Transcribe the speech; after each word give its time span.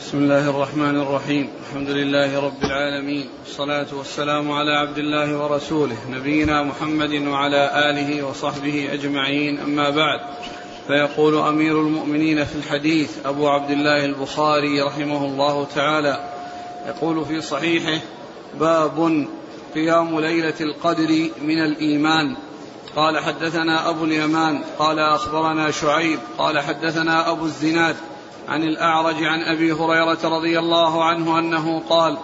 بسم 0.00 0.18
الله 0.18 0.50
الرحمن 0.50 0.96
الرحيم. 1.00 1.50
الحمد 1.68 1.90
لله 1.90 2.40
رب 2.40 2.64
العالمين. 2.64 3.28
والصلاة 3.44 3.86
والسلام 3.92 4.52
على 4.52 4.70
عبد 4.70 4.98
الله 4.98 5.36
ورسوله 5.36 5.96
نبينا 6.10 6.62
محمد 6.62 7.12
وعلى 7.12 7.90
آله 7.90 8.26
وصحبه 8.26 8.88
أجمعين. 8.92 9.58
أما 9.58 9.90
بعد 9.90 10.20
فيقول 10.86 11.36
أمير 11.38 11.80
المؤمنين 11.80 12.44
في 12.44 12.54
الحديث 12.56 13.26
أبو 13.26 13.48
عبد 13.48 13.70
الله 13.70 14.04
البخاري 14.04 14.82
رحمه 14.82 15.24
الله 15.24 15.66
تعالى 15.74 16.30
يقول 16.86 17.24
في 17.24 17.40
صحيحه 17.40 18.00
باب 18.60 19.26
قيام 19.74 20.20
ليلة 20.20 20.60
القدر 20.60 21.28
من 21.42 21.58
الإيمان. 21.58 22.36
قال 22.96 23.18
حدثنا 23.18 23.90
أبو 23.90 24.04
اليمان 24.04 24.60
قال 24.78 24.98
أخبرنا 24.98 25.70
شعيب 25.70 26.18
قال 26.38 26.60
حدثنا 26.60 27.30
أبو 27.30 27.44
الزناد 27.44 27.96
عن 28.48 28.62
الأعرج 28.62 29.24
عن 29.24 29.42
أبي 29.42 29.72
هريرة 29.72 30.18
رضي 30.24 30.58
الله 30.58 31.04
عنه 31.04 31.38
أنه 31.38 31.82
قال 31.88 32.18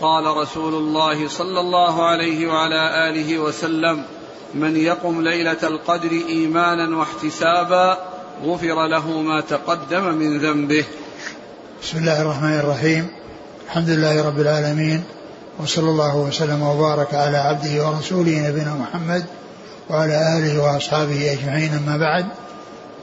قال 0.00 0.36
رسول 0.36 0.74
الله 0.74 1.28
صلى 1.28 1.60
الله 1.60 2.06
عليه 2.06 2.46
وعلى 2.46 3.10
آله 3.10 3.38
وسلم 3.38 4.02
من 4.54 4.76
يقم 4.76 5.22
ليلة 5.22 5.62
القدر 5.62 6.10
إيمانا 6.28 6.96
واحتسابا 6.96 7.98
غفر 8.44 8.86
له 8.86 9.08
ما 9.08 9.40
تقدم 9.40 10.14
من 10.14 10.38
ذنبه. 10.38 10.84
بسم 11.82 11.98
الله 11.98 12.22
الرحمن 12.22 12.58
الرحيم. 12.58 13.08
الحمد 13.66 13.88
لله 13.88 14.26
رب 14.26 14.40
العالمين 14.40 15.04
وصلى 15.62 15.90
الله 15.90 16.16
وسلم 16.16 16.62
وبارك 16.62 17.14
على 17.14 17.36
عبده 17.36 17.86
ورسوله 17.88 18.48
نبينا 18.48 18.74
محمد 18.74 19.24
وعلى 19.90 20.38
آله 20.38 20.62
وأصحابه 20.62 21.32
أجمعين 21.32 21.74
أما 21.74 21.96
بعد. 21.96 22.26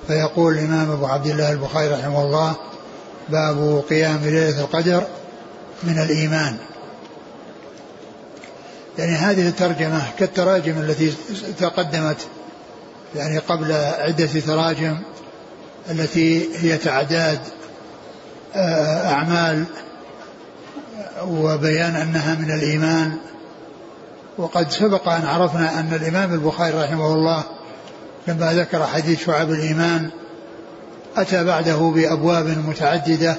فيقول 0.08 0.54
الإمام 0.54 0.92
أبو 0.92 1.06
عبد 1.06 1.28
الله 1.28 1.52
البخاري 1.52 1.88
رحمه 1.88 2.24
الله 2.24 2.56
باب 3.30 3.84
قيام 3.90 4.20
ليلة 4.24 4.62
القدر 4.62 5.04
من 5.84 6.00
الإيمان. 6.00 6.58
يعني 8.98 9.12
هذه 9.12 9.48
الترجمة 9.48 10.02
كالتراجم 10.20 10.78
التي 10.78 11.14
تقدمت 11.60 12.18
يعني 13.16 13.38
قبل 13.38 13.72
عدة 13.74 14.40
تراجم 14.48 14.98
التي 15.92 16.50
هي 16.58 16.78
تعداد 16.78 17.40
آه، 18.56 19.08
أعمال 19.08 19.66
وبيان 21.28 21.96
أنها 21.96 22.36
من 22.36 22.52
الإيمان. 22.52 23.18
وقد 24.38 24.72
سبق 24.72 25.10
أن 25.10 25.26
عرفنا 25.26 25.80
أن 25.80 25.94
الإمام 25.94 26.34
البخاري 26.34 26.84
رحمه 26.84 27.14
الله 27.14 27.44
لما 28.28 28.54
ذكر 28.54 28.88
حديث 28.88 29.26
شعب 29.26 29.52
الإيمان 29.52 30.10
أتى 31.18 31.44
بعده 31.44 31.76
بأبواب 31.96 32.48
متعددة 32.68 33.38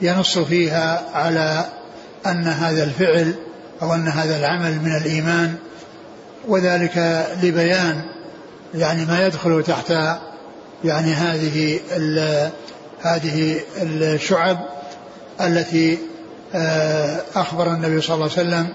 ينص 0.00 0.38
فيها 0.38 1.04
على 1.14 1.64
أن 2.26 2.46
هذا 2.46 2.84
الفعل 2.84 3.34
أو 3.82 3.94
أن 3.94 4.08
هذا 4.08 4.38
العمل 4.38 4.80
من 4.80 4.96
الإيمان 4.96 5.54
وذلك 6.48 7.26
لبيان 7.42 8.02
يعني 8.74 9.04
ما 9.04 9.26
يدخل 9.26 9.62
تحت 9.62 9.90
يعني 10.84 11.12
هذه 11.12 11.80
هذه 13.02 13.60
الشعب 13.82 14.58
التي 15.40 15.98
آه، 16.54 17.20
أخبر 17.36 17.72
النبي 17.72 18.00
صلى 18.00 18.14
الله 18.14 18.30
عليه 18.36 18.48
وسلم 18.48 18.68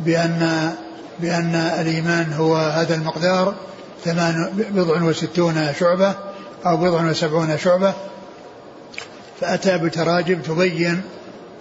بأن 0.00 0.72
بأن 1.20 1.54
الإيمان 1.54 2.32
هو 2.32 2.56
هذا 2.56 2.94
المقدار. 2.94 3.54
ثمان 4.04 4.50
بضع 4.70 5.02
وستون 5.02 5.72
شعبة 5.80 6.14
أو 6.66 6.76
بضع 6.76 7.10
وسبعون 7.10 7.58
شعبة 7.58 7.94
فأتى 9.40 9.78
بتراجم 9.78 10.38
تبين 10.40 11.02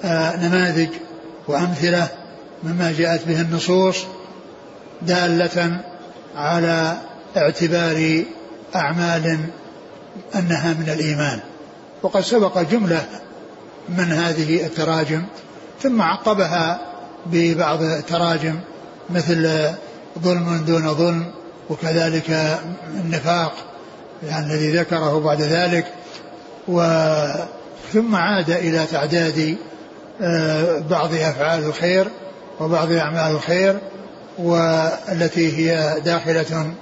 آه، 0.04 0.36
نماذج 0.36 0.90
وأمثلة 1.48 2.08
مما 2.64 2.94
جاءت 2.98 3.28
به 3.28 3.42
النصوص 3.42 3.98
دالة 5.02 5.82
على 6.36 6.98
اعتبار 7.38 8.24
أعمال 8.76 9.40
أنها 10.36 10.74
من 10.74 10.90
الإيمان. 10.90 11.40
وقد 12.04 12.22
سبق 12.22 12.62
جملة 12.62 13.06
من 13.90 14.12
هذه 14.12 14.66
التراجم 14.66 15.24
ثم 15.84 16.02
عقبها 16.02 16.80
ببعض 17.26 17.82
التراجم 17.82 18.60
مثل 19.10 19.72
ظلم 20.20 20.64
دون 20.68 20.94
ظلم 20.94 21.26
وكذلك 21.70 22.58
النفاق 22.96 23.54
يعني 24.28 24.54
الذي 24.54 24.78
ذكره 24.78 25.20
بعد 25.20 25.42
ذلك 25.42 25.86
و 26.68 26.82
ثم 27.94 28.16
عاد 28.16 28.50
إلى 28.50 28.86
تعداد 28.92 29.58
آه، 30.22 30.80
بعض 30.80 31.14
أفعال 31.14 31.64
الخير 31.64 32.08
وبعض 32.60 32.92
أعمال 32.92 33.32
الخير 33.32 33.80
والتي 34.38 35.58
هي 35.58 36.00
داخلة 36.06 36.74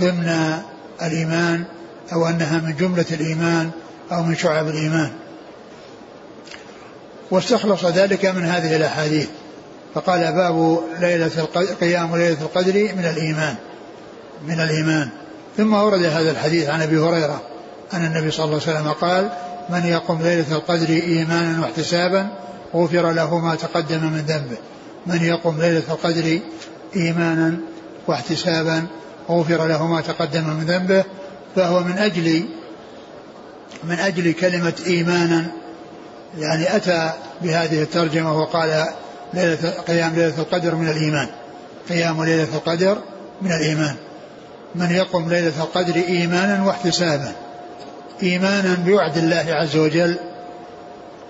ضمن 0.00 0.58
الإيمان 1.02 1.64
أو 2.12 2.26
أنها 2.26 2.58
من 2.58 2.76
جملة 2.76 3.04
الإيمان 3.12 3.70
أو 4.12 4.22
من 4.22 4.36
شعب 4.36 4.68
الإيمان. 4.68 5.12
واستخلص 7.30 7.84
ذلك 7.84 8.26
من 8.26 8.44
هذه 8.44 8.76
الأحاديث 8.76 9.28
فقال 9.94 10.32
باب 10.32 10.80
ليلة 11.00 11.30
القدر 11.38 11.74
قيام 11.74 12.16
ليلة 12.16 12.40
القدر 12.42 12.72
من 12.72 13.04
الإيمان. 13.04 13.54
من 14.46 14.60
الإيمان. 14.60 15.08
ثم 15.56 15.74
ورد 15.74 16.02
هذا 16.02 16.30
الحديث 16.30 16.68
عن 16.68 16.82
أبي 16.82 16.98
هريرة 16.98 17.42
أن 17.94 18.04
النبي 18.04 18.30
صلى 18.30 18.44
الله 18.44 18.60
عليه 18.66 18.78
وسلم 18.78 18.92
قال 18.92 19.30
من 19.70 19.86
يقم 19.86 20.22
ليلة 20.22 20.56
القدر 20.56 20.88
إيمانا 20.88 21.60
واحتسابا 21.60 22.28
غفر 22.74 23.12
له 23.12 23.38
ما 23.38 23.54
تقدم 23.54 24.00
من 24.00 24.24
ذنبه. 24.28 24.56
من 25.06 25.24
يقم 25.24 25.60
ليلة 25.60 25.82
القدر 25.90 26.38
إيمانا 26.96 27.56
واحتسابا 28.06 28.86
غفر 29.30 29.66
له 29.66 29.86
ما 29.86 30.00
تقدم 30.00 30.44
من 30.44 30.64
ذنبه. 30.64 31.04
فهو 31.56 31.80
من 31.80 31.98
أجل 31.98 32.44
من 33.84 33.98
أجل 33.98 34.32
كلمة 34.32 34.74
إيمانا 34.86 35.46
يعني 36.38 36.76
أتى 36.76 37.12
بهذه 37.42 37.82
الترجمة 37.82 38.38
وقال 38.38 38.86
ليلة 39.34 39.70
قيام 39.70 40.14
ليلة 40.14 40.38
القدر 40.38 40.74
من 40.74 40.88
الإيمان 40.88 41.28
قيام 41.88 42.24
ليلة 42.24 42.48
القدر 42.54 42.98
من 43.42 43.52
الإيمان. 43.52 43.96
من 44.74 44.90
يقم 44.90 45.28
ليلة 45.28 45.62
القدر 45.62 45.94
إيمانا 45.94 46.64
واحتسابا. 46.64 47.32
إيمانا 48.22 48.74
بوعد 48.74 49.16
الله 49.16 49.44
عز 49.48 49.76
وجل 49.76 50.18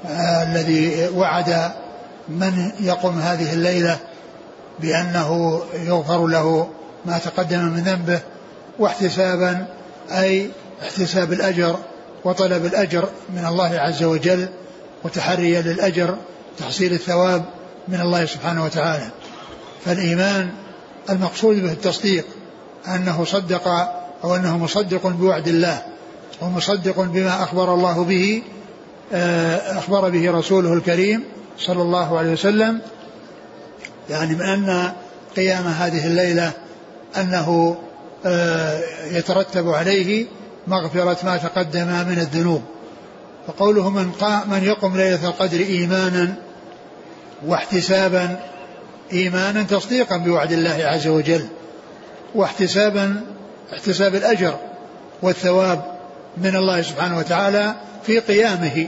آه 0.07 0.43
الذي 0.43 1.09
وعد 1.15 1.73
من 2.29 2.73
يقوم 2.81 3.19
هذه 3.19 3.53
الليلة 3.53 3.99
بأنه 4.81 5.61
يغفر 5.75 6.27
له 6.27 6.69
ما 7.05 7.19
تقدم 7.19 7.59
من 7.59 7.83
ذنبه 7.83 8.21
واحتسابا 8.79 9.67
أي 10.11 10.51
احتساب 10.83 11.33
الأجر 11.33 11.77
وطلب 12.25 12.67
الأجر 12.67 13.09
من 13.37 13.47
الله 13.47 13.79
عز 13.79 14.03
وجل 14.03 14.49
وتحريا 15.05 15.63
للأجر 15.63 16.17
تحصيل 16.59 16.93
الثواب 16.93 17.45
من 17.89 18.01
الله 18.01 18.25
سبحانه 18.27 18.65
وتعالى. 18.65 19.07
فالإيمان 19.85 20.51
المقصود 21.11 21.57
به 21.57 21.73
التصديق. 21.73 22.25
أنه 22.89 23.25
صدق 23.25 23.69
أو 24.25 24.37
أنه 24.37 24.59
مصدق 24.59 25.07
بوعد 25.07 25.49
الله 25.49 25.83
ومصدق 26.41 27.01
بما 27.01 27.43
أخبر 27.43 27.75
الله 27.75 28.05
به 28.05 28.43
آه، 29.13 29.79
أخبر 29.79 30.09
به 30.11 30.31
رسوله 30.31 30.73
الكريم 30.73 31.25
صلى 31.59 31.83
الله 31.83 32.19
عليه 32.19 32.33
وسلم. 32.33 32.81
يعني 34.11 34.35
من 34.35 34.43
أن 34.43 34.93
قيام 35.37 35.67
هذه 35.67 36.07
الليلة 36.07 36.53
أنه 37.17 37.77
آه، 38.27 38.81
يترتب 39.11 39.69
عليه 39.69 40.27
مغفرة 40.67 41.17
ما 41.25 41.37
تقدم 41.37 41.87
من 41.87 42.19
الذنوب. 42.19 42.63
فقوله 43.47 43.91
من, 43.91 44.13
من 44.51 44.65
يقم 44.65 44.97
ليلة 44.97 45.29
القدر 45.29 45.61
إيمانا 45.61 46.35
واحتسابا 47.47 48.37
إيمانا 49.13 49.63
تصديقا 49.63 50.17
بوعد 50.17 50.53
الله 50.53 50.85
عز 50.85 51.07
وجل. 51.07 51.47
واحتسابا 52.35 53.21
احتساب 53.73 54.15
الأجر 54.15 54.55
والثواب 55.23 55.85
من 56.37 56.57
الله 56.57 56.83
سبحانه 56.83 57.19
وتعالى 57.19 57.75
في 58.07 58.19
قيامه. 58.19 58.87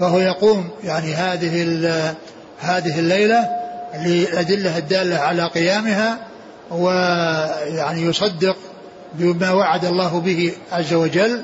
فهو 0.00 0.18
يقوم 0.18 0.68
يعني 0.84 1.14
هذه 1.14 1.62
هذه 2.60 2.98
الليلة 2.98 3.48
للأدلة 3.94 4.78
الدالة 4.78 5.18
على 5.18 5.46
قيامها 5.46 6.18
ويعني 6.70 8.02
يصدق 8.02 8.56
بما 9.14 9.52
وعد 9.52 9.84
الله 9.84 10.20
به 10.20 10.52
عز 10.72 10.94
وجل 10.94 11.42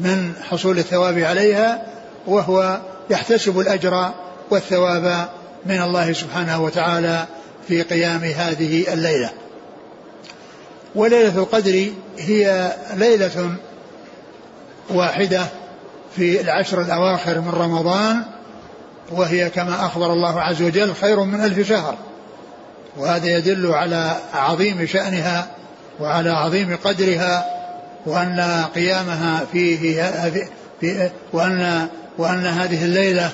من 0.00 0.32
حصول 0.50 0.78
الثواب 0.78 1.18
عليها 1.18 1.82
وهو 2.26 2.80
يحتسب 3.10 3.60
الأجر 3.60 4.10
والثواب 4.50 5.28
من 5.66 5.82
الله 5.82 6.12
سبحانه 6.12 6.62
وتعالى 6.62 7.26
في 7.68 7.82
قيام 7.82 8.24
هذه 8.24 8.92
الليلة. 8.92 9.30
وليلة 10.96 11.38
القدر 11.38 11.86
هي 12.18 12.72
ليلة 12.94 13.50
واحدة 14.90 15.46
في 16.16 16.40
العشر 16.40 16.80
الأواخر 16.80 17.40
من 17.40 17.50
رمضان 17.50 18.22
وهي 19.12 19.50
كما 19.50 19.86
أخبر 19.86 20.12
الله 20.12 20.40
عز 20.40 20.62
وجل 20.62 20.94
خير 20.94 21.20
من 21.20 21.40
ألف 21.40 21.68
شهر. 21.68 21.96
وهذا 22.96 23.26
يدل 23.26 23.66
على 23.66 24.16
عظيم 24.34 24.86
شأنها 24.86 25.46
وعلى 26.00 26.30
عظيم 26.30 26.76
قدرها 26.84 27.46
وأن 28.06 28.64
قيامها 28.74 29.44
فيه 29.52 30.02
في 30.80 31.10
وأن 31.32 31.88
وأن 32.18 32.46
هذه 32.46 32.84
الليلة 32.84 33.30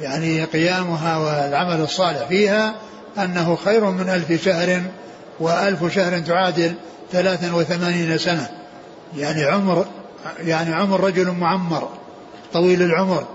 يعني 0.00 0.44
قيامها 0.44 1.16
والعمل 1.18 1.80
الصالح 1.80 2.26
فيها 2.28 2.74
أنه 3.18 3.56
خير 3.64 3.84
من 3.84 4.08
ألف 4.08 4.44
شهر 4.44 4.82
وألف 5.40 5.94
شهر 5.94 6.18
تعادل 6.18 6.74
ثلاثا 7.14 7.52
وثمانين 7.52 8.18
سنة. 8.18 8.50
يعني 9.16 9.44
عمر 9.44 9.86
يعني 10.38 10.74
عمر 10.74 11.00
رجل 11.00 11.30
معمر 11.30 11.88
طويل 12.52 12.82
العمر. 12.82 13.26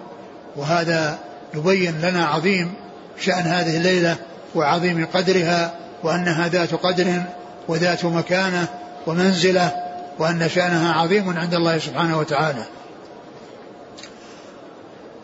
وهذا 0.55 1.19
يبين 1.53 2.01
لنا 2.01 2.25
عظيم 2.25 2.73
شأن 3.19 3.43
هذه 3.43 3.77
الليلة 3.77 4.15
وعظيم 4.55 5.07
قدرها 5.13 5.73
وأنها 6.03 6.47
ذات 6.47 6.73
قدر 6.73 7.21
وذات 7.67 8.05
مكانة 8.05 8.67
ومنزلة 9.07 9.71
وأن 10.19 10.49
شأنها 10.49 10.93
عظيم 10.93 11.37
عند 11.37 11.53
الله 11.53 11.77
سبحانه 11.77 12.19
وتعالى. 12.19 12.63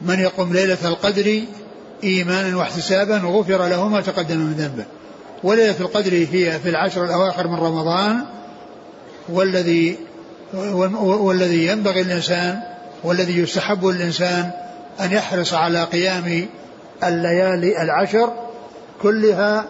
من 0.01 0.19
يقوم 0.19 0.53
ليلة 0.53 0.77
القدر 0.85 1.41
إيمانا 2.03 2.57
واحتسابا 2.57 3.17
غفر 3.17 3.67
له 3.67 3.87
ما 3.87 4.01
تقدم 4.01 4.37
من 4.37 4.53
ذنبه. 4.53 4.85
وليلة 5.43 5.79
القدر 5.79 6.13
هي 6.13 6.59
في 6.59 6.69
العشر 6.69 7.03
الأواخر 7.03 7.47
من 7.47 7.55
رمضان 7.55 8.25
والذي 9.29 9.97
والذي 10.53 11.67
ينبغي 11.67 12.01
الإنسان 12.01 12.59
والذي 13.03 13.39
يستحب 13.39 13.87
الإنسان 13.87 14.51
أن 14.99 15.11
يحرص 15.11 15.53
على 15.53 15.83
قيام 15.83 16.47
الليالي 17.03 17.81
العشر 17.81 18.33
كلها 19.01 19.65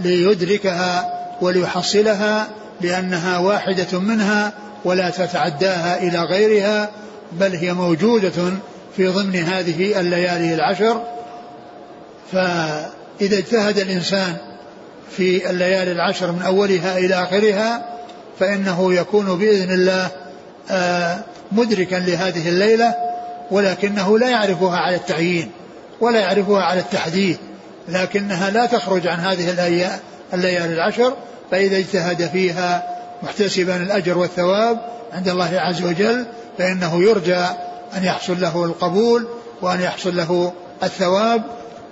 ليدركها 0.00 1.12
وليحصلها 1.40 2.48
لأنها 2.80 3.38
واحدة 3.38 3.98
منها 3.98 4.52
ولا 4.84 5.10
تتعداها 5.10 6.02
إلى 6.02 6.18
غيرها 6.18 6.90
بل 7.32 7.56
هي 7.56 7.72
موجودة 7.72 8.52
في 8.96 9.06
ضمن 9.08 9.36
هذه 9.36 10.00
الليالي 10.00 10.54
العشر. 10.54 11.02
فإذا 12.32 13.38
اجتهد 13.38 13.78
الإنسان 13.78 14.36
في 15.10 15.50
الليالي 15.50 15.92
العشر 15.92 16.32
من 16.32 16.42
أولها 16.42 16.98
إلى 16.98 17.14
آخرها 17.14 17.91
فإنه 18.38 18.94
يكون 18.94 19.38
بإذن 19.38 19.74
الله 19.74 20.10
آه، 20.70 21.18
مدركا 21.52 21.96
لهذه 21.96 22.48
الليلة 22.48 22.94
ولكنه 23.50 24.18
لا 24.18 24.28
يعرفها 24.28 24.76
على 24.78 24.96
التعيين 24.96 25.50
ولا 26.00 26.20
يعرفها 26.20 26.62
على 26.62 26.80
التحديد 26.80 27.36
لكنها 27.88 28.50
لا 28.50 28.66
تخرج 28.66 29.06
عن 29.06 29.20
هذه 29.20 29.50
الليالي 30.34 30.74
العشر 30.74 31.16
فإذا 31.50 31.76
اجتهد 31.76 32.30
فيها 32.30 32.82
محتسبا 33.22 33.76
الأجر 33.76 34.18
والثواب 34.18 34.80
عند 35.12 35.28
الله 35.28 35.60
عز 35.60 35.82
وجل 35.82 36.26
فإنه 36.58 37.02
يرجى 37.02 37.44
أن 37.96 38.04
يحصل 38.04 38.40
له 38.40 38.64
القبول 38.64 39.26
وأن 39.62 39.80
يحصل 39.80 40.16
له 40.16 40.52
الثواب 40.82 41.42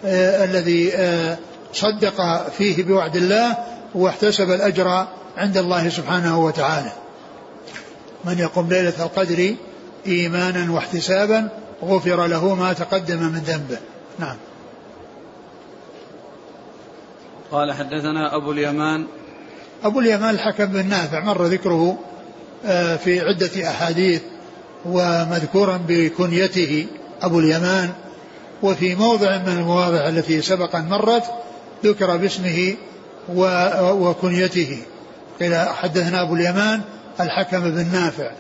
آه 0.07 0.45
الذي 0.45 0.95
آه 0.95 1.39
صدق 1.73 2.49
فيه 2.59 2.83
بوعد 2.85 3.17
الله 3.17 3.57
واحتسب 3.95 4.51
الأجر 4.51 5.07
عند 5.37 5.57
الله 5.57 5.89
سبحانه 5.89 6.45
وتعالى. 6.45 6.93
من 8.25 8.39
يقوم 8.39 8.69
ليلة 8.69 9.05
القدر 9.05 9.55
إيمانا 10.07 10.73
واحتسابا 10.73 11.49
غفر 11.85 12.27
له 12.27 12.55
ما 12.55 12.73
تقدم 12.73 13.19
من 13.19 13.39
ذنبه. 13.39 13.79
نعم. 14.19 14.37
قال 17.53 17.73
حدثنا 17.73 18.37
أبو 18.37 18.53
اليمان. 18.53 19.07
أبو 19.85 20.01
اليمان 20.01 20.35
الحكم 20.35 20.67
بن 20.67 20.87
نافع 20.87 21.21
مر 21.21 21.45
ذكره 21.45 21.99
آه، 22.67 22.97
في 22.97 23.21
عدة 23.21 23.71
أحاديث 23.71 24.23
ومذكورا 24.85 25.81
بكنيته 25.89 26.87
أبو 27.23 27.39
اليمان 27.39 27.91
وفي 28.63 28.95
موضع 28.95 29.39
من 29.39 29.49
المواضع 29.49 30.09
التي 30.09 30.43
سبقا 30.43 30.81
مرت 30.81 31.25
ذكر 31.85 32.17
باسمه 32.17 32.75
وكنيته. 33.35 34.79
قيل 35.41 35.57
حدثنا 35.57 36.23
أبو 36.23 36.35
اليمان 36.35 36.81
الحكم 37.21 37.61
بن 37.61 37.87
نافع. 37.93 38.31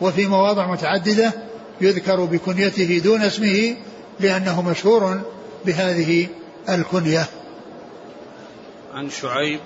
وفي 0.00 0.26
مواضع 0.26 0.66
متعددة 0.66 1.32
يذكر 1.80 2.24
بكنيته 2.24 3.00
دون 3.04 3.22
اسمه 3.22 3.76
لأنه 4.20 4.62
مشهور 4.62 5.20
بهذه 5.66 6.26
الكنية. 6.68 7.26
عن 8.94 9.10
شعيب. 9.10 9.60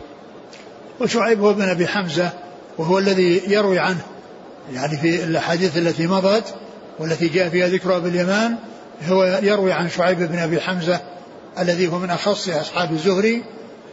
وشعيب 1.01 1.41
هو 1.41 1.51
ابن 1.51 1.63
أبي 1.63 1.87
حمزة 1.87 2.31
وهو 2.79 2.99
الذي 2.99 3.43
يروي 3.47 3.79
عنه. 3.79 4.03
يعني 4.73 4.97
في 4.97 5.25
الأحاديث 5.25 5.77
التي 5.77 6.07
مضت 6.07 6.55
والتي 6.99 7.29
جاء 7.29 7.49
فيها 7.49 7.69
ذكر 7.69 7.97
أبي 7.97 8.09
اليمان 8.09 8.57
هو 9.09 9.41
يروي 9.43 9.73
عن 9.73 9.91
شعيب 9.91 10.19
بن 10.19 10.39
أبي 10.39 10.61
حمزة 10.61 11.01
الذي 11.59 11.89
هو 11.89 11.99
من 11.99 12.11
أخص 12.11 12.49
أصحاب 12.49 12.93
الزهري 12.93 13.43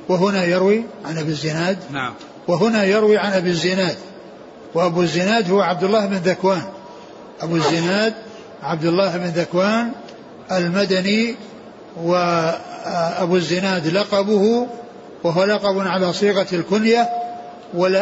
وهنا 0.10 0.44
يروي 0.44 0.84
عن 1.06 1.18
أبي 1.18 1.32
الزناد. 1.32 1.78
نعم. 1.92 2.14
وهنا 2.48 2.84
يروي 2.84 3.18
عن 3.18 3.32
أبي 3.32 3.50
الزناد. 3.50 3.96
وأبو 4.74 5.02
الزناد 5.02 5.52
هو 5.52 5.62
عبد 5.62 5.84
الله 5.84 6.06
بن 6.06 6.16
ذكوان. 6.16 6.64
أبو 7.42 7.56
الزناد 7.56 8.14
عبد 8.64 8.86
الله 8.86 9.18
بن 9.18 9.26
ذكوان 9.26 9.92
المدني 10.52 11.36
وأبو 12.04 13.36
الزناد 13.36 13.88
لقبه 13.88 14.68
وهو 15.24 15.44
لقب 15.44 15.80
على 15.88 16.14
صيغة 16.14 16.48
الكنية 16.54 17.10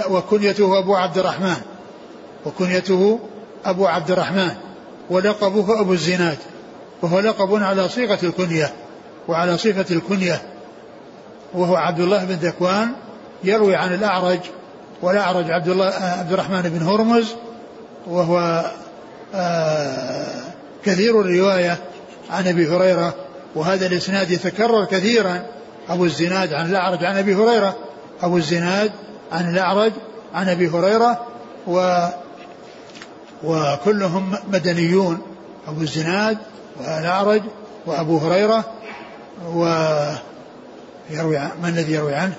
وكنيته 0.09 0.79
أبو 0.79 0.95
عبد 0.95 1.17
الرحمن. 1.17 1.57
وكنيته 2.45 3.19
أبو 3.65 3.87
عبد 3.87 4.11
الرحمن. 4.11 4.51
ولقبه 5.09 5.81
أبو 5.81 5.93
الزناد. 5.93 6.37
وهو 7.01 7.19
لقب 7.19 7.63
على 7.63 7.89
صيغة 7.89 8.19
الكنية. 8.23 8.73
وعلى 9.27 9.57
صفة 9.57 9.95
الكنية. 9.95 10.41
وهو 11.53 11.75
عبد 11.75 11.99
الله 11.99 12.25
بن 12.25 12.33
ذكوان 12.33 12.91
يروي 13.43 13.75
عن 13.75 13.93
الأعرج 13.93 14.39
والأعرج 15.01 15.51
عبد 15.51 15.67
الله 15.67 15.85
عبد 15.93 16.33
الرحمن 16.33 16.61
بن 16.61 16.81
هرمز 16.81 17.35
وهو 18.07 18.65
آه، 19.35 20.25
كثير 20.85 21.21
الرواية 21.21 21.77
عن 22.31 22.47
أبي 22.47 22.67
هريرة 22.67 23.13
وهذا 23.55 23.85
الإسناد 23.85 24.31
يتكرر 24.31 24.85
كثيرا. 24.85 25.45
أبو 25.89 26.05
الزناد 26.05 26.53
عن 26.53 26.69
الأعرج 26.69 27.03
عن 27.03 27.17
أبي 27.17 27.35
هريرة 27.35 27.75
أبو 28.21 28.37
الزناد 28.37 28.91
عن 29.31 29.49
الأعرج 29.49 29.91
عن 30.33 30.49
أبي 30.49 30.67
هريرة 30.69 31.27
و 31.67 32.07
وكلهم 33.43 34.35
مدنيون 34.47 35.21
أبو 35.67 35.81
الزناد 35.81 36.37
والأعرج 36.79 37.41
وأبو 37.85 38.17
هريرة 38.17 38.63
ويروي 39.53 40.17
عن 41.37 41.51
من 41.63 41.69
الذي 41.69 41.93
يروي 41.93 42.15
عنه؟ 42.15 42.37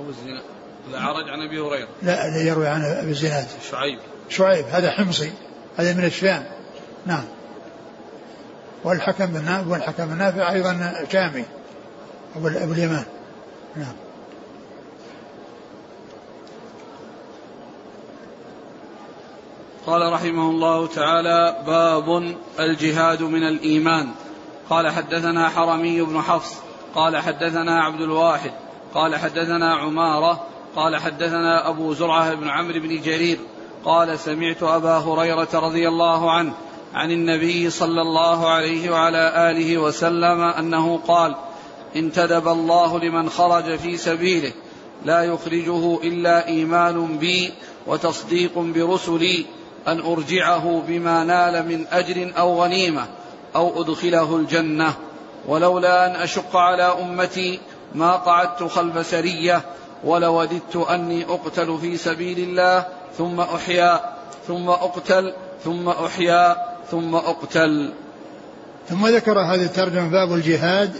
أبو 0.00 0.10
الزناد 0.10 0.42
الأعرج 0.88 1.28
عن 1.28 1.40
أبي 1.40 1.60
هريرة. 1.60 1.88
لا 2.02 2.42
يروي 2.42 2.68
عن 2.68 2.84
أبي 2.84 3.10
الزناد. 3.10 3.46
شعيب. 3.70 3.98
شعيب 4.28 4.66
هذا 4.66 4.90
حمصي. 4.90 5.32
هذا 5.76 5.94
من 5.94 6.04
الشام. 6.04 6.44
نعم. 7.06 7.24
والحكم 8.84 9.26
بن 9.26 9.44
نافع 9.44 9.70
والحكم 9.70 10.06
بن 10.06 10.18
نافع 10.18 10.52
أيضا 10.52 10.94
شامي. 11.12 11.44
أبو 12.36 12.48
أبو 12.48 12.72
اليمان. 12.72 13.04
نعم. 13.76 13.94
قال 19.86 20.12
رحمه 20.12 20.50
الله 20.50 20.86
تعالى 20.86 21.56
باب 21.66 22.36
الجهاد 22.60 23.22
من 23.22 23.48
الإيمان. 23.48 24.08
قال 24.70 24.90
حدثنا 24.90 25.48
حرمي 25.48 26.02
بن 26.02 26.20
حفص. 26.20 26.63
قال 26.94 27.16
حدثنا 27.16 27.82
عبد 27.82 28.00
الواحد 28.00 28.52
قال 28.94 29.16
حدثنا 29.16 29.74
عمارة 29.74 30.46
قال 30.76 30.96
حدثنا 30.96 31.68
أبو 31.68 31.94
زرعة 31.94 32.34
بن 32.34 32.48
عمرو 32.48 32.80
بن 32.80 33.00
جرير 33.00 33.38
قال 33.84 34.18
سمعت 34.18 34.62
أبا 34.62 34.98
هريرة 34.98 35.48
رضي 35.54 35.88
الله 35.88 36.30
عنه 36.30 36.54
عن 36.94 37.10
النبي 37.10 37.70
صلى 37.70 38.02
الله 38.02 38.48
عليه 38.48 38.90
وعلى 38.90 39.50
آله 39.50 39.78
وسلم 39.78 40.40
أنه 40.40 41.00
قال 41.08 41.34
انتدب 41.96 42.48
الله 42.48 42.98
لمن 42.98 43.28
خرج 43.30 43.76
في 43.76 43.96
سبيله 43.96 44.52
لا 45.04 45.22
يخرجه 45.22 45.98
إلا 46.02 46.46
إيمان 46.46 47.18
بي 47.18 47.52
وتصديق 47.86 48.58
برسلي 48.58 49.46
أن 49.88 50.00
أرجعه 50.00 50.82
بما 50.88 51.24
نال 51.24 51.68
من 51.68 51.86
أجر 51.90 52.32
أو 52.38 52.62
غنيمة 52.62 53.06
أو 53.56 53.82
أدخله 53.82 54.36
الجنة. 54.36 54.94
ولولا 55.46 56.06
أن 56.06 56.22
أشق 56.22 56.56
على 56.56 56.82
أمتي 56.82 57.60
ما 57.94 58.12
قعدت 58.12 58.62
خلف 58.62 59.06
سرية 59.06 59.62
ولوددت 60.04 60.76
أني 60.76 61.24
أقتل 61.24 61.78
في 61.80 61.96
سبيل 61.96 62.38
الله 62.38 62.86
ثم 63.18 63.40
أحيا 63.40 64.00
ثم 64.48 64.68
أقتل 64.68 65.34
ثم 65.64 65.88
أحيا 65.88 66.56
ثم 66.90 67.14
أقتل. 67.14 67.92
ثم 68.88 69.06
ذكر 69.06 69.38
هذه 69.38 69.62
الترجمة 69.62 70.08
باب 70.08 70.32
الجهاد. 70.32 70.92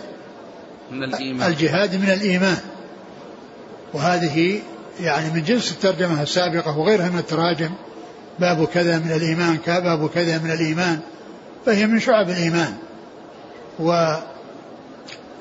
من 0.90 1.04
الإيمان. 1.04 1.52
الجهاد 1.52 1.94
من 1.94 2.10
الإيمان. 2.10 2.58
وهذه 3.94 4.60
يعني 5.00 5.30
من 5.30 5.42
جنس 5.42 5.72
الترجمة 5.72 6.22
السابقة 6.22 6.78
وغيرها 6.78 7.08
من 7.08 7.18
التراجم. 7.18 7.70
باب 8.38 8.64
كذا 8.64 8.98
من 8.98 9.12
الإيمان 9.12 9.58
باب 9.66 10.10
كذا 10.10 10.38
من 10.38 10.50
الإيمان. 10.50 11.00
فهي 11.66 11.86
من 11.86 12.00
شعب 12.00 12.30
الإيمان. 12.30 12.74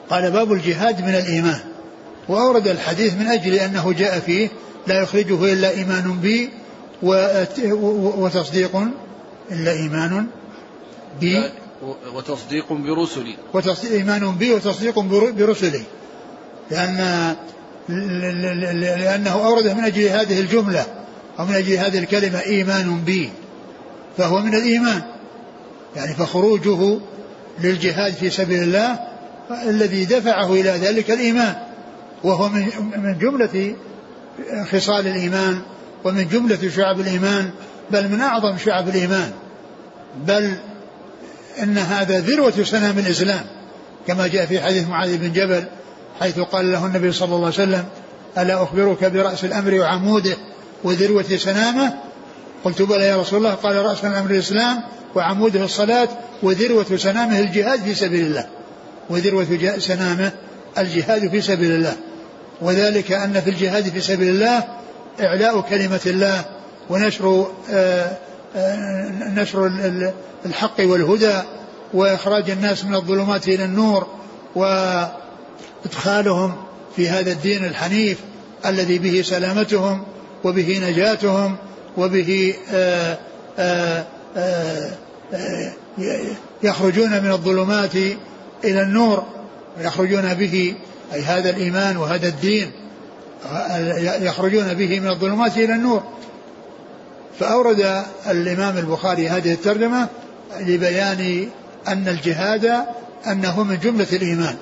وقال 0.10 0.32
باب 0.32 0.54
الجهاد 0.54 1.02
من 1.02 1.16
الإيمان. 1.16 1.60
وأورد 2.30 2.68
الحديث 2.68 3.14
من 3.14 3.28
أجل 3.28 3.54
أنه 3.54 3.94
جاء 3.94 4.20
فيه 4.20 4.50
لا 4.88 5.02
يخرجه 5.02 5.54
إلا 5.54 5.70
إيمان 5.70 6.20
بي 6.20 6.50
وتصديق 8.18 8.76
إلا 9.52 9.72
إيمان 9.72 10.28
بي. 11.20 11.52
وتصديق 12.14 12.74
برسلي. 12.74 13.36
وتصديق 13.54 13.92
إيمان 13.92 14.36
بي 14.36 14.54
وتصديق 14.54 15.00
برسلي. 15.00 15.84
لأن 16.72 17.36
لأنه 19.00 19.46
أورده 19.46 19.74
من 19.74 19.84
أجل 19.84 20.02
هذه 20.02 20.40
الجملة 20.40 20.86
أو 21.40 21.46
من 21.46 21.56
أجل 21.56 21.74
هذه 21.74 22.00
الكلمة 22.00 22.40
إيمان 22.40 23.00
بي. 23.00 23.30
فهو 24.18 24.40
من 24.40 24.56
الإيمان. 24.56 25.02
يعني 25.96 26.14
فخروجه 26.14 27.00
للجهاد 27.60 28.14
في 28.14 28.30
سبيل 28.30 28.64
الله 28.64 29.13
الذي 29.52 30.06
دفعه 30.06 30.54
إلى 30.54 30.70
ذلك 30.70 31.12
الإيمان 31.12 31.56
وهو 32.24 32.50
من 32.96 33.18
جملة 33.22 33.76
خصال 34.72 35.08
الإيمان 35.08 35.62
ومن 36.04 36.28
جملة 36.28 36.70
شعب 36.76 37.00
الإيمان 37.00 37.50
بل 37.92 38.10
من 38.10 38.22
أعظم 38.22 38.58
شعب 38.58 38.90
الإيمان 38.90 39.32
بل 40.28 40.54
إن 41.64 41.78
هذا 41.78 42.20
ذروة 42.20 42.64
سنام 42.64 43.00
الإسلام 43.00 43.46
كما 44.08 44.28
جاء 44.28 44.46
في 44.46 44.62
حديث 44.62 44.88
معاذ 44.88 45.18
بن 45.18 45.34
جبل 45.34 45.64
حيث 46.20 46.40
قال 46.40 46.72
له 46.72 46.86
النبي 46.86 47.12
صلى 47.12 47.36
الله 47.36 47.46
عليه 47.46 47.48
وسلم 47.48 47.86
ألا 48.38 48.64
أخبرك 48.64 49.06
برأس 49.06 49.46
الأمر 49.46 49.74
وعموده 49.74 50.38
وذروة 50.84 51.38
سنامه؟ 51.38 51.94
قلت 52.64 52.82
بلى 52.82 53.06
يا 53.06 53.18
رسول 53.18 53.40
الله. 53.40 53.54
قال 53.54 53.76
رأس 53.76 54.06
الأمر 54.06 54.32
الإسلام 54.32 54.84
وعموده 55.16 55.66
الصلاة 55.66 56.08
وذروة 56.44 56.96
سنامه 56.96 57.40
الجهاد 57.40 57.80
في 57.80 57.96
سبيل 57.96 58.26
الله. 58.26 58.48
وذروة 59.10 59.78
سنامه 59.78 60.32
الجهاد 60.78 61.30
في 61.30 61.42
سبيل 61.42 61.72
الله. 61.72 61.96
وذلك 62.62 63.12
أن 63.12 63.42
في 63.42 63.50
الجهاد 63.50 63.90
في 63.90 64.02
سبيل 64.02 64.30
الله 64.30 64.64
إعلاء 65.22 65.62
كلمة 65.62 66.02
الله 66.06 66.46
ونشر 66.90 67.52
آآ 67.72 68.18
آآ 68.56 69.32
نشر 69.36 69.72
الحق 70.46 70.80
والهدى 70.80 71.42
وإخراج 71.94 72.50
الناس 72.50 72.86
من 72.86 72.96
الظلمات 72.96 73.48
إلى 73.48 73.66
النور 73.66 74.08
وإدخالهم 75.86 76.54
في 76.96 77.10
هذا 77.10 77.32
الدين 77.32 77.66
الحنيف 77.66 78.18
الذي 78.66 78.98
به 78.98 79.22
سلامتهم 79.22 80.04
وبه 80.44 80.90
نجاتهم 80.90 81.56
وبه 81.98 82.54
آآ 82.74 83.18
يخرجون 86.64 87.24
من 87.24 87.32
الظلمات 87.32 87.92
إلى 88.64 88.82
النور 88.82 89.24
ويخرجون 89.78 90.34
به 90.34 90.76
أي 91.14 91.22
هذا 91.22 91.50
الإيمان 91.50 91.98
وهذا 91.98 92.28
الدين 92.28 92.72
يخرجون 94.22 94.74
به 94.74 95.00
من 95.00 95.10
الظلمات 95.10 95.58
إلى 95.58 95.74
النور. 95.74 96.04
فأورد 97.40 98.04
الإمام 98.28 98.78
البخاري 98.78 99.30
هذه 99.30 99.54
الترجمة 99.54 100.08
لبيان 100.60 101.50
أن 101.88 102.08
الجهاد 102.08 102.86
أنه 103.28 103.64
من 103.64 103.80
جملة 103.80 104.08
الإيمان 104.14 104.56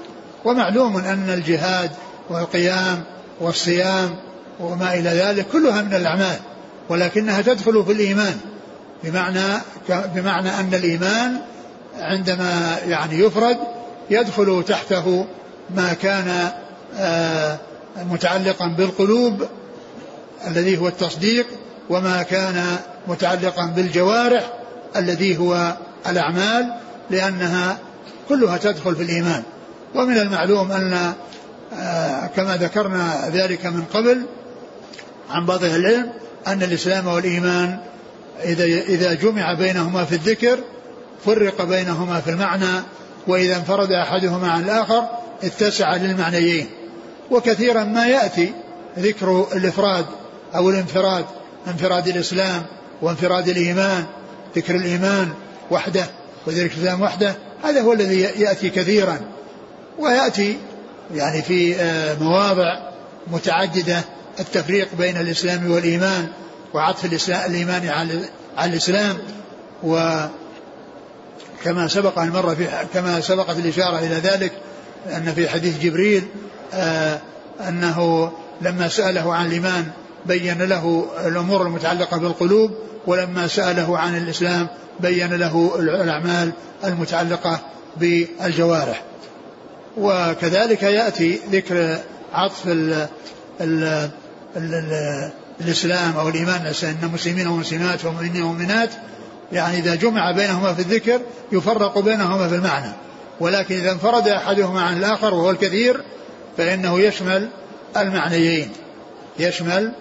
ومعلوم 0.46 0.98
أن 0.98 1.30
الجهاد 1.30 1.92
والقيام 2.30 3.04
والصيام 3.40 4.16
وما 4.60 4.94
إلى 4.94 5.10
ذلك 5.10 5.48
كلها 5.48 5.82
من 5.82 5.94
الأعمال 5.94 6.40
ولكنها 6.90 7.42
تدخل 7.42 7.86
في 7.86 7.92
الإيمان. 7.92 8.38
بمعنى 9.04 9.62
بمعنى 9.90 10.50
أن 10.50 10.74
الإيمان 10.74 11.38
عندما 12.00 12.78
يعني 12.88 13.20
يفرد 13.20 13.58
يدخل 14.12 14.64
تحته 14.68 15.26
ما 15.76 15.94
كان 15.94 16.52
آه، 16.98 17.58
متعلقا 17.98 18.68
بالقلوب 18.78 19.48
الذي 20.48 20.78
هو 20.78 20.88
التصديق 20.88 21.46
وما 21.90 22.24
كان 22.24 22.78
متعلقا 23.08 23.66
بالجوارح 23.66 24.54
الذي 24.96 25.38
هو 25.38 25.76
الأعمال 26.08 26.74
لأنها 27.10 27.78
كلها 28.30 28.58
تدخل 28.58 28.96
في 28.96 29.04
الإيمان. 29.04 29.44
ومن 29.96 30.18
المعلوم 30.18 30.72
أن 30.72 31.14
آه، 31.74 32.28
كما 32.28 32.58
ذكرنا 32.58 33.30
ذلك 33.34 33.66
من 33.66 33.84
قبل 33.94 34.26
عن 35.30 35.46
بعض 35.46 35.64
أهل 35.64 35.76
العلم 35.76 36.12
أن 36.48 36.64
الإسلام 36.64 37.08
والإيمان 37.08 37.78
إذا 38.44 38.64
إذا 38.64 39.14
جمع 39.14 39.54
بينهما 39.54 40.06
في 40.06 40.16
الذكر 40.16 40.60
فرق 41.26 41.64
بينهما 41.64 42.22
في 42.22 42.30
المعنى 42.30 42.82
وإذا 43.28 43.56
انفرد 43.58 43.92
أحدهما 43.92 44.52
عن 44.52 44.64
الآخر 44.64 45.04
اتسع 45.44 45.96
للمعنيين. 45.96 46.68
وكثيرا 47.32 47.84
ما 47.84 48.08
يأتي 48.08 48.54
ذكر 49.00 49.48
الإفراد 49.56 50.06
أو 50.56 50.70
الانفراد 50.70 51.26
انفراد 51.68 52.08
الإسلام 52.08 52.66
وانفراد 53.02 53.48
الإيمان 53.48 54.06
ذكر 54.56 54.76
الإيمان 54.76 55.30
وحده 55.72 56.06
وذكر 56.48 56.66
الإسلام 56.66 57.02
وحده 57.02 57.36
هذا 57.64 57.82
هو 57.82 57.94
الذي 57.94 58.22
يأتي 58.22 58.70
كثيرا. 58.70 59.20
ويأتي 60.00 60.58
يعني 61.16 61.42
في 61.42 61.76
آه، 61.76 62.16
مواضع 62.20 62.80
متعددة 63.28 64.02
التفريق 64.40 64.88
بين 64.98 65.18
الإسلام 65.18 65.72
والإيمان 65.72 66.28
وعطف 66.74 67.06
الإسلام 67.06 67.52
الإيمان 67.52 67.88
على 68.58 68.70
الإسلام 68.70 69.18
وكما 71.62 71.88
سبق 71.88 72.20
أن 72.20 72.30
مر 72.30 72.56
في 72.56 72.68
كما 72.94 73.22
سبقت 73.22 73.58
الإشارة 73.58 74.00
إلى 74.00 74.16
ذلك 74.16 74.52
أن 75.16 75.34
في 75.34 75.50
حديث 75.50 75.80
جبريل 75.80 76.24
آه 76.74 77.20
أنه 77.68 78.32
لما 78.62 78.88
سأله 78.88 79.34
عن 79.36 79.46
الإيمان 79.46 79.88
بين 80.26 80.62
له 80.62 81.06
الأمور 81.26 81.62
المتعلقة 81.62 82.18
بالقلوب 82.18 82.72
ولما 83.08 83.48
سأله 83.48 83.98
عن 83.98 84.18
الإسلام 84.18 84.68
بين 85.00 85.34
له 85.34 85.72
الأعمال 85.80 86.52
المتعلقة 86.86 87.60
بالجوارح. 87.98 89.04
وكذلك 89.98 90.84
يأتي 90.84 91.40
ذكر 91.52 91.98
عطف 92.34 92.68
ال 92.68 92.94
ال 93.62 93.84
ال 94.58 94.74
ال 94.74 95.32
الإسلام 95.62 96.18
أو 96.18 96.30
الإيمان 96.30 96.74
أن 96.84 97.12
مسلمين 97.14 97.48
ومسلمات 97.48 98.06
ومؤمنين 98.06 98.44
ومؤمنات 98.44 98.90
يعني 99.54 99.78
إذا 99.78 99.96
جمع 99.96 100.32
بينهما 100.32 100.74
في 100.74 100.80
الذكر 100.80 101.22
يفرق 101.52 102.00
بينهما 102.00 102.48
في 102.48 102.56
المعنى. 102.56 102.92
ولكن 103.40 103.76
إذا 103.76 103.92
انفرد 103.92 104.28
أحدهما 104.28 104.82
عن 104.82 104.98
الآخر 104.98 105.34
وهو 105.34 105.50
الكثير 105.52 106.04
فإنه 106.58 107.00
يشمل 107.00 107.50
المعنيين. 107.98 108.70
يشمل 109.40 109.92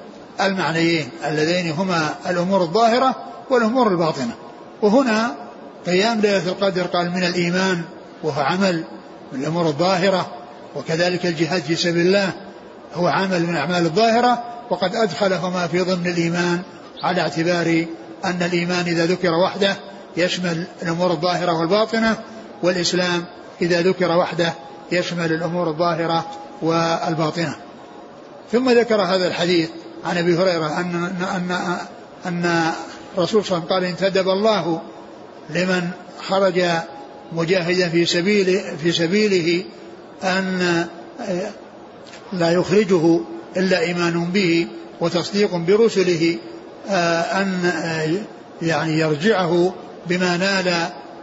المعنيين 0.40 1.08
اللذين 1.26 1.70
هما 1.70 2.14
الأمور 2.28 2.62
الظاهرة 2.62 3.14
والأمور 3.50 3.88
الباطنة. 3.88 4.34
وهنا 4.82 5.34
قيام 5.86 6.20
ليلة 6.20 6.48
القدر 6.48 6.82
قال 6.82 7.10
من 7.10 7.24
الإيمان 7.24 7.82
وهو 8.22 8.40
عمل 8.40 8.84
من 9.32 9.40
الأمور 9.40 9.66
الظاهرة 9.66 10.26
وكذلك 10.76 11.26
الجهاد 11.26 11.62
في 11.62 11.76
سبيل 11.76 12.06
الله 12.06 12.32
هو 12.94 13.06
عمل 13.06 13.42
من 13.42 13.50
الأعمال 13.50 13.84
الظاهرة 13.84 14.44
وقد 14.70 14.94
أدخلهما 14.94 15.66
في 15.66 15.80
ضمن 15.80 16.06
الإيمان 16.06 16.62
على 17.02 17.20
اعتبار 17.20 17.86
أن 18.24 18.42
الإيمان 18.42 18.86
إذا 18.86 19.06
ذكر 19.06 19.32
وحده 19.32 19.76
يشمل 20.16 20.64
الأمور 20.82 21.10
الظاهرة 21.10 21.58
والباطنة 21.58 22.16
والإسلام 22.62 23.24
إذا 23.62 23.82
ذكر 23.82 24.16
وحده 24.16 24.54
يشمل 24.92 25.32
الأمور 25.32 25.68
الظاهرة 25.68 26.26
والباطنة. 26.62 27.56
ثم 28.52 28.70
ذكر 28.70 29.02
هذا 29.02 29.26
الحديث 29.26 29.68
عن 30.04 30.18
أبي 30.18 30.36
هريرة 30.36 30.80
أن 30.80 30.94
أن 30.94 31.50
أن, 31.50 31.76
أن 32.26 32.72
الرسول 33.18 33.44
صلى 33.44 33.58
الله 33.58 33.74
عليه 33.74 33.88
وسلم 33.88 34.00
قال 34.00 34.04
انتدب 34.04 34.28
الله 34.28 34.82
لمن 35.50 35.90
خرج 36.28 36.62
مجاهدا 37.32 37.88
في 37.88 38.06
سبيله 38.06 38.76
في 38.82 38.92
سبيله 38.92 39.64
أن 40.22 40.86
لا 42.32 42.50
يخرجه 42.50 43.20
إلا 43.56 43.80
إيمان 43.80 44.24
به 44.24 44.66
وتصديق 45.00 45.56
برسله 45.56 46.38
أن 46.88 47.66
آه، 47.66 48.08
يعني 48.62 48.98
يرجعه 48.98 49.74
بما 50.06 50.36
نال 50.36 50.74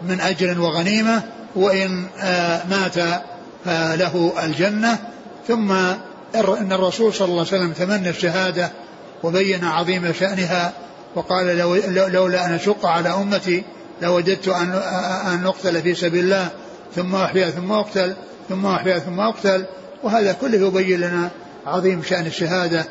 من 0.01 0.19
أجر 0.19 0.61
وغنيمة 0.61 1.23
وإن 1.55 2.07
آه، 2.19 2.61
مات 2.69 3.23
فله 3.65 4.33
الجنة. 4.43 4.97
ثم 5.47 5.71
أن 6.35 6.71
الرسول 6.71 7.13
صلى 7.13 7.25
الله 7.25 7.45
عليه 7.47 7.57
وسلم 7.57 7.71
تمنى 7.71 8.09
الشهادة 8.09 8.71
وبين 9.23 9.65
عظيم 9.65 10.13
شأنها 10.13 10.73
وقال 11.15 11.57
لو 11.57 11.75
لولا 12.07 12.45
أن 12.45 12.53
أشق 12.53 12.85
على 12.85 13.09
أمتي 13.09 13.63
لوددت 14.01 14.47
أن 14.47 14.71
أن 15.33 15.45
أقتل 15.45 15.81
في 15.81 15.95
سبيل 15.95 16.23
الله. 16.23 16.49
ثم 16.95 17.15
أحيا 17.15 17.49
ثم 17.49 17.71
أقتل 17.71 18.13
ثم 18.49 18.65
أحيا 18.65 18.99
ثم 18.99 19.19
أقتل. 19.19 19.65
وهذا 20.03 20.31
كله 20.31 20.67
يبين 20.67 20.99
لنا 20.99 21.29
عظيم 21.65 22.03
شأن 22.03 22.25
الشهادة 22.25 22.85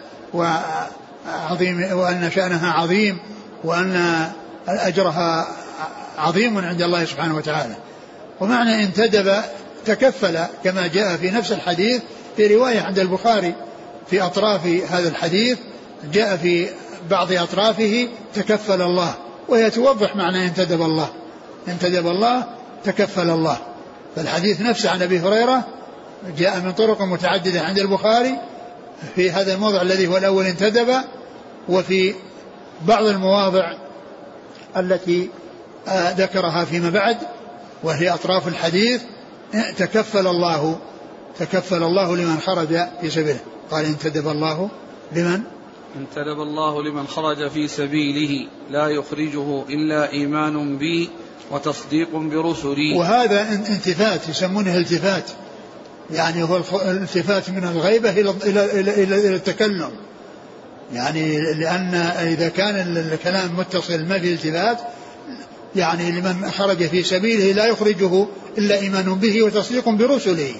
وعظيم 1.26 1.92
وأن 1.92 2.30
شأنها 2.30 2.72
عظيم 2.72 3.18
وأن 3.64 4.26
أجرها 4.68 5.46
عظيم 6.18 6.58
عند 6.58 6.82
الله 6.82 7.04
سبحانه 7.04 7.36
وتعالى. 7.36 7.76
ومعنى 8.40 8.84
انتدب 8.84 9.34
تكفل 9.86 10.38
كما 10.64 10.86
جاء 10.86 11.16
في 11.16 11.30
نفس 11.30 11.52
الحديث 11.52 12.02
في 12.36 12.54
رواية 12.54 12.80
عند 12.80 12.98
البخاري 12.98 13.54
في 14.10 14.22
أطراف 14.22 14.66
هذا 14.66 15.08
الحديث 15.08 15.58
جاء 16.12 16.36
في 16.36 16.68
بعض 17.10 17.32
أطرافه 17.32 18.08
تكفل 18.34 18.82
الله 18.82 19.14
وهي 19.48 19.70
توضح 19.70 20.16
معنى 20.16 20.46
انتدب 20.46 20.82
الله. 20.82 21.08
انتدب 21.68 22.06
الله 22.06 22.44
تكفل 22.84 23.30
الله. 23.30 23.58
فالحديث 24.16 24.60
نفسه 24.60 24.90
عن 24.90 25.02
أبي 25.02 25.20
هريرة 25.20 25.64
جاء 26.38 26.60
من 26.60 26.72
طرق 26.72 27.02
متعددة 27.02 27.60
عند 27.60 27.78
البخاري 27.78 28.38
في 29.14 29.30
هذا 29.30 29.54
الموضع 29.54 29.82
الذي 29.82 30.06
هو 30.06 30.16
الأول 30.16 30.44
انتدب 30.44 30.94
وفي 31.68 32.14
بعض 32.86 33.04
المواضع 33.04 33.72
التي 34.76 35.30
آه، 35.88 36.10
ذكرها 36.10 36.64
فيما 36.64 36.90
بعد 36.90 37.16
وهي 37.82 38.14
أطراف 38.14 38.48
الحديث 38.48 39.02
تكفل 39.76 40.26
الله 40.26 40.78
تكفل 41.38 41.82
الله 41.82 42.16
لمن 42.16 42.38
خرج 42.38 42.78
في 43.00 43.10
سبيله. 43.10 43.40
قال 43.70 43.84
انتدب 43.84 44.28
الله 44.28 44.70
لمن؟ 45.12 45.42
انتدب 45.96 46.40
الله 46.40 46.82
لمن 46.82 47.06
خرج 47.06 47.48
في 47.48 47.68
سبيله 47.68 48.48
لا 48.70 48.88
يخرجه 48.88 49.62
إلا 49.68 50.12
إيمان 50.12 50.78
بي 50.78 51.10
وتصديق 51.50 52.16
برسلي 52.16 52.94
وهذا 52.96 53.52
انتفات 53.52 54.28
يسمونه 54.28 54.76
التفات. 54.76 55.30
يعني 56.10 56.42
هو 56.42 56.56
الالتفات 56.72 57.50
من 57.50 57.64
الغيبة 57.64 58.10
إلى, 58.10 58.34
إلى, 58.44 58.80
إلى, 58.80 59.02
إلى, 59.02 59.34
التكلم. 59.34 59.90
يعني 60.92 61.40
لأن 61.54 61.94
إذا 62.18 62.48
كان 62.48 62.96
الكلام 62.96 63.56
متصل 63.58 64.04
ما 64.04 64.18
في 64.18 64.34
التفات 64.34 64.78
يعني 65.76 66.12
لمن 66.12 66.50
خرج 66.50 66.86
في 66.86 67.02
سبيله 67.02 67.52
لا 67.52 67.66
يخرجه 67.66 68.26
إلا 68.58 68.80
إيمان 68.80 69.14
به 69.14 69.42
وتصديق 69.42 69.88
برسله. 69.88 70.54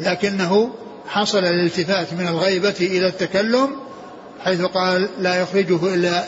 لكنه 0.00 0.70
حصل 1.06 1.38
الالتفات 1.38 2.12
من 2.12 2.28
الغيبة 2.28 2.74
إلى 2.80 3.06
التكلم 3.06 3.70
حيث 4.44 4.60
قال 4.60 5.08
لا 5.18 5.40
يخرجه 5.40 5.94
إلا 5.94 6.24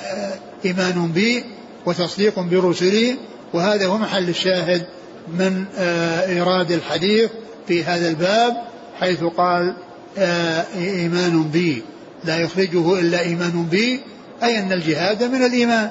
إيمان 0.65 1.13
بي 1.13 1.45
وتصديق 1.87 2.41
برسلي 2.41 3.17
وهذا 3.53 3.87
هو 3.87 3.99
محل 3.99 4.29
الشاهد 4.29 4.87
من 5.29 5.65
آه، 5.79 6.27
إيراد 6.27 6.73
الحديث 6.73 7.31
في 7.69 7.85
هذا 7.85 8.09
الباب 8.09 8.57
حيث 9.01 9.25
قال 9.25 9.77
آه، 10.19 10.65
إيمان 10.77 11.43
بي. 11.43 11.83
لا 12.25 12.39
يخرجه 12.39 13.01
إلا 13.01 13.21
إيمان 13.21 13.67
بي. 13.71 14.01
أي 14.43 14.59
أن 14.59 14.73
الجهاد 14.73 15.23
من 15.23 15.45
الإيمان؟ 15.45 15.91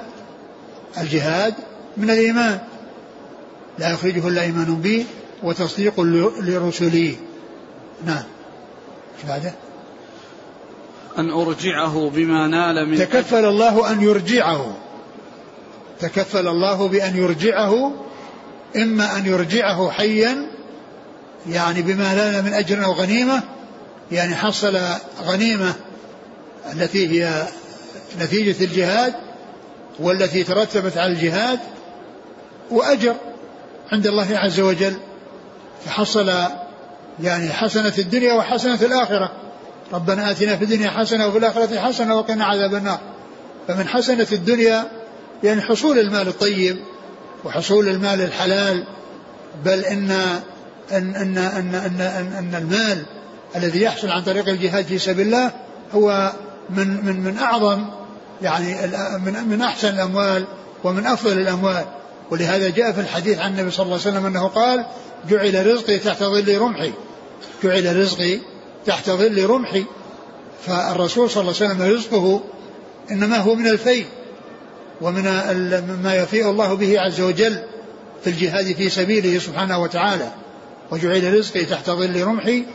الجهاد 0.98 1.54
من 1.98 2.10
الإيمان. 2.10 2.60
لا 3.80 3.92
يخرجه 3.92 4.28
إلا 4.28 4.42
إيمان 4.42 4.76
بي 4.76 5.06
وتصديق 5.44 6.02
لرسلي. 6.42 7.16
نعم. 8.06 8.24
بعده؟ 9.28 9.54
أن 11.18 11.30
أرجعه 11.30 12.12
بما 12.16 12.48
نال 12.48 12.90
من 12.90 12.98
تكفل 12.98 13.46
الله 13.46 13.92
أن 13.92 14.02
يرجعه. 14.02 14.78
تكفل 16.00 16.48
الله 16.48 16.88
بأن 16.88 17.18
يرجعه 17.18 17.92
إما 18.76 19.18
أن 19.18 19.26
يرجعه 19.26 19.92
حيا 19.92 20.51
يعني 21.50 21.82
بما 21.82 22.14
نال 22.14 22.44
من 22.44 22.54
أجر 22.54 22.86
أو 22.86 22.92
غنيمة 22.92 23.42
يعني 24.12 24.36
حصل 24.36 24.80
غنيمة 25.24 25.74
التي 26.74 27.08
هي 27.08 27.48
نتيجة 28.22 28.64
الجهاد 28.64 29.14
والتي 30.00 30.44
ترتبت 30.44 30.98
على 30.98 31.14
الجهاد 31.14 31.60
وأجر 32.72 33.16
عند 33.92 34.08
الله 34.08 34.38
عز 34.38 34.60
وجل. 34.60 34.94
فحصل 35.86 36.32
يعني 37.24 37.50
حسنة 37.50 37.94
الدنيا 37.98 38.34
وحسنة 38.34 38.80
الآخرة. 38.82 39.32
ربنا 39.94 40.32
آتنا 40.32 40.56
في 40.56 40.64
الدنيا 40.64 40.90
حسنة 40.90 41.28
وفي 41.28 41.38
الآخرة 41.38 41.80
حسنة 41.80 42.16
وقنا 42.16 42.46
عذاب 42.46 42.76
النار. 42.76 43.00
فمن 43.68 43.88
حسنة 43.88 44.28
الدنيا 44.32 44.92
يعني 45.44 45.62
حصول 45.62 46.00
المال 46.00 46.28
الطيب 46.28 46.78
وحصول 47.44 47.88
المال 47.88 48.22
الحلال 48.22 48.84
بل 49.66 49.86
إن 49.86 50.42
أن 50.92 51.16
أن 51.16 51.38
أن 51.38 51.76
أن, 51.76 52.02
أن, 52.02 52.34
أن 52.34 52.56
المال 52.56 53.06
الذي 53.56 53.82
يحصل 53.82 54.10
عن 54.10 54.24
طريق 54.24 54.50
الجهاد 54.50 54.86
في 54.86 54.98
سبيل 54.98 55.26
الله 55.26 55.52
هو 55.94 56.34
من 56.70 57.06
من 57.06 57.20
من 57.24 57.38
أعظم 57.38 57.86
يعني 58.42 58.76
من 59.26 59.48
من 59.50 59.62
أحسن 59.62 59.90
الأموال 59.90 60.46
ومن 60.84 61.06
أفضل 61.06 61.40
الأموال. 61.40 61.86
ولهذا 62.32 62.70
جاء 62.70 62.92
في 62.92 63.02
الحديث 63.02 63.40
عن 63.40 63.52
النبي 63.52 63.72
صلى 63.72 63.84
الله 63.84 64.00
عليه 64.00 64.10
وسلم 64.10 64.26
أنه 64.26 64.48
قال 64.48 64.86
جعل 65.30 65.68
رزقي 65.68 66.00
تحت 66.00 66.24
ظل 66.24 66.58
رمحي. 66.58 66.94
جعل 67.64 68.00
رزقي 68.00 68.40
تحت 68.86 69.10
ظل 69.10 69.46
رمحي. 69.46 69.86
فالرسول 70.66 71.30
صلى 71.30 71.42
الله 71.42 71.56
عليه 71.62 71.74
وسلم 71.74 71.96
رزقه 71.96 72.44
إنما 73.12 73.38
هو 73.38 73.56
من 73.56 73.68
الفيء 73.68 74.06
ومن 75.02 75.24
ما 76.04 76.16
يفيء 76.16 76.50
الله 76.50 76.74
به 76.74 77.00
عز 77.00 77.22
وجل 77.22 77.64
في 78.24 78.30
الجهاد 78.30 78.74
في 78.74 78.90
سبيله 78.90 79.40
سبحانه 79.40 79.80
وتعالى. 79.80 80.32
وجعل 80.92 81.38
رزقي 81.38 81.66
تحت 81.66 81.90
ظل 81.90 82.24
رمحي 82.24 82.66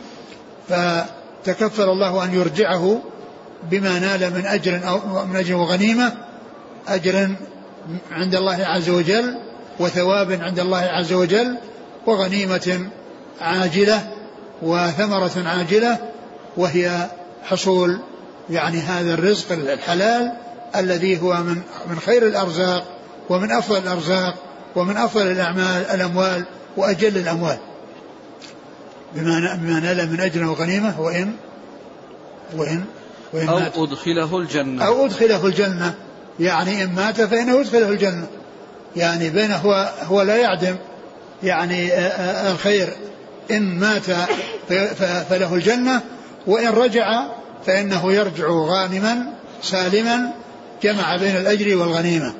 فتكفل 0.69 1.89
الله 1.89 2.23
أن 2.23 2.33
يرجعه 2.33 3.01
بما 3.71 3.99
نال 3.99 4.33
من 4.33 4.45
أجر 4.45 4.89
أو 4.89 5.25
من 5.25 5.35
أجر 5.35 5.55
وغنيمة 5.55 6.13
أجر 6.87 7.29
عند 8.11 8.35
الله 8.35 8.65
عز 8.65 8.89
وجل 8.89 9.37
وثواب 9.79 10.31
عند 10.31 10.59
الله 10.59 10.77
عز 10.77 11.13
وجل 11.13 11.57
وغنيمة 12.05 12.89
عاجلة 13.41 14.07
وثمرة 14.61 15.43
عاجلة 15.45 15.97
وهي 16.57 17.07
حصول 17.43 17.99
يعني 18.49 18.77
هذا 18.77 19.13
الرزق 19.13 19.51
الحلال 19.51 20.31
الذي 20.75 21.21
هو 21.21 21.33
من 21.33 21.61
من 21.89 21.99
خير 21.99 22.27
الأرزاق 22.27 22.85
ومن 23.29 23.51
أفضل 23.51 23.77
الأرزاق 23.77 24.35
ومن 24.75 24.97
أفضل 24.97 25.31
الأعمال 25.31 25.85
الأموال 25.85 26.45
وأجل 26.77 27.17
الأموال. 27.17 27.57
بما 29.15 29.55
بما 29.55 29.79
نال 29.79 30.11
من 30.11 30.19
أجر 30.19 30.43
وغنيمة 30.43 31.01
وإن 31.01 31.31
وإن 32.57 32.83
وإن 33.33 33.47
أو 33.49 33.59
مات. 33.59 33.77
أدخله 33.77 34.37
الجنة. 34.37 34.85
أو 34.85 35.05
أدخله 35.05 35.45
الجنة. 35.45 35.93
يعني 36.39 36.83
إن 36.83 36.95
مات 36.95 37.21
فإنه 37.21 37.59
يدخله 37.59 37.89
الجنة. 37.89 38.27
يعني 38.95 39.29
بينه 39.29 39.55
هو 39.55 39.91
هو 40.03 40.21
لا 40.21 40.35
يعدم. 40.35 40.75
يعني 41.43 41.89
الخير. 42.51 42.89
إن 43.51 43.79
مات 43.79 44.03
فله 45.29 45.53
الجنة 45.53 46.01
وإن 46.47 46.69
رجع 46.69 47.27
فإنه 47.65 48.13
يرجع 48.13 48.47
غانما 48.49 49.33
سالما 49.61 50.33
جمع 50.83 51.17
بين 51.17 51.37
الأجر 51.37 51.77
والغنيمة. 51.77 52.33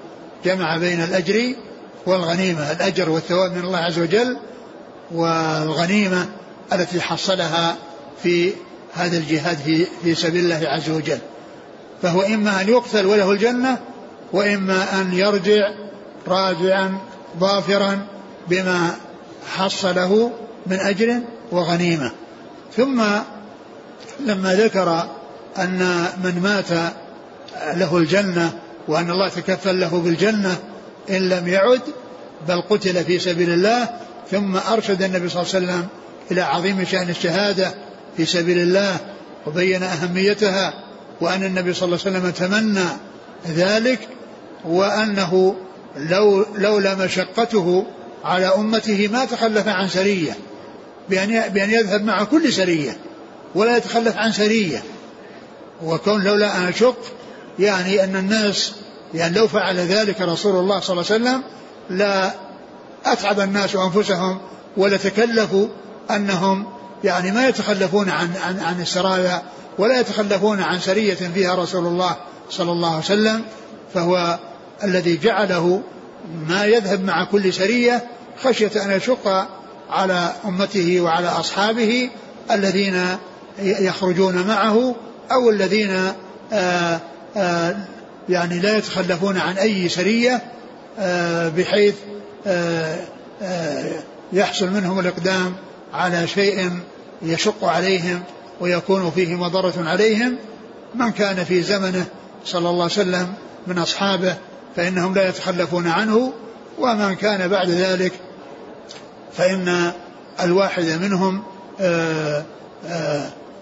جمع 0.45 0.77
بين 0.77 1.03
الأجر 1.03 1.55
والغنيمة. 2.05 2.71
الأجر 2.71 3.09
والثواب 3.09 3.51
من 3.51 3.63
الله 3.63 3.77
عز 3.77 3.99
وجل 3.99 4.37
والغنيمة 5.11 6.25
التي 6.73 7.01
حصلها 7.01 7.75
في 8.23 8.53
هذا 8.93 9.17
الجهاد 9.17 9.57
في, 9.57 9.85
في 10.03 10.15
سبيل 10.15 10.43
الله 10.43 10.69
عز 10.69 10.89
وجل. 10.89 11.19
فهو 12.01 12.21
إما 12.21 12.61
أن 12.61 12.69
يقتل 12.69 13.05
وله 13.05 13.31
الجنة 13.31 13.77
وإما 14.33 15.01
أن 15.01 15.13
يرجع 15.13 15.71
راجعا 16.27 16.97
ظافرا 17.39 18.07
بما 18.47 18.95
حصله 19.55 20.31
من 20.67 20.79
أجر 20.79 21.19
وغنيمة. 21.51 22.11
ثم 22.77 23.03
لما 24.19 24.55
ذكر 24.55 25.09
أن 25.57 26.05
من 26.23 26.39
مات 26.43 26.93
له 27.77 27.97
الجنة 27.97 28.53
وأن 28.87 29.11
الله 29.11 29.29
تكفل 29.29 29.79
له 29.79 30.01
بالجنة 30.01 30.55
إن 31.09 31.29
لم 31.29 31.47
يعد 31.47 31.81
بل 32.47 32.61
قتل 32.61 33.03
في 33.03 33.19
سبيل 33.19 33.49
الله 33.49 33.89
ثم 34.31 34.57
أرشد 34.57 35.03
النبي 35.03 35.29
صلى 35.29 35.41
الله 35.41 35.55
عليه 35.55 35.65
وسلم 35.65 35.87
إلى 36.31 36.41
عظيم 36.41 36.85
شأن 36.85 37.09
الشهادة 37.09 37.73
في 38.17 38.25
سبيل 38.25 38.57
الله 38.57 38.97
وبين 39.47 39.83
أهميتها 39.83 40.73
وأن 41.21 41.43
النبي 41.43 41.73
صلى 41.73 41.85
الله 41.85 41.99
عليه 42.05 42.17
وسلم 42.17 42.31
تمنى 42.31 42.87
ذلك 43.47 43.99
وأنه 44.65 45.55
لو 45.97 46.45
لولا 46.55 46.95
مشقته 46.95 47.85
على 48.23 48.45
أمته 48.45 49.07
ما 49.07 49.25
تخلف 49.25 49.67
عن 49.67 49.87
سرية 49.87 50.37
بأن 51.09 51.49
بأن 51.49 51.69
يذهب 51.69 52.03
مع 52.03 52.23
كل 52.23 52.53
سرية 52.53 52.97
ولا 53.55 53.77
يتخلف 53.77 54.17
عن 54.17 54.31
سرية. 54.31 54.83
وكون 55.83 56.23
لولا 56.23 56.57
أن 56.57 56.63
أشق 56.63 56.97
يعني 57.59 58.03
أن 58.03 58.15
الناس 58.15 58.73
يعني 59.13 59.35
لو 59.35 59.47
فعل 59.47 59.75
ذلك 59.77 60.21
رسول 60.21 60.55
الله 60.55 60.79
صلى 60.79 60.93
الله 60.93 61.11
عليه 61.11 61.23
وسلم 61.23 61.43
لا 61.89 62.31
أتعب 63.05 63.39
الناس 63.39 63.75
أنفسهم 63.75 64.39
ولا 64.77 64.97
تكلفوا 64.97 65.67
أنهم 66.11 66.65
يعني 67.03 67.31
ما 67.31 67.47
يتخلفون 67.47 68.09
عن 68.09 68.29
عن 68.45 68.59
عن 68.59 68.81
السرايا 68.81 69.41
ولا 69.77 69.99
يتخلفون 69.99 70.61
عن 70.61 70.79
سرية 70.79 71.13
فيها 71.13 71.55
رسول 71.55 71.85
الله 71.85 72.15
صلى 72.49 72.71
الله 72.71 72.89
عليه 72.89 73.05
وسلم 73.05 73.41
فهو 73.93 74.39
الذي 74.83 75.17
جعله 75.17 75.81
ما 76.47 76.65
يذهب 76.65 77.03
مع 77.03 77.23
كل 77.23 77.53
سرية 77.53 78.03
خشية 78.43 78.85
أن 78.85 78.91
يشق 78.91 79.47
على 79.89 80.33
أمته 80.45 81.01
وعلى 81.01 81.27
أصحابه 81.27 82.09
الذين 82.51 83.17
يخرجون 83.59 84.47
معه 84.47 84.95
أو 85.31 85.49
الذين 85.49 85.91
آآ 85.91 86.13
آه، 86.53 86.99
آآ 87.37 87.69
آه، 87.69 87.75
يعني 88.29 88.59
لا 88.59 88.77
يتخلفون 88.77 89.37
عن 89.37 89.57
أي 89.57 89.89
سرية 89.89 90.41
آه، 90.99 91.49
بحيث 91.49 91.95
يحصل 94.33 94.69
منهم 94.69 94.99
الإقدام 94.99 95.53
على 95.93 96.27
شيء 96.27 96.79
يشق 97.21 97.65
عليهم 97.65 98.23
ويكون 98.59 99.11
فيه 99.11 99.35
مضرة 99.35 99.73
عليهم 99.77 100.37
من 100.95 101.11
كان 101.11 101.43
في 101.43 101.61
زمنه 101.61 102.05
صلى 102.45 102.69
الله 102.69 102.83
عليه 102.83 102.93
وسلم 102.93 103.33
من 103.67 103.77
أصحابه 103.77 104.35
فإنهم 104.75 105.15
لا 105.15 105.29
يتخلفون 105.29 105.87
عنه 105.87 106.33
ومن 106.79 107.15
كان 107.15 107.47
بعد 107.47 107.69
ذلك 107.69 108.11
فإن 109.33 109.91
الواحد 110.43 110.83
منهم 110.83 111.43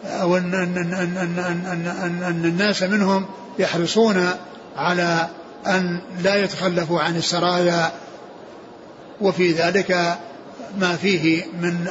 أو 0.05 0.37
أن, 0.37 0.53
أن, 0.53 0.77
أن, 0.77 0.93
أن, 0.93 1.39
أن, 1.39 1.87
أن, 1.87 2.23
أن 2.23 2.45
الناس 2.45 2.83
منهم 2.83 3.25
يحرصون 3.59 4.29
على 4.77 5.27
أن 5.67 6.01
لا 6.23 6.35
يتخلفوا 6.35 7.01
عن 7.01 7.15
السرايا 7.15 7.91
وفي 9.21 9.51
ذلك 9.51 10.17
ما 10.77 10.95
فيه 10.95 11.45
من 11.45 11.87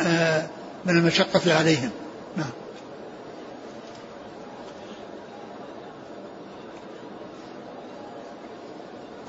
من 0.85 0.97
المشقة 0.99 1.55
عليهم. 1.55 1.90
نعم. 2.37 2.51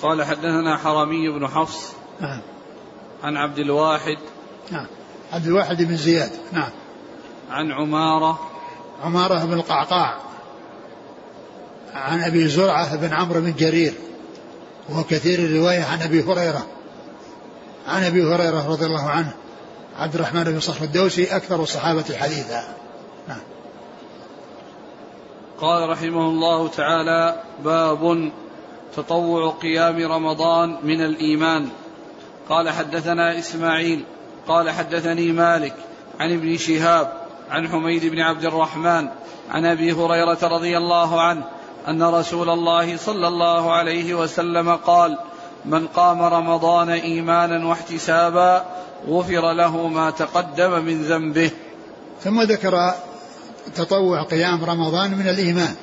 قال 0.01 0.23
حدثنا 0.23 0.77
حرمي 0.77 1.29
بن 1.29 1.47
حفص 1.47 1.93
نعم. 2.21 2.41
عن 3.23 3.37
عبد 3.37 3.59
الواحد 3.59 4.17
نعم. 4.71 4.87
عبد 5.33 5.47
الواحد 5.47 5.83
بن 5.83 5.97
زياد. 5.97 6.31
نعم. 6.51 6.69
عن 7.49 7.71
عمارة 7.71 8.39
عمارة 9.03 9.45
بن 9.45 9.53
القعقاع 9.53 10.17
عن 11.93 12.21
أبي 12.21 12.47
زرعة 12.47 12.95
بن 12.95 13.13
عمرو 13.13 13.41
بن 13.41 13.53
جرير 13.53 13.93
وهو 14.89 15.03
كثير 15.03 15.39
الرواية 15.39 15.83
عن 15.83 16.01
أبي 16.01 16.23
هريرة 16.23 16.65
عن 17.87 18.03
أبي 18.03 18.23
هريرة 18.23 18.69
رضي 18.69 18.85
الله 18.85 19.09
عنه. 19.09 19.33
عبد 19.97 20.15
الرحمن 20.15 20.43
بن 20.43 20.59
صخر 20.59 20.83
الدوسي 20.83 21.35
أكثر 21.35 21.63
الصحابة 21.63 22.17
حديثا. 22.17 22.63
نعم. 23.27 23.41
قال 25.61 25.89
رحمه 25.89 26.29
الله 26.29 26.67
تعالى 26.67 27.41
باب 27.63 28.31
تطوع 28.95 29.51
قيام 29.51 30.11
رمضان 30.11 30.77
من 30.83 31.05
الإيمان. 31.05 31.69
قال 32.49 32.69
حدثنا 32.69 33.39
إسماعيل. 33.39 34.05
قال 34.47 34.69
حدثني 34.69 35.31
مالك 35.31 35.75
عن 36.19 36.33
ابن 36.33 36.57
شهاب 36.57 37.13
عن 37.51 37.67
حميد 37.67 38.05
بن 38.05 38.19
عبد 38.19 38.45
الرحمن 38.45 39.07
عن 39.51 39.65
أبي 39.65 39.91
هريرة 39.91 40.37
رضي 40.43 40.77
الله 40.77 41.21
عنه 41.21 41.43
أن 41.87 42.03
رسول 42.03 42.49
الله 42.49 42.97
صلى 42.97 43.27
الله 43.27 43.73
عليه 43.73 44.13
وسلم 44.13 44.75
قال 44.75 45.17
من 45.65 45.87
قام 45.87 46.21
رمضان 46.21 46.89
إيمانا 46.89 47.67
واحتسابا 47.67 48.65
غفر 49.07 49.53
له 49.53 49.87
ما 49.87 50.09
تقدم 50.09 50.85
من 50.85 51.03
ذنبه. 51.03 51.51
ثم 52.23 52.41
ذكر 52.41 52.93
تطوع 53.75 54.23
قيام 54.23 54.65
رمضان 54.65 55.11
من 55.11 55.29
الإيمان 55.29 55.75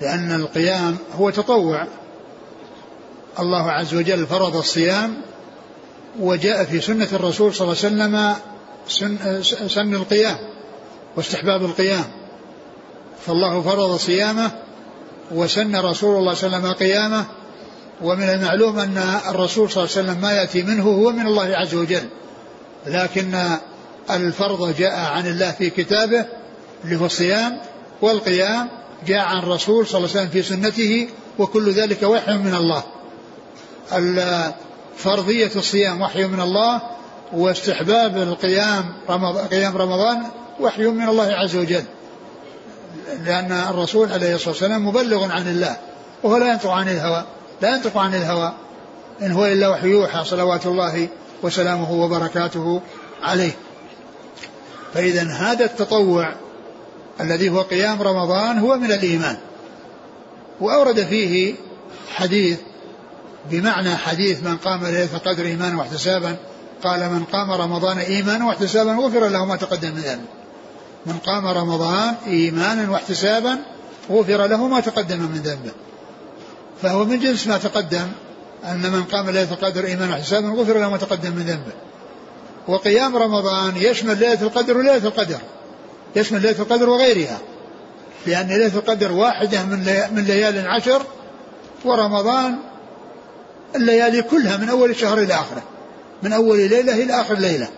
لأن 0.00 0.32
القيام 0.32 0.96
هو 1.18 1.30
تطوع. 1.30 1.86
الله 3.38 3.70
عز 3.70 3.94
وجل 3.94 4.26
فرض 4.26 4.56
الصيام 4.56 5.16
وجاء 6.20 6.64
في 6.64 6.80
سنة 6.80 7.08
الرسول 7.12 7.54
صلى 7.54 7.72
الله 7.72 7.76
عليه 7.84 7.86
وسلم 7.86 8.34
سن, 8.88 9.42
سن 9.68 9.94
القيام 9.94 10.38
واستحباب 11.16 11.64
القيام. 11.64 12.04
فالله 13.26 13.62
فرض 13.62 13.96
صيامه 13.96 14.50
وسن 15.30 15.76
رسول 15.76 16.18
الله 16.18 16.34
صلى 16.34 16.46
الله 16.46 16.58
عليه 16.58 16.68
وسلم 16.68 16.72
قيامه 16.72 17.26
ومن 18.02 18.22
المعلوم 18.22 18.78
أن 18.78 19.18
الرسول 19.28 19.70
صلى 19.70 19.84
الله 19.84 19.96
عليه 19.96 20.06
وسلم 20.06 20.20
ما 20.22 20.32
يأتي 20.32 20.62
منه 20.62 20.84
هو 20.84 21.12
من 21.12 21.26
الله 21.26 21.56
عز 21.56 21.74
وجل. 21.74 22.08
لكن 22.86 23.38
الفرض 24.10 24.76
جاء 24.76 24.98
عن 24.98 25.26
الله 25.26 25.50
في 25.50 25.70
كتابه 25.70 26.24
اللي 26.84 26.96
هو 26.96 27.06
الصيام 27.06 27.60
والقيام 28.02 28.68
جاء 29.06 29.18
عن 29.18 29.38
الرسول 29.38 29.86
صلى 29.86 29.98
الله 29.98 30.10
عليه 30.10 30.20
وسلم 30.20 30.30
في 30.30 30.42
سنته 30.42 31.08
وكل 31.38 31.70
ذلك 31.70 32.02
وحي 32.02 32.32
من 32.32 32.54
الله. 32.54 32.84
فرضية 34.96 35.50
الصيام 35.56 36.00
وحي 36.00 36.24
من 36.24 36.40
الله 36.40 36.80
واستحباب 37.32 38.16
القيام 38.16 38.84
رمضان 39.10 39.46
قيام 39.46 39.76
رمضان 39.76 40.22
وحي 40.60 40.86
من 40.86 41.08
الله 41.08 41.32
عز 41.32 41.56
وجل. 41.56 41.84
لأن 43.24 43.52
الرسول 43.52 44.12
عليه 44.12 44.34
الصلاة 44.34 44.50
والسلام 44.50 44.86
مبلغ 44.86 45.30
عن 45.32 45.48
الله 45.48 45.76
وهو 46.22 46.36
لا 46.36 46.52
ينطق 46.52 46.70
عن 46.70 46.88
الهوى. 46.88 47.24
لا 47.62 47.76
ينطق 47.76 47.96
عن 47.96 48.14
الهوى 48.14 48.52
إن 49.22 49.32
هو 49.32 49.46
إلا 49.46 49.68
وحي 49.68 49.88
يوحى 49.88 50.24
صلوات 50.24 50.66
الله 50.66 51.08
وسلامه 51.42 51.92
وبركاته 51.92 52.80
عليه. 53.22 53.52
فإذا 54.94 55.22
هذا 55.22 55.64
التطوع 55.64 56.32
الذي 57.20 57.48
هو 57.48 57.60
قيام 57.60 58.02
رمضان 58.02 58.58
هو 58.58 58.76
من 58.76 58.92
الإيمان. 58.92 59.36
وأورد 60.60 61.04
فيه 61.04 61.54
حديث 62.14 62.58
بمعنى 63.50 63.96
حديث 63.96 64.42
من 64.42 64.56
قام 64.56 64.86
ليلة 64.86 65.16
القدر 65.16 65.44
إيمانا 65.44 65.78
واحتسابا 65.78 66.36
قال 66.84 67.10
من 67.10 67.24
قام 67.24 67.50
رمضان 67.50 67.98
إيمانا 67.98 68.46
واحتسابا 68.46 68.92
غفر 68.92 69.28
له 69.28 69.44
ما 69.44 69.56
تقدم 69.56 69.88
من 69.94 70.00
ذنبه. 70.00 70.28
من 71.06 71.18
قام 71.18 71.46
رمضان 71.46 72.14
إيمانا 72.26 72.90
واحتسابا 72.90 73.58
غفر 74.10 74.46
له 74.46 74.68
ما 74.68 74.80
تقدم 74.80 75.18
من 75.18 75.40
ذنبه. 75.44 75.72
فهو 76.82 77.04
من 77.04 77.20
جنس 77.20 77.46
ما 77.46 77.58
تقدم 77.58 78.06
أن 78.64 78.92
من 78.92 79.04
قام 79.04 79.30
ليلة 79.30 79.52
القدر 79.52 79.86
إيمانا 79.86 80.12
واحتسابا 80.12 80.48
غفر 80.48 80.78
له 80.78 80.90
ما 80.90 80.96
تقدم 80.96 81.32
من 81.32 81.42
ذنبه. 81.42 81.72
وقيام 82.68 83.16
رمضان 83.16 83.76
يشمل 83.76 84.18
ليلة 84.18 84.42
القدر 84.42 84.78
وليلة 84.78 84.96
القدر 84.96 85.38
يشمل 86.16 86.42
ليلة 86.42 86.58
القدر 86.58 86.88
وغيرها 86.88 87.38
لأن 88.26 88.48
ليلة 88.48 88.74
القدر 88.78 89.12
واحدة 89.12 89.62
من 89.62 89.78
من 90.12 90.24
ليال 90.24 90.68
عشر 90.68 91.02
ورمضان 91.84 92.58
الليالي 93.76 94.22
كلها 94.22 94.56
من 94.56 94.68
أول 94.68 94.90
الشهر 94.90 95.18
إلى 95.18 95.34
آخره 95.34 95.62
من 96.22 96.32
أول 96.32 96.56
ليلة 96.56 96.92
إلى 96.92 97.20
آخر 97.20 97.34
ليلة. 97.34 97.68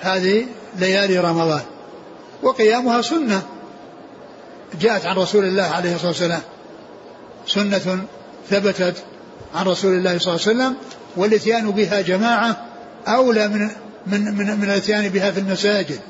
هذه 0.00 0.46
ليالي 0.78 1.18
رمضان. 1.18 1.62
وقيامها 2.42 3.02
سنة 3.02 3.42
جاءت 4.80 5.06
عن 5.06 5.16
رسول 5.16 5.44
الله 5.44 5.62
عليه 5.62 5.94
الصلاة 5.94 6.08
والسلام. 6.08 6.42
سنة 7.46 8.04
ثبتت 8.50 8.94
عن 9.54 9.66
رسول 9.66 9.94
الله 9.94 10.18
صلى 10.18 10.34
الله 10.34 10.46
عليه 10.46 10.56
وسلم 10.56 10.76
والإتيان 11.16 11.70
بها 11.70 12.00
جماعة 12.00 12.66
أولى 13.08 13.48
من 13.48 13.70
من 14.06 14.24
من, 14.24 14.60
من 14.60 14.64
الإتيان 14.64 15.08
بها 15.08 15.30
في 15.30 15.40
المساجد 15.40 16.00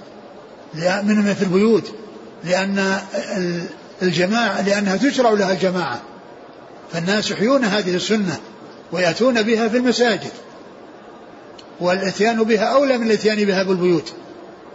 من 0.75 1.35
في 1.35 1.43
البيوت 1.43 1.93
لأن 2.45 2.99
الجماعة 4.03 4.63
لأنها 4.63 4.97
تشرع 4.97 5.31
لها 5.31 5.53
الجماعة. 5.53 6.01
فالناس 6.93 7.31
يحيون 7.31 7.65
هذه 7.65 7.95
السنة 7.97 8.37
ويأتون 8.93 9.43
بها 9.43 9.69
في 9.69 9.77
المساجد. 9.77 10.31
والإتيان 11.81 12.43
بها 12.43 12.65
أولى 12.65 12.99
من 12.99 13.07
الإتيان 13.07 13.45
بها 13.45 13.63
بالبيوت 13.63 14.13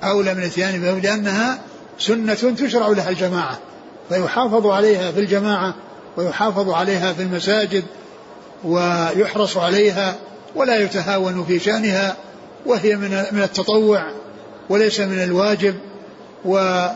أولى 0.03 0.33
من 0.33 0.39
الإتيان 0.39 0.81
بها 0.81 0.99
لأنها 0.99 1.59
سنة 1.99 2.33
تشرع 2.33 2.87
لها 2.87 3.09
الجماعة 3.09 3.59
فيحافظ 4.09 4.67
عليها 4.67 5.11
في 5.11 5.19
الجماعة 5.19 5.75
ويحافظ 6.17 6.69
عليها 6.69 7.13
في 7.13 7.21
المساجد 7.21 7.83
ويحرص 8.63 9.57
عليها 9.57 10.15
ولا 10.55 10.77
يتهاون 10.77 11.45
في 11.45 11.59
شأنها 11.59 12.15
وهي 12.65 12.95
من 12.95 13.23
من 13.31 13.41
التطوع 13.43 14.03
وليس 14.69 14.99
من 14.99 15.23
الواجب 15.23 15.75
و 16.45 16.87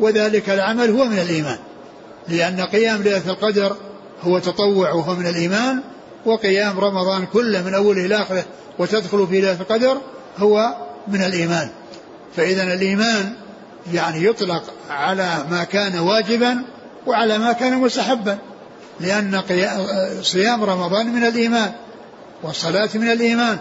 وذلك 0.00 0.50
العمل 0.50 0.90
هو 0.90 1.04
من 1.04 1.18
الإيمان. 1.18 1.58
لأن 2.28 2.60
قيام 2.60 3.02
ليلة 3.02 3.22
القدر 3.26 3.76
هو 4.22 4.38
تطوع 4.38 4.92
وهو 4.92 5.14
من 5.14 5.26
الإيمان 5.26 5.80
وقيام 6.26 6.80
رمضان 6.80 7.26
كله 7.26 7.62
من 7.62 7.74
أوله 7.74 8.06
إلى 8.06 8.22
آخره 8.22 8.44
وتدخل 8.78 9.26
في 9.26 9.40
ليلة 9.40 9.60
القدر 9.60 9.96
هو 10.38 10.74
من 11.08 11.22
الإيمان. 11.22 11.70
فإذا 12.36 12.62
الإيمان 12.62 13.32
يعني 13.92 14.24
يطلق 14.24 14.62
على 14.90 15.44
ما 15.50 15.64
كان 15.64 15.98
واجبا 15.98 16.64
وعلى 17.06 17.38
ما 17.38 17.52
كان 17.52 17.78
مستحبا 17.78 18.38
لأن 19.00 19.42
صيام 20.22 20.64
رمضان 20.64 21.14
من 21.14 21.24
الإيمان 21.24 21.72
والصلاة 22.42 22.88
من 22.94 23.10
الإيمان 23.10 23.58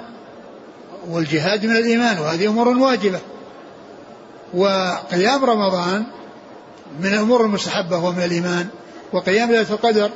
والجهاد 1.09 1.65
من 1.65 1.75
الإيمان 1.75 2.19
وهذه 2.19 2.47
أمور 2.47 2.67
واجبة. 2.67 3.19
وقيام 4.53 5.45
رمضان 5.45 6.03
من 6.99 7.13
الأمور 7.13 7.41
المستحبة 7.45 7.97
ومن 7.97 8.23
الإيمان 8.23 8.67
وقيام 9.13 9.51
ليلة 9.51 9.69
القدر 9.69 10.11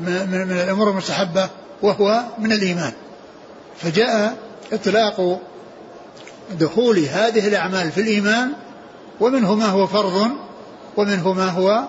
من, 0.00 0.50
الأمور 0.50 0.90
المستحبة 0.90 1.48
وهو 1.82 2.22
من 2.38 2.52
الإيمان. 2.52 2.92
فجاء 3.76 4.36
إطلاق 4.72 5.40
دخول 6.60 6.98
هذه 6.98 7.48
الأعمال 7.48 7.92
في 7.92 8.00
الإيمان 8.00 8.52
ومنه 9.20 9.54
ما 9.54 9.66
هو 9.66 9.86
فرض 9.86 10.30
ومنه 10.98 11.32
ما 11.32 11.50
هو 11.50 11.84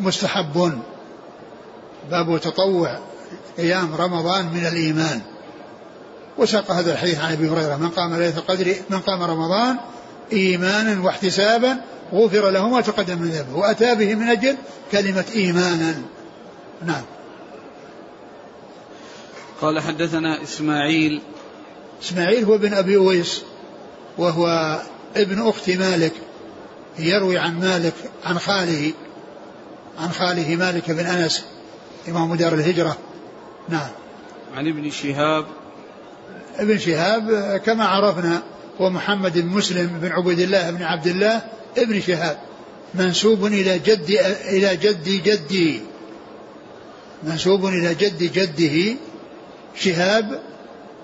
مستحب 0.00 0.72
باب 2.10 2.40
تطوع 2.40 2.98
قيام 3.56 3.94
رمضان 3.94 4.46
من 4.46 4.66
الإيمان. 4.66 5.20
وساق 6.38 6.70
هذا 6.70 6.92
الحديث 6.92 7.20
عن 7.20 7.32
أبي 7.32 7.48
هريرة. 7.48 7.76
من 7.76 7.88
قام 7.88 8.14
ليلة 8.14 8.38
القدر 8.38 8.74
من 8.90 8.98
قام 8.98 9.22
رمضان 9.22 9.76
إيمانا 10.32 11.04
واحتسابا 11.04 11.76
غفر 12.12 12.50
له 12.50 12.68
ما 12.68 12.80
تقدم 12.80 13.18
من 13.18 13.28
ذنبه. 13.28 13.56
وأتى 13.58 13.94
به 13.94 14.14
من 14.14 14.28
أجل 14.28 14.56
كلمة 14.92 15.24
إيمانا. 15.34 15.94
نعم. 16.86 17.02
قال 19.60 19.80
حدثنا 19.80 20.42
إسماعيل. 20.42 21.22
إسماعيل 22.02 22.44
هو 22.44 22.54
ابن 22.54 22.74
أبي 22.74 22.96
أويس 22.96 23.42
وهو 24.18 24.76
ابن 25.16 25.48
أخت 25.48 25.70
مالك. 25.70 26.12
يروي 26.98 27.38
عن 27.38 27.60
مالك 27.60 27.94
عن 28.24 28.38
خاله 28.38 28.92
عن 29.98 30.10
خاله 30.10 30.56
مالك 30.56 30.90
بن 30.90 31.06
أنس 31.06 31.44
إمام 32.08 32.34
دار 32.34 32.54
الهجرة. 32.54 32.96
نعم. 33.68 33.88
عن 34.54 34.68
ابن 34.68 34.90
شهاب. 34.90 35.46
ابن 36.56 36.78
شهاب 36.78 37.56
كما 37.56 37.84
عرفنا 37.84 38.42
هو 38.80 38.90
محمد 38.90 39.38
بن 39.38 39.46
مسلم 39.46 39.98
بن 40.02 40.12
عبيد 40.12 40.38
الله 40.38 40.70
بن 40.70 40.82
عبد 40.82 41.06
الله 41.06 41.42
ابن 41.78 42.00
شهاب. 42.00 42.38
منسوب 42.94 43.46
إلى 43.46 43.78
جد 43.78 44.10
إلى 44.48 44.76
جد 44.76 45.04
جدي. 45.04 45.80
منسوب 47.22 47.66
إلى 47.66 47.94
جد 47.94 48.32
جده 48.32 48.96
شهاب 49.76 50.40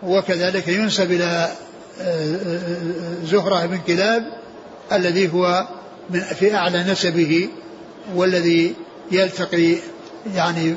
وكذلك 0.03 0.69
ينسب 0.69 1.13
إلى 1.13 1.53
آه، 2.01 2.37
آه، 2.37 3.25
زهرة 3.25 3.67
بن 3.67 3.79
كلاب 3.87 4.25
الذي 4.93 5.33
هو 5.33 5.69
في 6.21 6.55
أعلى 6.55 6.83
نسبه 6.83 7.49
والذي 8.15 8.75
يلتقي 9.11 9.77
يعني 10.35 10.75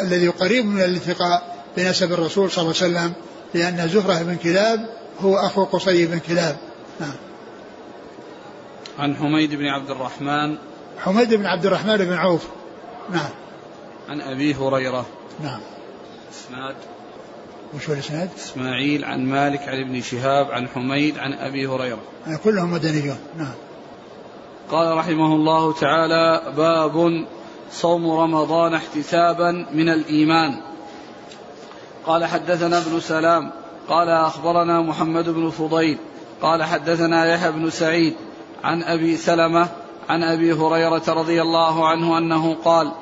الذي 0.00 0.28
قريب 0.28 0.66
من 0.66 0.80
الالتقاء 0.80 1.64
بنسب 1.76 2.12
الرسول 2.12 2.50
صلى 2.50 2.62
الله 2.62 2.74
عليه 2.82 2.92
وسلم 2.92 3.12
لأن 3.54 3.88
زهرة 3.88 4.22
بن 4.22 4.36
كلاب 4.36 4.88
هو 5.20 5.36
أخو 5.36 5.64
قصي 5.64 6.06
بن 6.06 6.18
كلاب. 6.18 6.56
نعم. 7.00 7.14
عن 8.98 9.16
حميد 9.16 9.54
بن 9.54 9.66
عبد 9.66 9.90
الرحمن. 9.90 10.56
حميد 10.98 11.34
بن 11.34 11.46
عبد 11.46 11.66
الرحمن 11.66 11.96
بن 11.96 12.12
عوف. 12.12 12.48
نعم. 13.10 13.30
عن 14.08 14.20
أبي 14.20 14.54
هريرة. 14.54 15.06
نعم. 15.42 15.60
إسناد. 16.32 16.76
وش 17.74 17.88
هو 17.88 17.94
الإسناد؟ 17.94 18.28
إسماعيل 18.36 19.04
عن 19.04 19.24
مالك 19.26 19.60
عن 19.60 19.80
ابن 19.80 20.00
شهاب 20.00 20.50
عن 20.50 20.68
حميد 20.68 21.18
عن 21.18 21.32
أبي 21.32 21.66
هريرة. 21.66 22.02
يعني 22.26 22.38
كلهم 22.38 22.72
مدنيون. 22.72 23.18
نعم. 23.38 23.54
قال 24.70 24.96
رحمه 24.96 25.34
الله 25.34 25.72
تعالى 25.72 26.42
باب 26.56 27.26
صوم 27.70 28.10
رمضان 28.10 28.74
احتسابا 28.74 29.66
من 29.72 29.88
الإيمان. 29.88 30.54
قال 32.06 32.24
حدثنا 32.24 32.78
ابن 32.78 33.00
سلام 33.00 33.50
قال 33.88 34.08
أخبرنا 34.08 34.80
محمد 34.80 35.28
بن 35.28 35.50
فضيل 35.50 35.98
قال 36.42 36.62
حدثنا 36.62 37.26
يحيى 37.26 37.52
بن 37.52 37.70
سعيد 37.70 38.14
عن 38.64 38.82
أبي 38.82 39.16
سلمة 39.16 39.68
عن 40.08 40.22
أبي 40.22 40.52
هريرة 40.52 41.02
رضي 41.08 41.42
الله 41.42 41.88
عنه 41.88 42.18
أنه 42.18 42.56
قال 42.64 42.92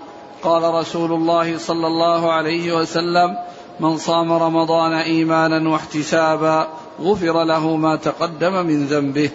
قال 0.42 0.74
رسول 0.74 1.12
الله 1.12 1.58
صلى 1.58 1.86
الله 1.86 2.32
عليه 2.32 2.76
وسلم 2.76 3.36
من 3.80 3.96
صام 3.96 4.32
رمضان 4.32 4.92
ايمانا 4.92 5.70
واحتسابا 5.70 6.68
غفر 7.00 7.44
له 7.44 7.76
ما 7.76 7.96
تقدم 7.96 8.66
من 8.66 8.86
ذنبه 8.86 9.30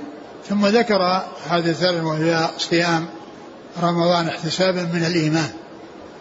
ثم 0.49 0.67
ذكر 0.67 1.01
هذه 1.49 1.69
الثلاث 1.69 2.03
وهي 2.03 2.49
صيام 2.57 3.05
رمضان 3.83 4.27
احتسابا 4.27 4.83
من 4.83 5.05
الإيمان. 5.05 5.49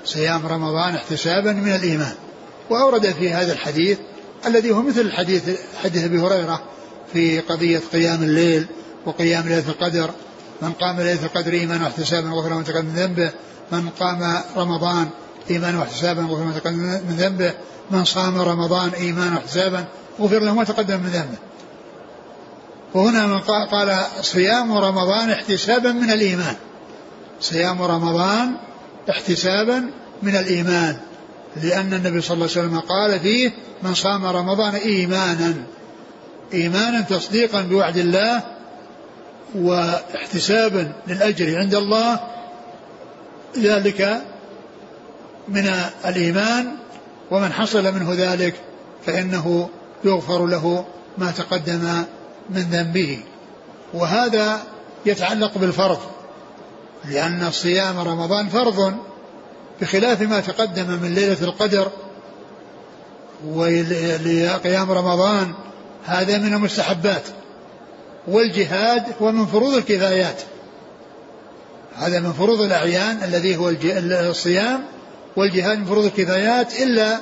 صيام 0.05 0.47
رمضان 0.47 0.95
احتسابا 0.95 1.53
من 1.53 1.75
الإيمان. 1.75 2.15
وأورد 2.71 3.13
في 3.13 3.33
هذا 3.33 3.53
الحديث 3.53 3.99
الذي 4.47 4.71
هو 4.71 4.83
مثل 4.83 5.01
الحديث 5.01 5.43
حديث 5.85 6.05
أبي 6.05 6.19
هريرة 6.19 6.63
في 7.13 7.41
قضية 7.41 7.81
قيام 7.93 8.23
الليل 8.23 8.67
وقيام 9.07 9.49
ليلة 9.49 9.69
القدر. 9.69 10.11
من 10.63 10.73
قام 10.73 10.97
ليلة 10.97 11.25
القدر 11.25 11.53
إيمانا 11.53 11.85
واحتسابا 11.85 12.29
غفر 12.29 12.55
ما 12.55 12.63
تقدم 12.63 12.87
من 12.87 12.95
ذنبه. 12.95 13.33
من 13.73 13.89
قام 13.89 14.43
رمضان 14.57 15.09
إيمانا 15.51 15.79
واحتسابا 15.79 16.23
غفر 16.23 16.45
ما 16.45 16.59
تقدم 16.59 16.79
من 16.79 17.17
ذنبه. 17.19 17.55
من 17.91 18.05
صام 18.05 18.39
رمضان 18.39 18.91
إيمانا 18.91 19.35
واحتسابا 19.35 19.85
غفر 20.21 20.39
له 20.39 20.55
ما 20.55 20.65
تقدم 20.65 21.01
من 21.01 21.11
ذنبه. 21.11 21.39
وهنا 22.95 23.27
من 23.27 23.39
قال 23.39 24.01
صيام 24.21 24.73
رمضان 24.79 25.31
احتسابا 25.31 25.93
من 25.93 26.11
الإيمان. 26.11 26.55
صيام 27.41 27.83
رمضان 27.83 28.57
احتسابا 29.11 29.91
من 30.23 30.37
الإيمان. 30.37 30.97
لأن 31.63 31.95
النبي 31.95 32.21
صلى 32.21 32.35
الله 32.35 32.49
عليه 32.57 32.61
وسلم 32.61 32.81
قال 32.81 33.21
فيه 33.21 33.53
من 33.83 33.95
صام 33.95 34.27
رمضان 34.27 34.75
ايمانا. 34.75 35.55
ايمانا 36.55 37.01
تصديقا 37.01 37.61
بوعد 37.61 37.97
الله 37.97 38.43
واحتسابا 39.55 40.93
للأجر 41.07 41.59
عند 41.59 41.75
الله. 41.75 42.21
ذلك 43.59 44.23
من 45.49 45.75
الإيمان 46.05 46.77
ومن 47.31 47.53
حصل 47.53 47.95
منه 47.95 48.13
ذلك 48.13 48.55
فإنه 49.07 49.69
يغفر 50.05 50.47
له 50.47 50.85
ما 51.19 51.31
تقدم 51.31 52.05
من 52.51 52.61
ذنبه 52.61 53.19
وهذا 53.95 54.63
يتعلق 55.07 55.59
بالفرض 55.59 55.99
لأن 57.05 57.51
صيام 57.51 57.99
رمضان 57.99 58.49
فرض 58.49 58.95
بخلاف 59.81 60.23
ما 60.23 60.41
تقدم 60.41 60.87
من 61.03 61.15
ليلة 61.15 61.43
القدر 61.43 61.91
ولقيام 63.47 64.91
رمضان 64.91 65.55
هذا 66.05 66.39
من 66.39 66.55
المستحبات 66.55 67.23
والجهاد 68.29 69.05
هو 69.23 69.33
من 69.33 69.47
فروض 69.47 69.75
الكفايات 69.75 70.43
هذا 71.97 72.21
من 72.21 72.33
فروض 72.33 72.61
الأعيان 72.61 73.23
الذي 73.25 73.57
هو 73.57 73.73
الصيام 74.31 74.85
والجهاد 75.37 75.79
من 75.79 75.85
فروض 75.85 76.05
الكفايات 76.05 76.83
إلا 76.83 77.21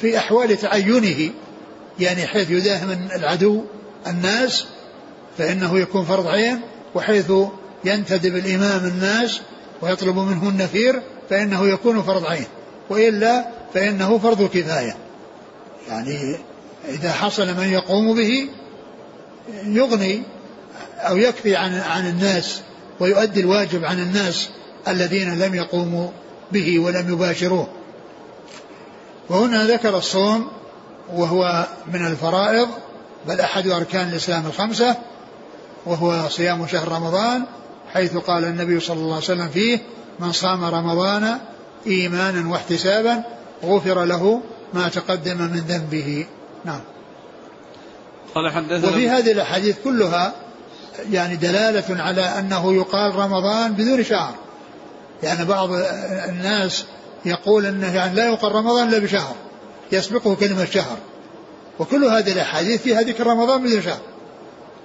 في 0.00 0.18
أحوال 0.18 0.56
تعينه 0.56 1.30
يعني 2.00 2.26
حيث 2.26 2.50
يداهم 2.50 3.08
العدو 3.16 3.64
الناس 4.06 4.66
فإنه 5.38 5.78
يكون 5.78 6.04
فرض 6.04 6.26
عين 6.26 6.60
وحيث 6.94 7.32
ينتدب 7.84 8.36
الإمام 8.36 8.84
الناس 8.84 9.40
ويطلب 9.82 10.18
منه 10.18 10.48
النفير 10.48 11.02
فإنه 11.30 11.68
يكون 11.68 12.02
فرض 12.02 12.24
عين. 12.24 12.46
وإلا 12.90 13.44
فإنه 13.74 14.18
فرض 14.18 14.48
كفاية. 14.48 14.96
يعني 15.88 16.36
إذا 16.88 17.12
حصل 17.12 17.54
من 17.54 17.68
يقوم 17.68 18.16
به 18.16 18.48
يغني 19.64 20.22
أو 20.98 21.16
يكفي 21.16 21.56
عن 21.56 21.74
عن 21.74 22.08
الناس 22.08 22.60
ويؤدي 23.00 23.40
الواجب 23.40 23.84
عن 23.84 23.98
الناس 23.98 24.48
الذين 24.88 25.38
لم 25.38 25.54
يقوموا 25.54 26.08
به 26.52 26.78
ولم 26.78 27.12
يباشروه. 27.12 27.68
وهنا 29.30 29.66
ذكر 29.66 29.96
الصوم 29.96 30.48
وهو 31.12 31.66
من 31.92 32.06
الفرائض 32.06 32.68
بل 33.28 33.40
أحد 33.40 33.66
أركان 33.66 34.08
الإسلام 34.08 34.46
الخمسة 34.46 34.96
وهو 35.86 36.28
صيام 36.28 36.66
شهر 36.66 36.88
رمضان 36.88 37.44
حيث 37.92 38.16
قال 38.16 38.44
النبي 38.44 38.80
صلى 38.80 38.96
الله 38.96 39.14
عليه 39.14 39.24
وسلم 39.24 39.48
فيه 39.48 39.78
من 40.20 40.32
صام 40.32 40.64
رمضان 40.64 41.38
إيمانا 41.86 42.50
واحتسابا 42.50 43.22
غفر 43.64 44.04
له 44.04 44.40
ما 44.74 44.88
تقدم 44.88 45.38
من 45.38 45.64
ذنبه. 45.68 46.26
نعم. 46.64 46.80
قال 48.34 48.52
حدثنا 48.52 48.88
وفي 48.88 49.08
هذه 49.08 49.32
الأحاديث 49.32 49.76
كلها 49.84 50.32
يعني 51.10 51.36
دلالة 51.36 52.02
على 52.02 52.22
أنه 52.22 52.74
يقال 52.74 53.14
رمضان 53.14 53.72
بدون 53.72 54.04
شهر. 54.04 54.34
يعني 55.22 55.44
بعض 55.44 55.68
الناس 56.28 56.84
يقول 57.24 57.66
إنه 57.66 57.94
يعني 57.94 58.14
لا 58.14 58.26
يقر 58.26 58.52
رمضان 58.52 58.88
إلا 58.88 58.98
بشهر 58.98 59.34
يسبقه 59.92 60.34
كلمة 60.34 60.64
شهر. 60.64 60.96
وكل 61.78 62.04
هذه 62.04 62.32
الأحاديث 62.32 62.82
فيها 62.82 63.02
ذكر 63.02 63.26
رمضان 63.26 63.62
بدون 63.62 63.82
شهر 63.82 64.00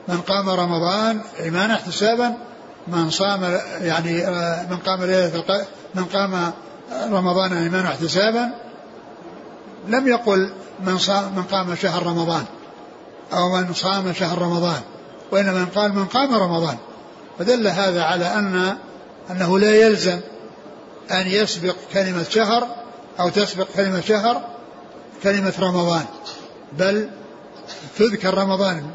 من 0.07 0.17
قام 0.17 0.49
رمضان 0.49 1.21
إيمانا 1.39 1.73
احتسابا 1.73 2.33
من 2.87 3.09
صام 3.09 3.59
يعني 3.81 4.13
من 4.69 4.77
قام 4.77 5.03
ليلة 5.03 5.65
من 5.95 6.05
قام 6.05 6.51
رمضان 7.11 7.53
إيمانا 7.53 7.87
احتسابا 7.87 8.51
لم 9.87 10.07
يقل 10.07 10.53
من 10.83 10.97
صام 10.97 11.35
من 11.35 11.43
قام 11.43 11.75
شهر 11.75 12.03
رمضان 12.03 12.45
أو 13.33 13.49
من 13.49 13.73
صام 13.73 14.13
شهر 14.13 14.41
رمضان 14.41 14.81
وإنما 15.31 15.67
قال 15.75 15.95
من 15.95 16.05
قام 16.05 16.35
رمضان. 16.35 16.77
فدل 17.39 17.67
هذا 17.67 18.03
على 18.03 18.25
أن 18.25 18.77
أنه 19.31 19.59
لا 19.59 19.75
يلزم 19.75 20.19
أن 21.11 21.27
يسبق 21.27 21.75
كلمة 21.93 22.23
شهر 22.29 22.67
أو 23.19 23.29
تسبق 23.29 23.67
كلمة 23.75 24.01
شهر 24.01 24.41
كلمة 25.23 25.53
رمضان. 25.59 26.05
بل 26.79 27.09
تذكر 27.97 28.37
رمضان 28.37 28.91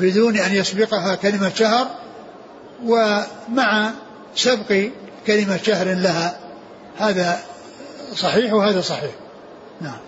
بدون 0.00 0.36
أن 0.36 0.52
يسبقها 0.52 1.14
كلمة 1.14 1.48
شهر 1.48 1.86
ومع 2.84 3.90
سبق 4.34 4.88
كلمة 5.26 5.56
شهر 5.56 5.86
لها. 5.86 6.38
هذا 6.98 7.42
صحيح 8.14 8.52
وهذا 8.52 8.80
صحيح. 8.80 9.14
نعم. 9.80 9.98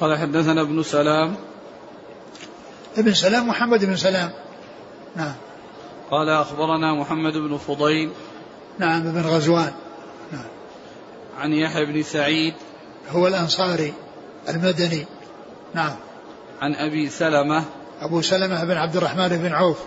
قال 0.00 0.18
حدثنا 0.18 0.60
ابن 0.60 0.82
سلام. 0.82 1.36
ابن 2.96 3.14
سلام 3.14 3.48
محمد 3.48 3.84
بن 3.84 3.96
سلام. 3.96 4.30
نعم. 5.16 5.34
قال 6.10 6.28
أخبرنا 6.28 6.94
محمد 6.94 7.32
بن 7.32 7.58
فضيل. 7.58 8.10
نعم 8.78 9.02
بن 9.02 9.20
غزوان. 9.20 9.72
نعم. 10.32 10.46
عن 11.38 11.52
يحيى 11.52 11.84
بن 11.84 12.02
سعيد. 12.02 12.54
هو 13.10 13.26
الأنصاري. 13.26 13.94
المدني. 14.48 15.06
نعم. 15.74 15.96
عن 16.60 16.74
أبي 16.74 17.10
سلمة. 17.10 17.64
أبو 18.00 18.22
سلمة 18.22 18.64
بن 18.64 18.76
عبد 18.76 18.96
الرحمن 18.96 19.28
بن 19.28 19.52
عوف. 19.52 19.78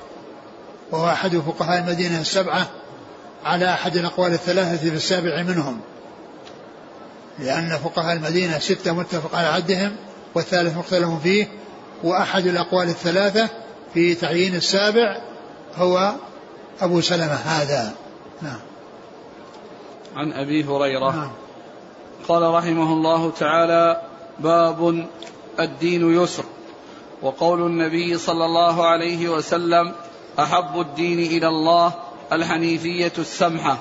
وهو 0.91 1.09
أحد 1.09 1.37
فقهاء 1.37 1.79
المدينة 1.79 2.21
السبعة 2.21 2.67
على 3.45 3.73
أحد 3.73 3.97
الأقوال 3.97 4.33
الثلاثة 4.33 4.77
في 4.77 4.95
السابع 4.95 5.43
منهم. 5.43 5.79
لأن 7.39 7.69
فقهاء 7.69 8.15
المدينة 8.15 8.59
ستة 8.59 8.93
متفق 8.93 9.35
على 9.35 9.47
عدهم 9.47 9.95
والثالث 10.35 10.77
مختلف 10.77 11.09
فيه. 11.23 11.47
وأحد 12.03 12.45
الأقوال 12.45 12.87
الثلاثة 12.87 13.49
في 13.93 14.15
تعيين 14.15 14.55
السابع 14.55 15.17
هو 15.75 16.13
أبو 16.81 17.01
سلمة 17.01 17.33
هذا. 17.33 17.93
نعم. 18.41 18.59
عن 20.15 20.33
أبي 20.33 20.63
هريرة. 20.63 21.11
نعم. 21.11 21.31
قال 22.27 22.53
رحمه 22.53 22.93
الله 22.93 23.31
تعالى 23.31 24.01
باب 24.39 25.07
الدين 25.59 26.23
يسر. 26.23 26.43
وقول 27.21 27.61
النبي 27.61 28.17
صلى 28.17 28.45
الله 28.45 28.87
عليه 28.87 29.29
وسلم 29.29 29.91
أحب 30.39 30.79
الدين 30.79 31.19
إلى 31.19 31.47
الله 31.47 31.93
الحنيفية 32.31 33.13
السمحة. 33.17 33.77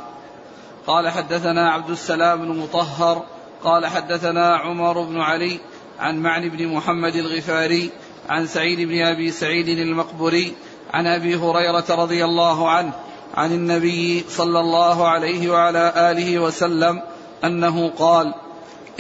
قال 0.87 1.09
حدثنا 1.09 1.71
عبد 1.71 1.91
السلام 1.91 2.39
بن 2.39 2.59
مطهر 2.59 3.23
قال 3.65 3.87
حدثنا 3.87 4.57
عمر 4.57 5.03
بن 5.03 5.21
علي 5.21 5.59
عن 5.99 6.19
معن 6.19 6.49
بن 6.49 6.69
محمد 6.69 7.17
الغفاري 7.17 7.91
عن 8.29 8.47
سعيد 8.47 8.81
بن 8.81 9.03
أبي 9.03 9.31
سعيد 9.31 9.69
المقبري 9.69 10.55
عن 10.93 11.07
أبي 11.07 11.37
هريرة 11.37 11.85
رضي 11.91 12.25
الله 12.25 12.71
عنه 12.71 12.93
عن 13.35 13.53
النبي 13.53 14.25
صلى 14.29 14.61
الله 14.61 15.09
عليه 15.09 15.51
وعلى 15.51 15.93
آله 15.97 16.39
وسلم 16.39 17.03
أنه 17.45 17.89
قال 17.89 18.35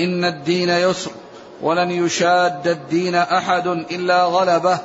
إن 0.00 0.24
الدين 0.24 0.68
يسر. 0.68 1.10
ولن 1.62 1.90
يشاد 1.90 2.68
الدين 2.68 3.14
أحد 3.14 3.66
إلا 3.66 4.24
غلبه. 4.24 4.78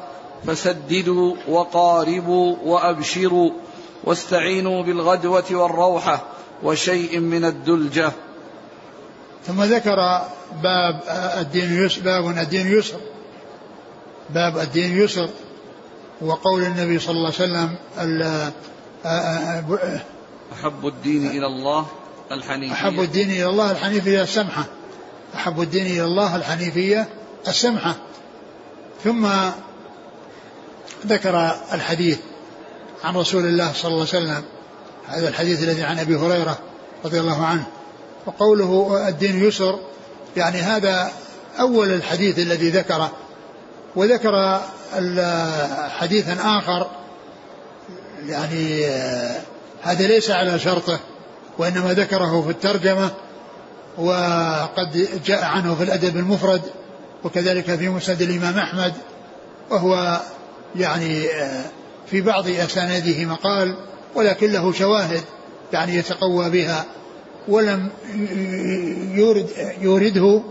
فسددوا 0.48 1.36
وقاربوا 1.48 2.56
وأبشروا 2.64 3.52
واستعينوا 4.04 4.84
بالغدوة 4.84 5.44
والروحة 5.52 6.24
وشيء 6.64 7.20
من 7.20 7.46
الدلجة. 7.46 8.12
ثم 9.48 9.64
ذكر 9.64 9.96
باب 10.64 11.00
الدين 11.38 11.86
يسر 11.86 12.02
باب 12.02 12.38
الدين 12.38 12.68
يسر 12.68 13.00
باب 14.30 14.58
الدين 14.58 14.98
يسر 14.98 15.30
وقول 16.22 16.64
النبي 16.64 17.00
صلى 17.00 17.16
الله 17.16 17.34
عليه 17.40 17.46
وسلم 17.46 17.76
أحب 20.54 20.88
الدين 20.88 21.28
إلى 21.28 21.46
الله 21.48 21.86
الحنيفية. 22.32 22.74
أحب 22.74 23.00
الدين 23.00 23.32
إلى 23.32 23.46
الله 23.46 23.72
الحنيفية 23.72 24.22
السمحة. 24.24 24.66
أحب 25.36 25.62
الدين 25.62 25.86
إلى 25.86 26.04
الله 26.04 26.36
الحنيفية 26.36 27.08
السمحة. 27.48 27.96
ثم 29.04 29.28
ذكر 31.08 31.56
الحديث 31.74 32.20
عن 33.04 33.16
رسول 33.16 33.46
الله 33.46 33.74
صلى 33.74 33.92
الله 33.92 34.08
عليه 34.14 34.26
وسلم 34.26 34.44
هذا 35.08 35.28
الحديث 35.28 35.64
الذي 35.64 35.84
عن 35.84 36.00
أبي 36.00 36.16
هريرة 36.16 36.60
رضي 37.06 37.20
الله 37.20 37.46
عنه. 37.46 37.64
وقوله 38.26 39.04
الدين 39.08 39.44
يسر 39.44 39.80
يعني 40.38 40.58
هذا 40.58 41.12
أول 41.60 41.92
الحديث 41.92 42.40
الذي 42.40 42.70
ذكره. 42.70 43.12
وذكر 43.96 44.62
حديثا 46.00 46.38
آخر 46.60 46.88
يعني 48.28 48.86
هذا 49.82 50.08
ليس 50.08 50.32
على 50.32 50.60
شرطه 50.60 51.00
وإنما 51.58 51.94
ذكره 51.94 52.42
في 52.42 52.50
الترجمة. 52.50 53.12
وقد 53.98 55.10
جاء 55.26 55.44
عنه 55.44 55.76
في 55.76 55.84
الأدب 55.84 56.18
المفرد 56.18 56.62
وكذلك 57.24 57.76
في 57.76 57.90
مسند 57.90 58.22
الإمام 58.22 58.58
أحمد 58.58 58.94
وهو 59.70 60.22
يعني 60.76 61.24
في 62.08 62.22
بعض 62.22 62.48
أسانيده 62.48 63.26
مقال 63.26 63.76
ولكن 64.16 64.52
له 64.52 64.72
شواهد 64.72 65.22
يعني 65.74 65.96
يتقوى 65.96 66.50
بها 66.50 66.86
ولم 67.48 67.90
يورد 69.16 69.50
يورده 69.82 70.42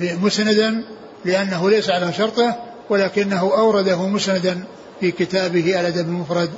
مسندا 0.00 0.84
لأنه 1.24 1.70
ليس 1.70 1.90
على 1.90 2.12
شرطه 2.12 2.56
ولكنه 2.90 3.40
أورده 3.40 4.06
مسندا 4.06 4.64
في 5.00 5.10
كتابه 5.10 5.80
الأدب 5.80 6.08
المفرد 6.08 6.50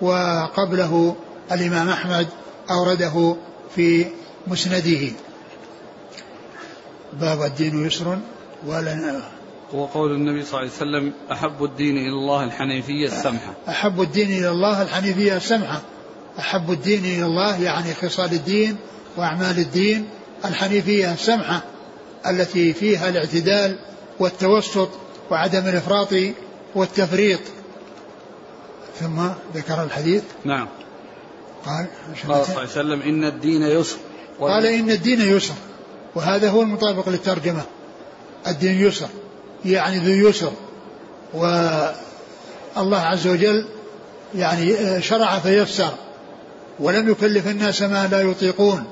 وقبله 0.00 1.16
الإمام 1.52 1.88
أحمد 1.88 2.26
أورده 2.70 3.36
في 3.76 4.06
مسنده. 4.46 5.10
باب 7.20 7.42
الدين 7.42 7.86
يسر 7.86 8.18
ولا 8.66 9.20
وقول 9.72 10.12
النبي 10.12 10.42
صلى 10.42 10.60
الله 10.60 10.60
عليه 10.60 10.70
وسلم 10.70 11.12
أحب 11.32 11.64
الدين 11.64 11.96
إلى 11.96 12.08
الله 12.08 12.44
الحنيفية 12.44 13.06
السمحة. 13.06 13.54
أحب 13.68 14.00
الدين 14.00 14.28
إلى 14.38 14.50
الله 14.50 14.82
الحنيفية 14.82 15.36
السمحة. 15.36 15.82
أحب 16.38 16.70
الدين 16.70 17.04
إلى 17.04 17.24
الله 17.24 17.62
يعني 17.62 17.94
خصال 17.94 18.32
الدين 18.32 18.76
وأعمال 19.16 19.58
الدين 19.58 20.08
الحنيفية 20.44 21.12
السمحة 21.12 21.62
التي 22.26 22.72
فيها 22.72 23.08
الاعتدال 23.08 23.78
والتوسط 24.18 24.88
وعدم 25.30 25.68
الإفراط 25.68 26.14
والتفريط. 26.74 27.40
ثم 29.00 29.26
ذكر 29.54 29.82
الحديث. 29.82 30.22
نعم. 30.44 30.68
قال 31.66 31.86
قال 32.28 32.44
صلى 32.44 32.44
الله 32.44 32.58
عليه 32.58 32.70
وسلم 32.70 33.02
إن 33.02 33.24
الدين 33.24 33.62
يسر. 33.62 33.96
قال 34.40 34.66
إن 34.66 34.90
الدين 34.90 35.20
يسر. 35.20 35.54
وهذا 36.16 36.50
هو 36.50 36.62
المطابق 36.62 37.08
للترجمة. 37.08 37.62
الدين 38.46 38.80
يسر 38.80 39.08
يعني 39.64 39.98
ذو 39.98 40.28
يسر. 40.28 40.52
والله 41.34 42.98
عز 42.98 43.26
وجل 43.26 43.66
يعني 44.34 45.02
شرع 45.02 45.38
فيسر. 45.38 45.92
ولم 46.80 47.08
يكلف 47.08 47.46
الناس 47.46 47.82
ما 47.82 48.08
لا 48.10 48.20
يطيقون 48.20 48.84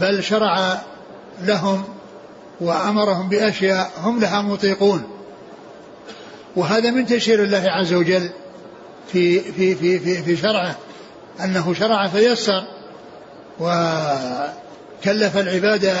بل 0.00 0.24
شرع 0.24 0.78
لهم 1.42 1.84
وأمرهم 2.60 3.28
بأشياء 3.28 3.90
هم 4.02 4.20
لها 4.20 4.42
مطيقون. 4.42 5.02
وهذا 6.56 6.90
من 6.90 7.06
تيسير 7.06 7.42
الله 7.42 7.64
عز 7.66 7.92
وجل 7.92 8.30
في 9.12 9.40
في 9.40 9.74
في 9.74 9.98
في, 9.98 10.22
في 10.22 10.36
شرعه 10.36 10.76
أنه 11.44 11.74
شرع 11.74 12.08
فيسر 12.08 12.64
وكلف 13.60 15.36
العباد 15.36 15.94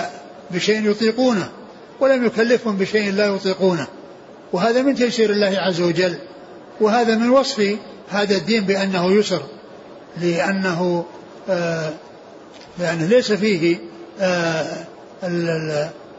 بشيء 0.50 0.90
يطيقونه 0.90 1.50
ولم 2.00 2.26
يكلفهم 2.26 2.76
بشيء 2.76 3.12
لا 3.12 3.26
يطيقونه. 3.26 3.86
وهذا 4.52 4.82
من 4.82 4.94
تيسير 4.94 5.30
الله 5.30 5.58
عز 5.58 5.80
وجل 5.80 6.18
وهذا 6.80 7.14
من 7.14 7.30
وصف 7.30 7.76
هذا 8.10 8.36
الدين 8.36 8.64
بأنه 8.64 9.12
يسر 9.12 9.42
لأنه 10.20 11.04
آه 11.48 11.92
لأنه 12.78 13.06
ليس 13.06 13.32
فيه 13.32 13.78
آه 14.20 14.84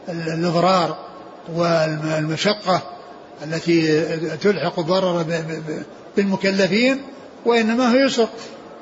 الإضرار 0.08 0.98
والمشقة 1.54 2.82
التي 3.44 4.02
تلحق 4.36 4.78
الضرر 4.78 5.24
بالمكلفين 6.16 7.02
وإنما 7.46 7.92
هو 7.92 7.96
يسر. 7.96 8.28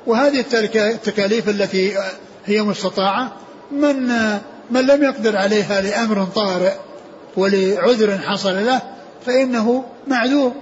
وهذه 0.07 0.45
التكاليف 0.73 1.49
التي 1.49 1.97
هي 2.45 2.61
مستطاعة 2.61 3.35
من 3.71 4.11
من 4.71 4.81
لم 4.81 5.03
يقدر 5.03 5.37
عليها 5.37 5.81
لأمر 5.81 6.25
طارئ 6.25 6.73
ولعذر 7.37 8.17
حصل 8.17 8.65
له 8.65 8.81
فإنه 9.25 9.85
معذور. 10.07 10.53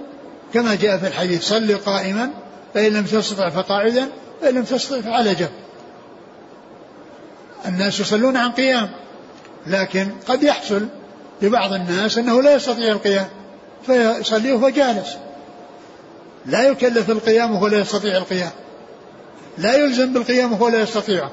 كما 0.54 0.74
جاء 0.74 0.98
في 0.98 1.06
الحديث 1.06 1.44
صل 1.44 1.78
قائما 1.78 2.30
فإن 2.74 2.92
لم 2.92 3.04
تستطع 3.04 3.50
فقاعدا 3.50 4.08
فإن 4.40 4.54
لم 4.54 4.64
تستطع 4.64 5.00
فعلى 5.00 5.48
الناس 7.66 8.00
يصلون 8.00 8.36
عن 8.36 8.50
قيام 8.50 8.90
لكن 9.66 10.08
قد 10.28 10.42
يحصل 10.42 10.86
لبعض 11.42 11.72
الناس 11.72 12.18
أنه 12.18 12.42
لا 12.42 12.54
يستطيع 12.54 12.92
القيام 12.92 13.28
فيصلي 13.86 14.52
وهو 14.52 14.68
جالس. 14.68 15.16
لا 16.46 16.62
يكلف 16.62 17.10
القيام 17.10 17.54
وهو 17.54 17.66
لا 17.66 17.78
يستطيع 17.78 18.16
القيام. 18.16 18.50
لا 19.58 19.74
يلزم 19.74 20.12
بالقيام 20.12 20.52
وهو 20.52 20.68
لا 20.68 20.82
يستطيعه 20.82 21.32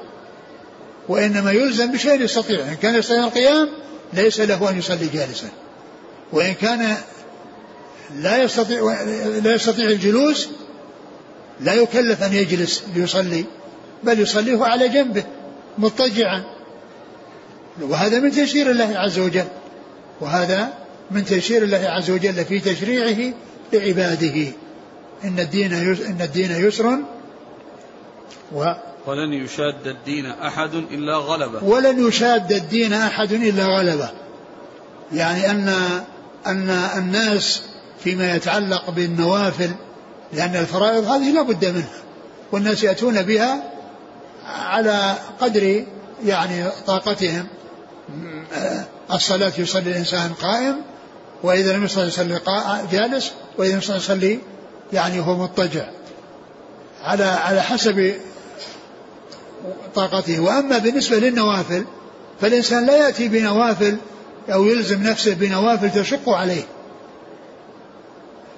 وإنما 1.08 1.52
يلزم 1.52 1.92
بشيء 1.92 2.20
يستطيع 2.20 2.60
إن 2.60 2.74
كان 2.74 2.94
يستطيع 2.94 3.24
القيام 3.24 3.68
ليس 4.12 4.40
له 4.40 4.70
أن 4.70 4.78
يصلي 4.78 5.06
جالسا. 5.06 5.48
وإن 6.32 6.54
كان 6.54 6.96
لا 8.16 8.42
يستطيع 8.42 9.02
لا 9.44 9.54
يستطيع 9.54 9.90
الجلوس 9.90 10.48
لا 11.60 11.74
يكلف 11.74 12.22
أن 12.22 12.32
يجلس 12.32 12.82
ليصلي 12.94 13.44
بل 14.04 14.20
يصليه 14.20 14.64
على 14.64 14.88
جنبه 14.88 15.24
مضطجعا. 15.78 16.44
وهذا 17.80 18.20
من 18.20 18.30
تيسير 18.30 18.70
الله 18.70 18.98
عز 18.98 19.18
وجل. 19.18 19.46
وهذا 20.20 20.72
من 21.10 21.24
تيسير 21.24 21.62
الله 21.62 21.88
عز 21.88 22.10
وجل 22.10 22.44
في 22.44 22.60
تشريعه 22.60 23.34
لعباده. 23.72 24.52
إن 25.24 25.38
الدين 25.38 25.72
إن 26.06 26.22
الدين 26.22 26.66
يسر 26.66 26.98
و 28.52 28.72
ولن 29.06 29.32
يشاد 29.32 29.86
الدين 29.86 30.26
أحد 30.26 30.74
إلا 30.74 31.16
غلبه. 31.16 31.64
ولن 31.64 32.08
يشاد 32.08 32.52
الدين 32.52 32.92
أحد 32.92 33.32
إلا 33.32 33.64
غلبه. 33.64 34.10
يعني 35.12 35.50
أن 35.50 35.68
أن 36.46 36.70
الناس 36.70 37.62
فيما 38.04 38.34
يتعلق 38.34 38.90
بالنوافل 38.90 39.70
لأن 40.32 40.56
الفرائض 40.56 41.04
هذه 41.04 41.32
لا 41.32 41.42
بد 41.42 41.64
منها 41.64 42.02
والناس 42.52 42.82
يأتون 42.82 43.22
بها 43.22 43.62
على 44.46 45.14
قدر 45.40 45.84
يعني 46.24 46.64
طاقتهم. 46.86 47.46
الصلاة 49.12 49.52
يصلي 49.58 49.90
الإنسان 49.90 50.32
قائم 50.32 50.76
وإذا 51.42 51.72
لم 51.72 51.84
يصلي 51.84 52.06
يصلي 52.06 52.40
جالس 52.92 53.32
وإذا 53.58 53.72
لم 53.72 53.78
يصلي 53.78 53.96
يصلي 53.96 54.38
يعني 54.92 55.20
هو 55.20 55.36
مضطجع. 55.36 55.84
على 57.02 57.24
على 57.24 57.62
حسب 57.62 58.14
طاقته. 59.94 60.40
وأما 60.40 60.78
بالنسبة 60.78 61.18
للنوافل 61.18 61.84
فالإنسان 62.40 62.86
لا 62.86 62.96
يأتي 62.96 63.28
بنوافل 63.28 63.96
أو 64.52 64.64
يلزم 64.64 65.02
نفسه 65.02 65.34
بنوافل 65.34 65.90
تشق 65.90 66.28
عليه. 66.28 66.62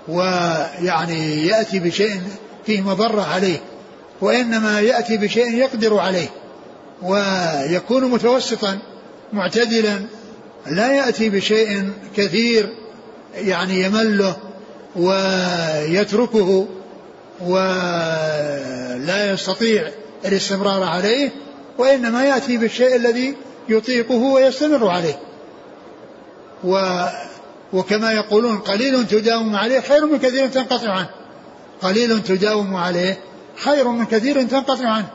ويعني 0.08 1.46
يأتي 1.46 1.78
بشيء 1.78 2.20
فيه 2.66 2.80
مضرة 2.80 3.22
عليه 3.22 3.60
وإنما 4.20 4.80
يأتي 4.80 5.16
بشيء 5.16 5.54
يقدر 5.54 5.98
عليه 5.98 6.28
ويكون 7.02 8.04
متوسطا 8.04 8.78
معتدلا 9.32 10.00
لا 10.66 10.92
يأتي 10.92 11.28
بشيء 11.30 11.90
كثير 12.16 12.74
يعني 13.34 13.82
يمله 13.82 14.36
ويتركه 14.96 16.66
ولا 17.40 19.32
يستطيع 19.32 19.90
الاستمرار 20.24 20.82
عليه 20.82 21.30
وإنما 21.78 22.24
يأتي 22.24 22.56
بالشيء 22.56 22.96
الذي 22.96 23.36
يطيقه 23.68 24.14
ويستمر 24.14 24.88
عليه. 24.88 25.18
و 26.64 27.04
وكما 27.72 28.12
يقولون 28.12 28.58
قليل 28.58 29.06
تداوم 29.06 29.56
عليه 29.56 29.80
خير 29.80 30.06
من 30.06 30.18
كثير 30.18 30.46
تنقطع 30.46 30.90
عنه. 30.90 31.10
قليل 31.82 32.22
تداوم 32.22 32.76
عليه 32.76 33.18
خير 33.56 33.88
من 33.88 34.04
كثير 34.04 34.42
تنقطع 34.42 34.88
عنه. 34.88 35.06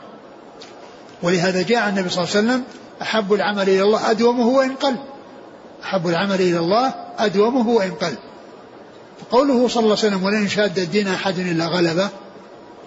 ولهذا 1.22 1.62
جاء 1.62 1.88
النبي 1.88 2.08
صلى 2.08 2.24
الله 2.24 2.36
عليه 2.36 2.46
وسلم 2.48 2.64
أحب 3.02 3.32
العمل 3.32 3.62
إلى 3.62 3.82
الله 3.82 4.10
أدومه 4.10 4.46
وإن 4.46 4.74
قل. 4.74 4.96
أحب 5.84 6.08
العمل 6.08 6.40
إلى 6.40 6.58
الله 6.58 6.94
أدومه 7.18 7.68
وإن 7.68 7.90
قل. 7.90 8.14
قوله 9.30 9.68
صلى 9.68 9.82
الله 9.82 9.98
عليه 9.98 10.08
وسلم 10.08 10.24
ولن 10.24 10.46
يشاد 10.46 10.78
الدين 10.78 11.08
أحد 11.08 11.38
إلا 11.38 11.66
غلبه 11.66 12.08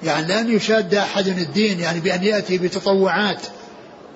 يعني 0.03 0.27
لن 0.27 0.55
يشاد 0.55 0.95
أحد 0.95 1.27
الدين 1.27 1.79
يعني 1.79 1.99
بأن 1.99 2.23
يأتي 2.23 2.57
بتطوعات 2.57 3.41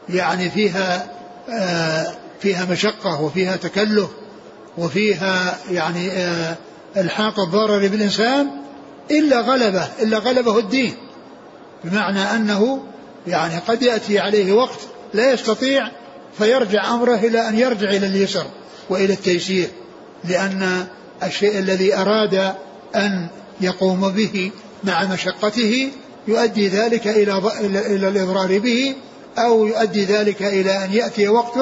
يعني 0.10 0.50
فيها 0.50 1.10
آه 1.50 2.14
فيها 2.42 2.66
مشقة 2.66 3.22
وفيها 3.22 3.56
تكلف 3.56 4.10
وفيها 4.78 5.58
يعني 5.72 6.12
آه 6.12 6.58
إلحاق 6.98 7.40
الضرر 7.40 7.88
بالإنسان 7.88 8.48
إلا 9.12 9.42
غلبه 9.42 9.88
إلا 10.02 10.18
غلبه 10.18 10.60
الدين. 10.60 10.94
بمعنى 11.84 12.22
أنه 12.22 12.84
يعني 13.28 13.58
قد 13.68 13.82
يأتي 13.82 14.20
عليه 14.20 14.54
وقت 14.54 14.80
لا 15.14 15.32
يستطيع 15.32 15.92
فيرجع 16.38 16.94
أمره 16.94 17.16
إلى 17.16 17.50
أن 17.50 17.60
يرجع 17.60 17.90
إلى 17.90 18.08
اليسر 18.08 18.46
وإلى 18.90 19.14
التيسير 19.14 19.68
لأن 20.24 20.88
الشيء 21.24 21.60
الذي 21.60 21.96
أراد 21.96 22.54
أن 22.96 23.28
يقوم 23.62 24.10
به 24.10 24.52
مع 24.84 25.04
مشقته 25.04 25.92
يؤدي 26.28 26.68
ذلك 26.68 27.08
إلى 27.08 27.42
إلى 27.62 28.08
الإضرار 28.10 28.60
به 28.60 28.96
أو 29.38 29.66
يؤدي 29.66 30.06
ذلك 30.06 30.44
إلى 30.44 30.86
أن 30.86 30.94
يأتي 30.94 31.28
وقت 31.28 31.58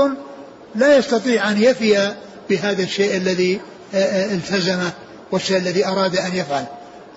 لا 0.76 0.98
يستطيع 0.98 1.52
أن 1.52 1.64
يفي 1.64 2.14
بهذا 2.50 2.84
الشيء 2.84 3.18
الذي 3.18 3.60
التزمه 3.94 4.92
والشيء 5.32 5.58
الذي 5.58 5.88
أراد 5.88 6.16
أن 6.18 6.36
يفعل. 6.36 6.66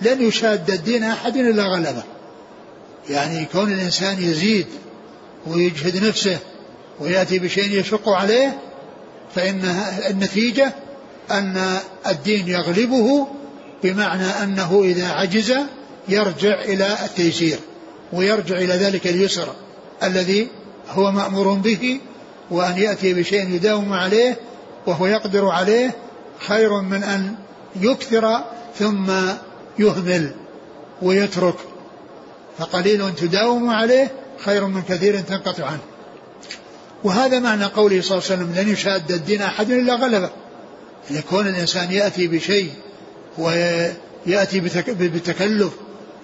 لن 0.01 0.23
يشاد 0.23 0.71
الدين 0.71 1.05
أحد 1.05 1.37
إلا 1.37 1.63
غلبه. 1.63 2.03
يعني 3.11 3.45
كون 3.45 3.73
الإنسان 3.73 4.23
يزيد 4.23 4.67
ويجهد 5.47 6.05
نفسه 6.05 6.39
ويأتي 7.01 7.39
بشيء 7.39 7.81
يشق 7.81 8.09
عليه 8.09 8.59
فإن 9.35 9.81
النتيجة 10.11 10.73
أن 11.31 11.79
الدين 12.07 12.49
يغلبه 12.49 13.27
بمعنى 13.83 14.27
أنه 14.43 14.83
إذا 14.85 15.09
عجز 15.09 15.55
يرجع 16.09 16.61
إلى 16.61 16.97
التيسير 17.05 17.59
ويرجع 18.13 18.57
إلى 18.57 18.75
ذلك 18.75 19.07
اليسر 19.07 19.55
الذي 20.03 20.49
هو 20.91 21.13
مأمور 21.13 21.55
به 21.55 22.01
وأن 22.51 22.79
يأتي 22.79 23.15
بشيء 23.15 23.49
يداوم 23.49 23.93
عليه 23.93 24.37
وهو 24.87 25.07
يقدر 25.07 25.49
عليه 25.49 25.95
خير 26.39 26.81
من 26.81 27.03
أن 27.03 27.35
يكثر 27.81 28.45
ثم 28.79 29.13
يهمل 29.79 30.35
ويترك. 31.03 31.57
فقليل 32.59 33.15
تداوم 33.15 33.71
عليه 33.71 34.13
خير 34.45 34.67
من 34.67 34.83
كثير 34.83 35.21
تنقطع 35.21 35.67
عنه. 35.67 35.81
وهذا 37.05 37.39
معنى 37.39 37.65
قوله 37.65 38.03
صلى 38.03 38.19
الله 38.19 38.31
عليه 38.31 38.43
وسلم 38.43 38.55
لن 38.55 38.73
يشاد 38.73 39.13
الدين 39.13 39.43
أحد 39.43 39.71
إلا 39.71 39.95
غلبه. 39.95 40.31
يكون 41.11 41.47
الإنسان 41.47 41.93
يأتي 41.93 42.27
بشيء 42.27 42.73
ويأتي 43.39 44.61
بتكلف 44.91 45.73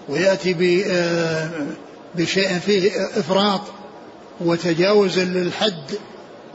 ويأتي 0.09 0.85
آه، 0.87 1.51
بشيء 2.15 2.59
فيه 2.59 2.91
إفراط 3.17 3.61
وتجاوز 4.41 5.19
للحد 5.19 5.99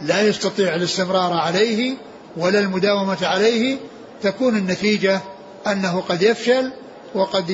لا 0.01 0.21
يستطيع 0.21 0.75
الاستمرار 0.75 1.33
عليه 1.33 1.93
ولا 2.37 2.59
المداومة 2.59 3.17
عليه 3.21 3.77
تكون 4.23 4.57
النتيجة 4.57 5.21
أنه 5.67 6.01
قد 6.01 6.21
يفشل 6.21 6.71
وقد 7.15 7.49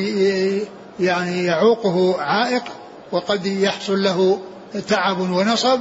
يعني 0.99 1.45
يعوقه 1.45 2.21
عائق 2.21 2.63
وقد 3.11 3.45
يحصل 3.45 4.03
له 4.03 4.39
تعب 4.87 5.19
ونصب 5.19 5.79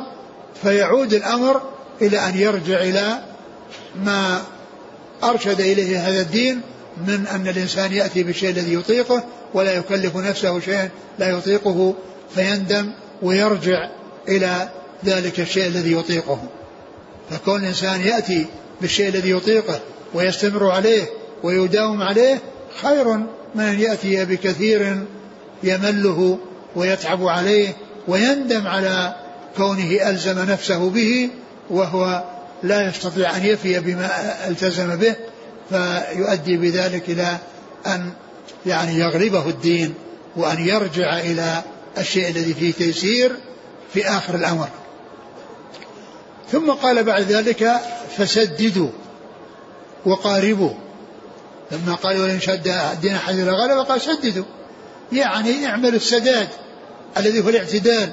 فيعود 0.63 1.15
الأمر 1.15 1.63
إلى 2.03 2.19
أن 2.19 2.39
يرجع 2.39 2.81
إلى 2.81 3.25
ما 4.05 4.43
أرشد 5.25 5.61
إليه 5.61 6.09
هذا 6.09 6.21
الدين 6.21 6.61
من 7.07 7.27
أن 7.27 7.49
الإنسان 7.49 7.93
يأتي 7.93 8.23
بالشيء 8.23 8.51
الذي 8.51 8.75
يطيقه 8.75 9.25
ولا 9.55 9.73
يكلف 9.73 10.17
نفسه 10.17 10.61
شيئا 10.61 10.89
لا 11.19 11.29
يطيقه 11.29 11.95
فيندم 12.35 12.93
ويرجع 13.23 13.89
إلى 14.29 14.69
ذلك 15.05 15.41
الشيء 15.41 15.67
الذي 15.67 15.93
يطيقه. 15.93 16.39
فكون 17.31 17.63
الإنسان 17.63 18.01
يأتي 18.01 18.47
بالشيء 18.81 19.09
الذي 19.09 19.31
يطيقه 19.31 19.81
ويستمر 20.15 20.71
عليه 20.71 21.05
ويداوم 21.43 22.03
عليه 22.03 22.39
خير 22.83 23.09
من 23.55 23.65
أن 23.65 23.81
يأتي 23.81 24.25
بكثير 24.25 25.05
يمله 25.63 26.39
ويتعب 26.77 27.27
عليه 27.27 27.77
ويندم 28.09 28.67
على 28.67 29.15
كونه 29.57 30.11
ألزم 30.11 30.39
نفسه 30.39 30.91
به 30.91 31.31
وهو 31.71 32.25
لا 32.63 32.89
يستطيع 32.89 33.37
أن 33.37 33.45
يفي 33.45 33.81
بما 33.81 34.11
ألتزم 34.49 34.97
به. 34.97 35.15
فيؤدي 35.71 36.57
بذلك 36.57 37.09
إلى 37.09 37.39
أن 37.87 38.13
يعني 38.67 38.99
يغلبه 38.99 39.49
الدين 39.49 39.95
وأن 40.37 40.69
يرجع 40.69 41.19
إلى 41.19 41.63
الشيء 41.99 42.29
الذي 42.29 42.55
فيه 42.55 42.73
تيسير 42.73 43.37
في 43.95 44.09
آخر 44.09 44.35
الأمر. 44.35 44.69
ثم 46.53 46.71
قال 46.71 47.05
بعد 47.05 47.23
ذلك 47.23 47.81
فسددوا 48.17 48.89
وقاربوا. 50.07 50.75
لما 51.73 51.95
قال 51.95 52.21
ولن 52.21 52.41
شد 52.41 52.69
الدين 52.69 53.15
أحد 53.15 53.35
إلى 53.35 53.51
غلبه 53.51 53.83
قال 53.83 54.01
سددوا. 54.01 54.45
يعني 55.13 55.67
اعملوا 55.67 55.97
السداد 55.97 56.49
الذي 57.17 57.45
هو 57.45 57.49
الاعتدال 57.49 58.13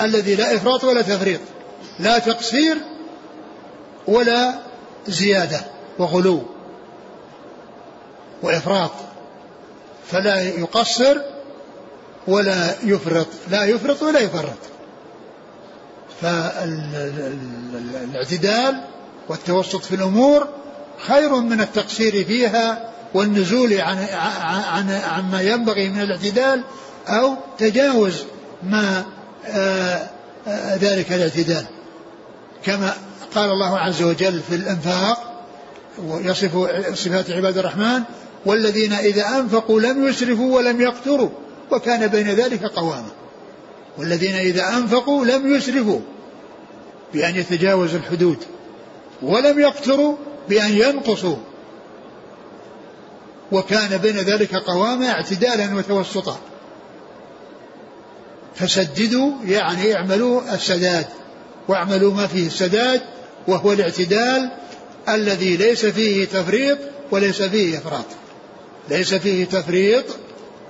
الذي 0.00 0.34
لا 0.34 0.56
إفراط 0.56 0.84
ولا 0.84 1.02
تفريط 1.02 1.40
لا 2.00 2.18
تقصير 2.18 2.76
ولا 4.06 4.54
زيادة 5.08 5.60
وغلو. 5.98 6.53
وإفراط. 8.44 8.90
فلا 10.10 10.40
يقصر 10.40 11.16
ولا 12.26 12.74
يفرط. 12.82 13.26
لا 13.50 13.64
يفرط 13.64 14.02
ولا 14.02 14.20
يفرط. 14.20 14.58
فالاعتدال 16.22 17.14
والتوسط 19.28 19.84
في 19.84 19.94
الأمور 19.94 20.48
خير 21.06 21.34
من 21.34 21.60
التقصير 21.60 22.24
فيها 22.24 22.90
والنزول 23.14 23.80
عن 23.80 24.06
عن 24.42 24.90
عما 24.90 25.40
ينبغي 25.40 25.88
من 25.88 26.00
الاعتدال 26.00 26.64
أو 27.08 27.34
تجاوز 27.58 28.24
ما 28.62 29.04
آه، 29.46 30.08
آه، 30.48 30.76
ذلك 30.76 31.12
الاعتدال. 31.12 31.66
كما 32.64 32.94
قال 33.34 33.50
الله 33.50 33.78
عز 33.78 34.02
وجل 34.02 34.40
في 34.48 34.54
الأنفاق 34.54 35.34
ويصف 35.98 36.68
صفات 36.94 37.30
عباد 37.30 37.58
الرحمن 37.58 38.02
والذين 38.46 38.92
إذا 38.92 39.38
أنفقوا 39.38 39.80
لم 39.80 40.06
يسرفوا 40.06 40.56
ولم 40.56 40.80
يقتروا 40.80 41.28
وكان 41.70 42.06
بين 42.06 42.26
ذلك 42.26 42.64
قواما 42.64 43.10
والذين 43.98 44.34
إذا 44.34 44.68
أنفقوا 44.68 45.24
لم 45.24 45.54
يسرفوا 45.54 46.00
بأن 47.14 47.36
يتجاوزوا 47.36 47.98
الحدود 47.98 48.38
ولم 49.22 49.60
يقتروا 49.60 50.16
بأن 50.48 50.72
ينقصوا. 50.76 51.36
وكان 53.52 53.98
بين 53.98 54.16
ذلك 54.16 54.54
قواما 54.54 55.10
اعتدالا 55.10 55.76
وتوسطا. 55.76 56.38
فسددوا 58.54 59.32
يعني 59.44 59.94
اعملوا 59.94 60.54
السداد 60.54 61.06
واعملوا 61.68 62.14
ما 62.14 62.26
فيه 62.26 62.46
السداد 62.46 63.00
وهو 63.48 63.72
الاعتدال 63.72 64.50
الذي 65.08 65.56
ليس 65.56 65.86
فيه 65.86 66.24
تفريط 66.24 66.78
وليس 67.10 67.42
فيه 67.42 67.78
إفراط. 67.78 68.04
ليس 68.88 69.14
فيه 69.14 69.44
تفريط 69.44 70.04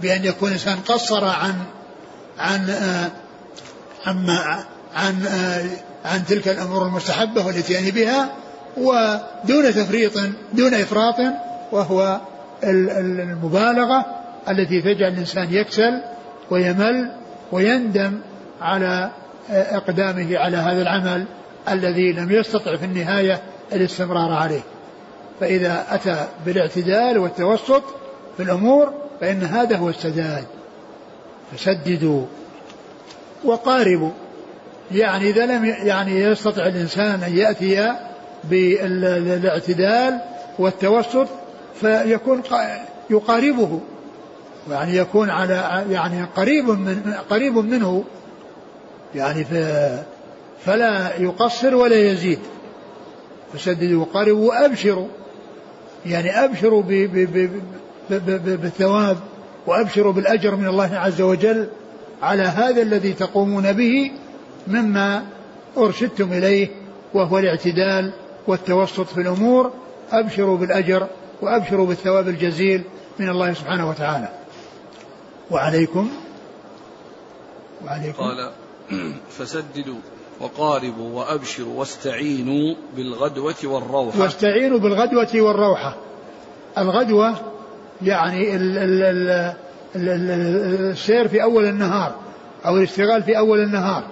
بأن 0.01 0.25
يكون 0.25 0.49
الانسان 0.49 0.77
قصر 0.77 1.25
عن 1.25 1.55
عن 2.39 2.71
آه 2.71 3.11
عن 4.07 4.29
عن 4.95 5.27
آه 5.27 5.65
عن 6.05 6.27
تلك 6.27 6.49
الأمور 6.49 6.87
المستحبة 6.87 7.47
والاتيان 7.47 7.91
بها 7.91 8.33
ودون 8.77 9.75
تفريط 9.75 10.13
دون 10.53 10.75
إفراط 10.75 11.17
وهو 11.73 12.21
المبالغة 12.65 14.07
التي 14.49 14.83
تجعل 14.83 15.13
الإنسان 15.13 15.55
يكسل 15.55 16.01
ويمل 16.51 17.11
ويندم 17.53 18.21
على 18.61 19.11
آه، 19.51 19.77
إقدامه 19.77 20.39
على 20.39 20.57
هذا 20.57 20.83
العمل 20.83 21.25
الذي 21.69 22.13
لم 22.13 22.31
يستطع 22.31 22.77
في 22.77 22.85
النهاية 22.85 23.43
الاستمرار 23.73 24.33
عليه. 24.33 24.61
فإذا 25.41 25.87
أتى 25.91 26.27
بالإعتدال 26.47 27.19
والتوسط 27.19 27.83
في 28.37 28.43
الأمور 28.43 28.93
فإن 29.21 29.43
هذا 29.43 29.77
هو 29.77 29.89
السداد. 29.89 30.45
فسددوا. 31.53 32.27
وقاربوا. 33.45 34.11
يعني 34.93 35.31
إذا 35.31 35.47
لم 35.47 35.65
يعني 35.65 36.21
يستطع 36.21 36.67
الإنسان 36.67 37.23
أن 37.23 37.37
يأتي 37.37 37.95
بالاعتدال 38.45 40.21
والتوسط 40.59 41.27
فيكون 41.81 42.43
يقاربه. 43.11 43.81
يعني 44.71 44.97
يكون 44.97 45.31
على 45.31 45.85
يعني 45.91 46.25
قريب 46.37 46.69
من 46.69 47.15
قريب 47.31 47.57
منه. 47.57 48.05
يعني 49.15 49.47
فلا 50.65 51.17
يقصر 51.21 51.75
ولا 51.75 51.97
يزيد. 51.97 52.39
فسددوا 53.55 54.01
وقاربوا 54.01 54.49
وأبشروا. 54.49 55.09
يعني 56.07 56.45
أبشروا 56.45 56.83
بالثواب 58.11 59.17
وأبشروا 59.67 60.13
بالأجر 60.13 60.57
من 60.57 60.69
الله 60.69 60.99
عز 60.99 61.21
وجل 61.21 61.69
على 62.23 62.43
هذا 62.43 62.83
الذي 62.83 63.13
تقومون 63.13 63.73
به 63.73 64.11
مما 64.67 65.25
أرشدتم 65.77 66.33
إليه 66.33 66.69
وهو 67.15 67.39
الاعتدال 67.39 68.13
والتوسط 68.47 69.07
في 69.07 69.21
الأمور. 69.21 69.73
أبشروا 70.13 70.57
بالأجر 70.57 71.07
وأبشروا 71.43 71.87
بالثواب 71.87 72.29
الجزيل 72.29 72.83
من 73.19 73.29
الله 73.29 73.53
سبحانه 73.53 73.89
وتعالى. 73.89 74.29
وعليكم. 75.51 76.11
وعليكم. 77.85 78.23
قال 78.23 78.51
فسددوا 79.39 79.99
وقاربوا 80.41 81.11
وأبشروا 81.21 81.75
واستعينوا 81.75 82.75
بالغدوة 82.97 83.55
والروحة. 83.65 84.21
واستعينوا 84.21 84.79
بالغدوة 84.79 85.43
والروحة. 85.43 85.97
الغدوة 86.79 87.54
يعني 88.03 88.57
ال 88.57 88.79
ال 88.79 89.55
ال 89.97 90.21
السير 90.91 91.29
في 91.29 91.43
أول 91.43 91.65
النهار 91.65 92.15
أو 92.67 92.77
الاشتغال 92.77 93.23
في 93.23 93.39
أول 93.39 93.61
النهار. 93.61 94.03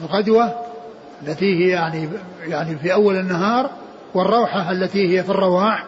الغدوة 0.00 0.54
التي 1.22 1.64
هي 1.64 1.68
يعني 1.68 2.08
يعني 2.46 2.76
في 2.76 2.92
أول 2.92 3.16
النهار 3.16 3.70
والروحة 4.14 4.70
التي 4.70 5.18
هي 5.18 5.22
في 5.22 5.30
الرواح 5.30 5.84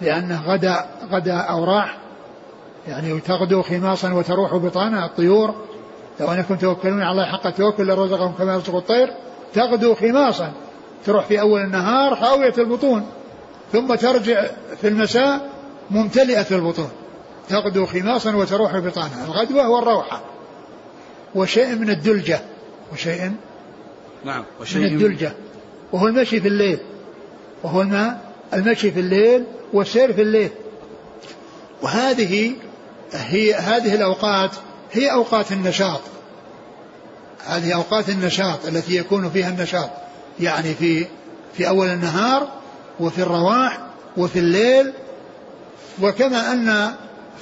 لأنه 0.00 0.42
غدا 0.46 0.86
غدا 1.10 1.36
أو 1.36 1.64
راح 1.64 1.98
يعني 2.88 3.20
تغدو 3.20 3.62
خماصا 3.62 4.12
وتروح 4.12 4.56
بطانا 4.56 5.04
الطيور. 5.04 5.54
لو 6.20 6.32
أنكم 6.32 6.56
توكلون 6.56 7.02
على 7.02 7.10
الله 7.10 7.24
حق 7.24 7.46
التوكل 7.46 7.86
لرزقكم 7.86 8.32
كما 8.32 8.54
يرزق 8.54 8.74
الطير 8.74 9.10
تغدو 9.54 9.94
خماصا 9.94 10.52
تروح 11.06 11.24
في 11.24 11.40
أول 11.40 11.60
النهار 11.60 12.16
خاويه 12.16 12.54
البطون 12.58 13.06
ثم 13.72 13.94
ترجع 13.94 14.44
في 14.80 14.88
المساء 14.88 15.48
ممتلئة 15.90 16.46
البطون. 16.50 16.90
تغدو 17.48 17.86
خماصا 17.86 18.36
وتروح 18.36 18.78
بطانا 18.78 19.24
الغدوة 19.24 19.68
والروحه 19.68 20.20
وشيء 21.34 21.74
من 21.74 21.90
الدلجة. 21.90 22.40
وشيء 22.92 23.32
نعم 24.24 24.44
وشيء 24.60 24.80
من 24.80 24.86
الدلجة. 24.86 25.32
وهو 25.92 26.06
المشي 26.06 26.40
في 26.40 26.48
الليل. 26.48 26.78
وهو 27.62 27.82
الماء 27.82 28.32
المشي 28.54 28.90
في 28.90 29.00
الليل 29.00 29.44
والسير 29.72 30.12
في 30.12 30.22
الليل. 30.22 30.50
وهذه 31.82 32.52
هي 33.12 33.54
هذه 33.54 33.94
الأوقات 33.94 34.50
هي 34.92 35.12
أوقات 35.12 35.52
النشاط. 35.52 36.00
هذه 37.46 37.74
أوقات 37.74 38.08
النشاط 38.08 38.66
التي 38.66 38.96
يكون 38.96 39.30
فيها 39.30 39.48
النشاط. 39.48 39.90
يعني 40.40 40.74
في 40.74 41.06
في 41.54 41.68
أول 41.68 41.88
النهار 41.88 42.48
وفي 43.00 43.22
الرواح 43.22 43.78
وفي 44.16 44.38
الليل 44.38 44.92
وكما 46.02 46.52
أن 46.52 46.94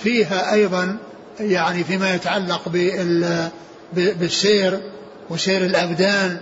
فيها 0.02 0.52
أيضا 0.52 0.96
يعني 1.40 1.84
فيما 1.84 2.14
يتعلق 2.14 2.68
بالسير 3.92 4.80
وسير 5.30 5.64
الأبدان 5.64 6.40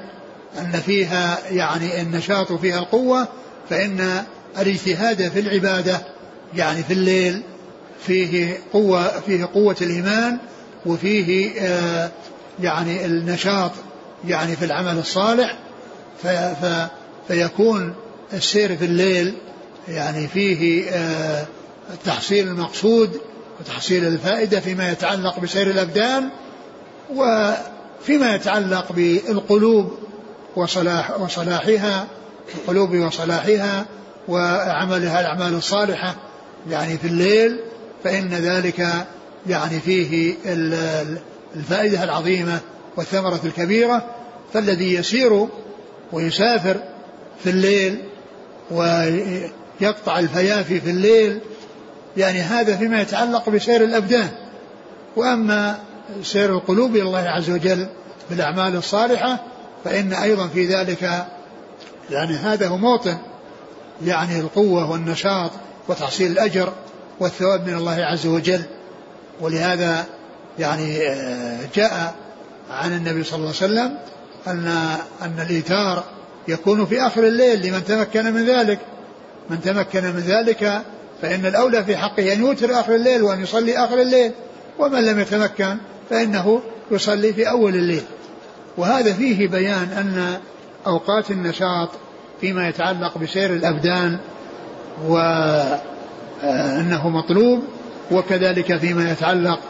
أن 0.58 0.72
فيها 0.72 1.38
يعني 1.50 2.02
النشاط 2.02 2.50
وفيها 2.50 2.78
القوة 2.78 3.28
فإن 3.70 4.24
الاجتهاد 4.58 5.28
في 5.28 5.40
العبادة 5.40 6.00
يعني 6.54 6.82
في 6.82 6.92
الليل 6.92 7.42
فيه 8.06 8.58
قوة 8.72 9.20
فيه 9.20 9.44
قوة 9.54 9.76
الإيمان 9.82 10.38
وفيه 10.86 11.60
آه 11.60 12.10
يعني 12.60 13.06
النشاط 13.06 13.70
يعني 14.28 14.56
في 14.56 14.64
العمل 14.64 14.98
الصالح. 14.98 15.58
في 16.22 16.54
في 16.60 16.88
فيكون 17.28 17.94
السير 18.32 18.76
في 18.76 18.84
الليل 18.84 19.34
يعني 19.88 20.28
فيه 20.28 20.90
آه 20.90 21.46
تحصيل 22.04 22.48
المقصود 22.48 23.20
وتحصيل 23.60 24.04
الفائدة 24.04 24.60
فيما 24.60 24.92
يتعلق 24.92 25.40
بسير 25.40 25.70
الأبدان 25.70 26.28
وفيما 27.10 28.34
يتعلق 28.34 28.92
بالقلوب 28.92 29.98
وصلاح 30.56 31.20
وصلاحها 31.20 32.06
القلوب 32.54 32.94
وصلاحها 32.94 33.86
وعملها 34.28 35.20
الأعمال 35.20 35.54
الصالحة 35.54 36.16
يعني 36.70 36.98
في 36.98 37.06
الليل 37.06 37.60
فإن 38.04 38.28
ذلك 38.28 38.88
يعني 39.46 39.80
فيه 39.80 40.34
الفائدة 41.56 42.04
العظيمة 42.04 42.60
والثمرة 42.96 43.40
الكبيرة 43.44 44.04
فالذي 44.52 44.94
يسير 44.94 45.46
ويسافر 46.12 46.76
في 47.44 47.50
الليل 47.50 47.98
ويقطع 48.70 50.18
الفيافي 50.18 50.80
في 50.80 50.90
الليل 50.90 51.40
يعني 52.16 52.40
هذا 52.40 52.76
فيما 52.76 53.00
يتعلق 53.00 53.48
بسير 53.48 53.84
الأبدان. 53.84 54.28
وأما 55.16 55.78
سير 56.22 56.50
القلوب 56.50 56.96
إلى 56.96 57.02
الله 57.02 57.18
عز 57.18 57.50
وجل 57.50 57.86
بالأعمال 58.30 58.76
الصالحة 58.76 59.42
فإن 59.84 60.12
أيضا 60.12 60.46
في 60.46 60.66
ذلك 60.66 61.26
يعني 62.10 62.34
هذا 62.34 62.68
هو 62.68 62.76
موطن 62.76 63.16
يعني 64.04 64.40
القوة 64.40 64.90
والنشاط 64.90 65.50
وتحصيل 65.88 66.32
الأجر 66.32 66.72
والثواب 67.20 67.66
من 67.66 67.74
الله 67.74 68.04
عز 68.04 68.26
وجل. 68.26 68.62
ولهذا 69.40 70.04
يعني 70.58 71.08
آه، 71.08 71.58
جاء 71.74 72.14
عن 72.70 72.92
النبي 72.92 73.24
صلى 73.24 73.36
الله 73.36 73.54
عليه 73.62 73.72
وسلم 73.72 73.98
أن 74.46 74.66
أن 75.22 75.46
الإيثار 75.46 76.04
يكون 76.48 76.86
في 76.86 77.06
آخر 77.06 77.26
الليل 77.26 77.66
لمن 77.66 77.84
تمكن 77.84 78.32
من 78.34 78.46
ذلك. 78.46 78.78
من 79.50 79.60
تمكن 79.60 80.02
من 80.04 80.20
ذلك 80.20 80.82
فإن 81.22 81.46
الأولى 81.46 81.84
في 81.84 81.96
حقه 81.96 82.32
أن 82.32 82.40
يوتر 82.40 82.80
آخر 82.80 82.94
الليل 82.94 83.22
وأن 83.22 83.42
يصلي 83.42 83.78
آخر 83.78 84.00
الليل 84.00 84.32
ومن 84.78 85.04
لم 85.04 85.20
يتمكن 85.20 85.76
فإنه 86.10 86.62
يصلي 86.90 87.32
في 87.32 87.50
أول 87.50 87.74
الليل. 87.74 88.02
وهذا 88.76 89.12
فيه 89.12 89.48
بيان 89.48 89.88
أن 89.98 90.38
أوقات 90.86 91.30
النشاط 91.30 91.88
فيما 92.40 92.68
يتعلق 92.68 93.18
بسير 93.18 93.50
الأبدان 93.50 94.18
وأنه 95.06 95.78
مطلوب 97.08 97.62
وكذلك 98.10 98.76
فيما 98.76 99.10
يتعلق 99.10 99.60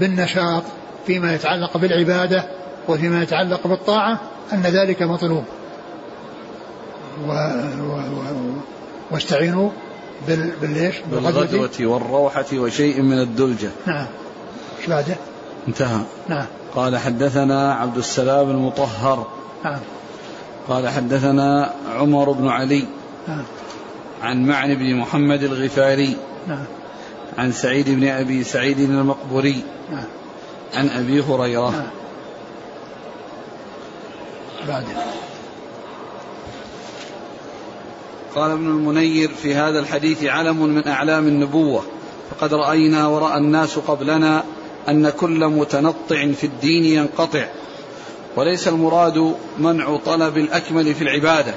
بالنشاط 0.00 0.62
فيما 1.06 1.34
يتعلق 1.34 1.76
بالعبادة 1.76 2.44
وفيما 2.88 3.22
يتعلق 3.22 3.66
بالطاعة 3.66 4.20
أن 4.52 4.62
ذلك 4.62 5.02
مطلوب. 5.02 5.44
و 7.26 7.32
و 7.32 7.92
و 7.92 8.22
واستعينوا 9.10 9.70
بال... 10.28 10.52
بالليش 10.60 10.94
بالغدوة 11.10 11.70
والروحة 11.80 12.46
وشيء 12.54 13.02
من 13.02 13.18
الدلجة. 13.18 13.70
نعم. 13.86 14.06
إيش 14.78 14.88
بعده؟ 14.88 15.16
انتهى. 15.68 16.00
نعم. 16.28 16.46
قال 16.74 16.98
حدثنا 16.98 17.74
عبد 17.74 17.96
السلام 17.96 18.50
المطهر. 18.50 19.26
نعم. 19.64 19.78
قال 20.68 20.88
حدثنا 20.88 21.74
عمر 21.94 22.30
بن 22.30 22.48
علي. 22.48 22.84
نعم. 23.28 23.42
عن 24.22 24.44
معن 24.44 24.74
بن 24.74 24.94
محمد 24.94 25.42
الغفاري. 25.42 26.16
نعم. 26.48 26.64
عن 27.38 27.52
سعيد 27.52 27.90
بن 27.90 28.08
أبي 28.08 28.44
سعيد 28.44 28.78
المقبوري. 28.78 29.62
نعم. 29.92 30.04
عن 30.74 30.88
أبي 30.88 31.20
هريرة. 31.20 31.70
نعم. 31.70 31.90
بعده؟ 34.68 34.86
قال 38.34 38.50
ابن 38.50 38.66
المنير 38.66 39.30
في 39.42 39.54
هذا 39.54 39.78
الحديث 39.78 40.24
علم 40.24 40.62
من 40.62 40.88
أعلام 40.88 41.26
النبوة 41.26 41.82
فقد 42.30 42.54
رأينا 42.54 43.06
ورأى 43.06 43.38
الناس 43.38 43.78
قبلنا 43.78 44.44
أن 44.88 45.10
كل 45.10 45.46
متنطع 45.46 46.32
في 46.32 46.44
الدين 46.44 46.84
ينقطع 46.84 47.46
وليس 48.36 48.68
المراد 48.68 49.34
منع 49.58 49.96
طلب 49.96 50.38
الأكمل 50.38 50.94
في 50.94 51.02
العبادة 51.02 51.54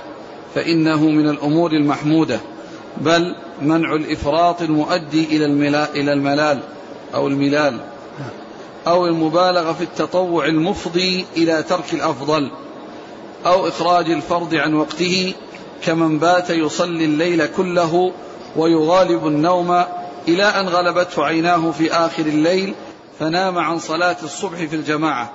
فإنه 0.56 1.02
من 1.02 1.30
الأمور 1.30 1.72
المحمودة 1.72 2.40
بل 2.98 3.36
منع 3.62 3.96
الإفراط 3.96 4.62
المؤدي 4.62 5.26
إلى 5.26 5.46
إلى 5.96 6.14
الملال 6.14 6.60
أو 7.14 7.28
الملال 7.28 7.80
أو 8.88 9.06
المبالغة 9.06 9.74
في 9.74 9.84
التطوع 9.84 10.46
المفضي 10.46 11.26
إلى 11.38 11.64
ترك 11.64 11.94
الأفضل 11.94 12.52
أو 13.46 13.68
إخراج 13.68 14.12
الفرض 14.12 14.56
عن 14.56 14.74
وقته 14.74 15.34
كمن 15.86 16.20
بات 16.20 16.50
يصلي 16.50 17.06
الليل 17.06 17.46
كله 17.46 18.14
ويغالب 18.56 19.28
النوم 19.28 19.84
إلى 20.28 20.44
أن 20.44 20.68
غلبته 20.68 21.26
عيناه 21.26 21.72
في 21.72 21.92
آخر 21.92 22.26
الليل 22.26 22.76
فنام 23.20 23.58
عن 23.58 23.80
صلاة 23.80 24.18
الصبح 24.24 24.58
في 24.58 24.76
الجماعة. 24.76 25.32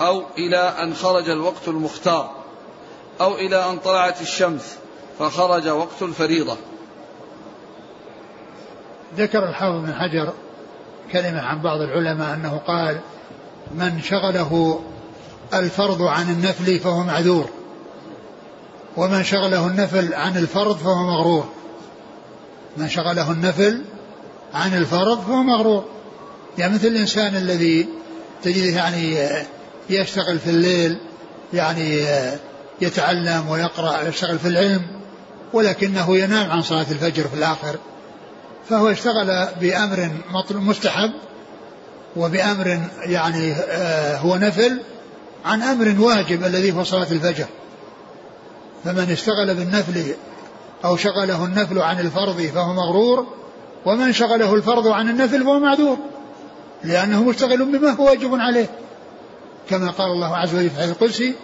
أو 0.00 0.22
إلى 0.38 0.58
أن 0.58 0.94
خرج 0.94 1.28
الوقت 1.28 1.68
المختار. 1.68 2.30
أو 3.20 3.34
إلى 3.34 3.70
أن 3.70 3.78
طلعت 3.78 4.20
الشمس 4.20 4.76
فخرج 5.18 5.68
وقت 5.68 6.02
الفريضة. 6.02 6.56
ذكر 9.16 9.48
الحافظ 9.48 9.84
بن 9.86 9.94
حجر 9.94 10.32
كلمة 11.12 11.40
عن 11.40 11.62
بعض 11.62 11.80
العلماء 11.80 12.34
أنه 12.34 12.60
قال 12.66 13.00
من 13.74 14.02
شغله 14.02 14.80
الفرض 15.54 16.02
عن 16.02 16.30
النفل 16.30 16.78
فهو 16.78 17.02
معذور. 17.02 17.55
ومن 18.96 19.24
شغله 19.24 19.66
النفل 19.66 20.14
عن 20.14 20.36
الفرض 20.36 20.76
فهو 20.76 21.02
مغرور. 21.02 21.48
من 22.76 22.88
شغله 22.88 23.32
النفل 23.32 23.82
عن 24.54 24.74
الفرض 24.74 25.20
فهو 25.20 25.42
مغرور. 25.42 25.84
يعني 26.58 26.74
مثل 26.74 26.86
الإنسان 26.86 27.36
الذي 27.36 27.88
تجده 28.42 28.76
يعني 28.76 29.28
يشتغل 29.90 30.38
في 30.38 30.50
الليل 30.50 30.98
يعني 31.52 32.04
يتعلم 32.80 33.48
ويقرأ 33.48 34.08
يشتغل 34.08 34.38
في 34.38 34.48
العلم 34.48 34.82
ولكنه 35.52 36.16
ينام 36.16 36.50
عن 36.50 36.62
صلاة 36.62 36.86
الفجر 36.90 37.28
في 37.28 37.34
الآخر. 37.34 37.76
فهو 38.68 38.88
اشتغل 38.88 39.48
بأمر 39.60 40.10
مستحب 40.50 41.12
وبأمر 42.16 42.80
يعني 43.00 43.52
آه، 43.52 44.16
هو 44.16 44.36
نفل 44.36 44.80
عن 45.44 45.62
أمر 45.62 46.00
واجب 46.00 46.44
الذي 46.44 46.72
هو 46.72 46.84
صلاة 46.84 47.10
الفجر. 47.10 47.46
فمن 48.86 49.10
اشتغل 49.10 49.54
بالنفل 49.54 50.14
أو 50.84 50.96
شغله 50.96 51.44
النفل 51.44 51.78
عن 51.78 52.00
الفرض 52.00 52.40
فهو 52.40 52.72
مغرور 52.72 53.26
ومن 53.86 54.12
شغله 54.12 54.54
الفرض 54.54 54.86
عن 54.86 55.08
النفل 55.08 55.44
فهو 55.44 55.58
معذور 55.58 55.96
لأنه 56.84 57.22
مشتغل 57.22 57.64
بما 57.64 57.90
هو 57.90 58.06
واجب 58.06 58.34
عليه. 58.34 58.70
كما 59.70 59.90
قال 59.90 60.06
الله 60.06 60.36
عز 60.36 60.54
وجل 60.54 60.70
في 60.70 60.76
الحديث 60.76 60.96
القدسي 60.96 61.34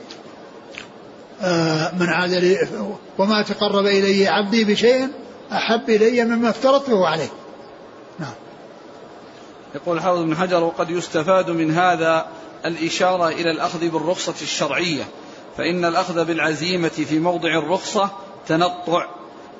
آه 1.43 1.95
من 1.95 2.09
عاد 2.09 2.30
لي 2.30 2.68
وما 3.18 3.43
تقرب 3.43 3.86
إلي 3.86 4.28
عبدي 4.28 4.64
بشيء 4.64 5.09
أحب 5.53 5.90
إلي 5.90 6.24
مما 6.24 6.51
افترضته 6.51 7.07
عليه. 7.09 7.28
نعم. 8.18 8.34
يقول 9.74 10.01
حافظ 10.01 10.18
بن 10.18 10.36
حجر 10.36 10.64
وقد 10.64 10.90
يستفاد 10.90 11.51
من 11.51 11.70
هذا 11.70 12.26
الإشارة 12.64 13.28
إلى 13.28 13.51
الأخذ 13.51 13.88
بالرخصة 13.88 14.34
الشرعية. 14.43 15.05
فإن 15.57 15.84
الأخذ 15.84 16.24
بالعزيمة 16.24 16.88
في 16.88 17.18
موضع 17.18 17.59
الرخصة 17.59 18.11
تنطع 18.46 19.07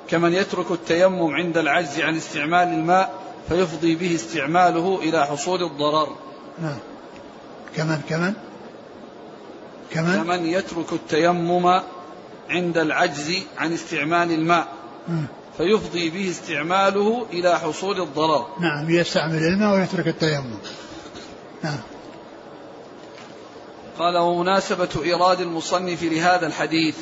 كمن 0.09 0.33
يترك 0.33 0.71
التيمم 0.71 1.35
عند 1.35 1.57
العجز 1.57 1.99
عن 1.99 2.15
استعمال 2.15 2.67
الماء 2.67 3.13
فيفضي 3.49 3.95
به 3.95 4.15
استعماله 4.15 4.99
إلى 5.01 5.25
حصول 5.25 5.63
الضرر. 5.63 6.15
نعم. 6.61 6.77
كمن 7.75 8.01
كمن؟ 8.09 8.33
كمن؟ 9.91 10.23
كمن 10.23 10.45
يترك 10.45 10.93
التيمم 10.93 11.81
عند 12.49 12.77
العجز 12.77 13.33
عن 13.57 13.73
استعمال 13.73 14.31
الماء 14.31 14.67
فيفضي 15.57 16.09
به 16.09 16.29
استعماله 16.29 17.25
إلى 17.33 17.59
حصول 17.59 18.01
الضرر. 18.01 18.47
نعم 18.59 18.89
يستعمل 18.89 19.37
الماء 19.37 19.73
ويترك 19.75 20.07
التيمم. 20.07 20.57
نعم. 21.63 21.79
قال 23.99 24.17
ومناسبة 24.17 24.89
إيراد 25.03 25.41
المصنف 25.41 26.03
لهذا 26.03 26.47
الحديث 26.47 26.95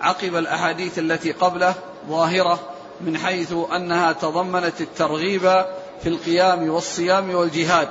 عقب 0.00 0.36
الأحاديث 0.36 0.98
التي 0.98 1.32
قبله 1.32 1.74
ظاهرة 2.08 2.60
من 3.00 3.18
حيث 3.18 3.52
أنها 3.76 4.12
تضمنت 4.12 4.80
الترغيب 4.80 5.40
في 6.02 6.08
القيام 6.08 6.70
والصيام 6.70 7.34
والجهاد 7.34 7.88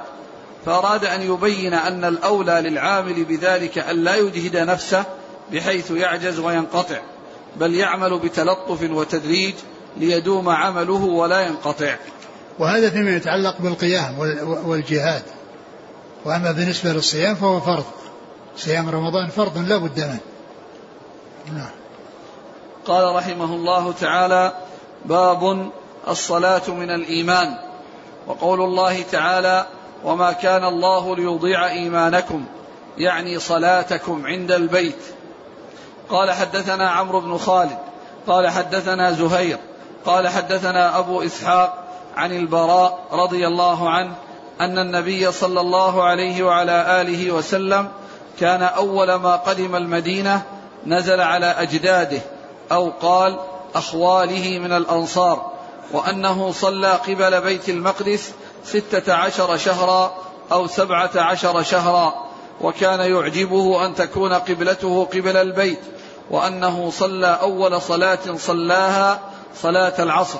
فأراد 0.65 1.05
أن 1.05 1.21
يبين 1.21 1.73
أن 1.73 2.05
الأولى 2.05 2.61
للعامل 2.69 3.23
بذلك 3.23 3.77
أن 3.77 4.03
لا 4.03 4.15
يجهد 4.15 4.57
نفسه 4.57 5.03
بحيث 5.51 5.91
يعجز 5.91 6.39
وينقطع 6.39 7.01
بل 7.59 7.75
يعمل 7.75 8.19
بتلطف 8.19 8.89
وتدريج 8.91 9.53
ليدوم 9.97 10.49
عمله 10.49 11.03
ولا 11.03 11.41
ينقطع. 11.41 11.95
وهذا 12.59 12.89
فيما 12.89 13.15
يتعلق 13.15 13.61
بالقيام 13.61 14.19
والجهاد 14.65 15.23
وأما 16.25 16.51
بالنسبة 16.51 16.93
للصيام 16.93 17.35
فهو 17.35 17.59
فرض. 17.59 17.85
صيام 18.57 18.89
رمضان 18.89 19.29
فرض 19.29 19.57
لا 19.57 19.77
بد 19.77 19.99
منه. 19.99 20.19
نعم. 21.53 21.71
قال 22.85 23.15
رحمه 23.15 23.45
الله 23.55 23.91
تعالى 23.91 24.53
باب 25.05 25.71
الصلاة 26.07 26.69
من 26.69 26.89
الإيمان. 26.89 27.57
وقول 28.27 28.61
الله 28.61 29.01
تعالى 29.01 29.65
وما 30.03 30.31
كان 30.31 30.65
الله 30.65 31.15
ليضيع 31.15 31.67
إيمانكم 31.67 32.45
يعني 32.97 33.39
صلاتكم 33.39 34.25
عند 34.25 34.51
البيت. 34.51 35.03
قال 36.09 36.31
حدثنا 36.31 36.89
عمرو 36.89 37.19
بن 37.19 37.37
خالد 37.37 37.77
قال 38.27 38.49
حدثنا 38.49 39.11
زهير 39.11 39.57
قال 40.05 40.27
حدثنا 40.27 40.99
أبو 40.99 41.21
إسحاق 41.21 41.83
عن 42.15 42.31
البراء 42.31 42.99
رضي 43.11 43.47
الله 43.47 43.89
عنه 43.89 44.15
أن 44.61 44.79
النبي 44.79 45.31
صلى 45.31 45.61
الله 45.61 46.03
عليه 46.03 46.43
وعلى 46.43 47.01
آله 47.01 47.31
وسلم 47.31 47.87
كان 48.39 48.61
أول 48.61 49.15
ما 49.15 49.35
قدم 49.35 49.75
المدينة 49.75 50.43
نزل 50.85 51.21
على 51.21 51.45
أجداده 51.45 52.21
أو 52.71 52.91
قال 53.01 53.39
أخواله 53.75 54.59
من 54.59 54.71
الأنصار 54.71 55.51
وأنه 55.91 56.51
صلى 56.51 56.91
قبل 56.91 57.41
بيت 57.41 57.69
المقدس 57.69 58.31
ستة 58.63 59.13
عشر 59.13 59.57
شهرا 59.57 60.13
أو 60.51 60.67
سبعة 60.67 61.11
عشر 61.15 61.63
شهرا 61.63 62.13
وكان 62.61 62.99
يعجبه 62.99 63.85
أن 63.85 63.95
تكون 63.95 64.33
قبلته 64.33 65.05
قبل 65.05 65.37
البيت 65.37 65.79
وأنه 66.31 66.89
صلى 66.89 67.27
أول 67.41 67.81
صلاة 67.81 68.19
صلاها 68.37 69.19
صلاة 69.55 70.03
العصر 70.03 70.39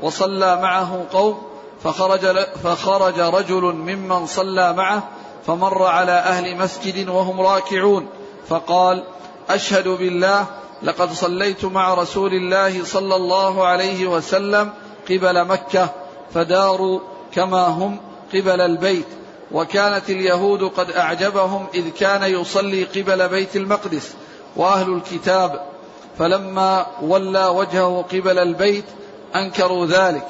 وصلى 0.00 0.56
معه 0.56 1.04
قوم 1.12 1.42
فخرج, 1.84 2.38
فخرج 2.64 3.20
رجل 3.20 3.62
ممن 3.62 4.26
صلى 4.26 4.72
معه 4.72 5.08
فمر 5.46 5.82
على 5.82 6.12
أهل 6.12 6.56
مسجد 6.56 7.08
وهم 7.08 7.40
راكعون. 7.40 8.06
فقال 8.48 9.04
أشهد 9.50 9.88
بالله 9.88 10.46
لقد 10.82 11.12
صليت 11.12 11.64
مع 11.64 11.94
رسول 11.94 12.34
الله 12.34 12.84
صلى 12.84 13.16
الله 13.16 13.66
عليه 13.66 14.06
وسلم 14.06 14.72
قبل 15.10 15.44
مكة 15.44 15.88
فداروا 16.34 17.00
كما 17.34 17.66
هم 17.66 18.00
قبل 18.34 18.60
البيت. 18.60 19.06
وكانت 19.52 20.10
اليهود 20.10 20.62
قد 20.62 20.90
أعجبهم 20.90 21.66
إذ 21.74 21.90
كان 21.90 22.22
يصلي 22.22 22.84
قبل 22.84 23.28
بيت 23.28 23.56
المقدس 23.56 24.14
وأهل 24.56 24.92
الكتاب. 24.92 25.66
فلما 26.18 26.86
ولى 27.02 27.46
وجهه 27.46 28.04
قبل 28.12 28.38
البيت 28.38 28.84
أنكروا 29.36 29.86
ذلك. 29.86 30.26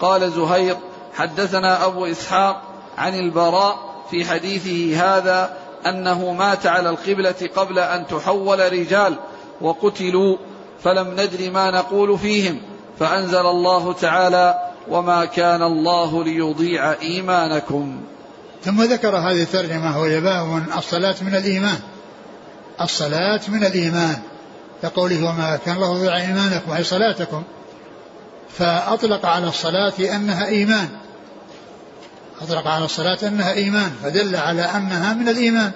قال 0.00 0.30
زهير 0.30 0.76
حدثنا 1.14 1.84
أبو 1.84 2.06
إسحاق 2.06 2.62
عن 2.98 3.14
البراء 3.18 3.87
في 4.10 4.24
حديثه 4.24 5.00
هذا 5.04 5.56
أنه 5.86 6.32
مات 6.32 6.66
على 6.66 6.90
القبلة 6.90 7.50
قبل 7.56 7.78
أن 7.78 8.06
تحول 8.06 8.72
رجال 8.72 9.14
وقتلوا 9.60 10.36
فلم 10.84 11.10
ندر 11.12 11.50
ما 11.50 11.70
نقول 11.70 12.18
فيهم. 12.18 12.60
فأنزل 12.98 13.46
الله 13.46 13.92
تعالى 13.92 14.58
وما 14.88 15.24
كان 15.24 15.62
الله 15.62 16.24
ليضيع 16.24 16.92
إيمانكم. 16.92 18.00
ثم 18.64 18.82
ذكر 18.82 19.16
هذه 19.16 19.42
الترجمة 19.42 20.00
وهي 20.00 20.20
باب 20.20 20.62
الصلاة 20.78 21.14
من 21.22 21.34
الإيمان. 21.34 21.78
الصلاة 22.80 23.40
من 23.48 23.64
الإيمان. 23.64 24.16
كقوله 24.82 25.24
وما 25.24 25.58
كان 25.66 25.76
الله 25.76 25.98
يضيع 25.98 26.16
إيمانكم. 26.16 26.72
أي 26.72 26.84
صلاتكم. 26.84 27.42
فأطلق 28.58 29.26
على 29.26 29.48
الصلاة 29.48 29.92
أنها 30.00 30.46
إيمان. 30.46 30.88
أطلق 32.42 32.66
على 32.66 32.84
الصلاة 32.84 33.18
أنها 33.22 33.52
إيمان 33.52 33.92
فدل 34.02 34.36
على 34.36 34.62
أنها 34.62 35.14
من 35.14 35.28
الإيمان. 35.28 35.72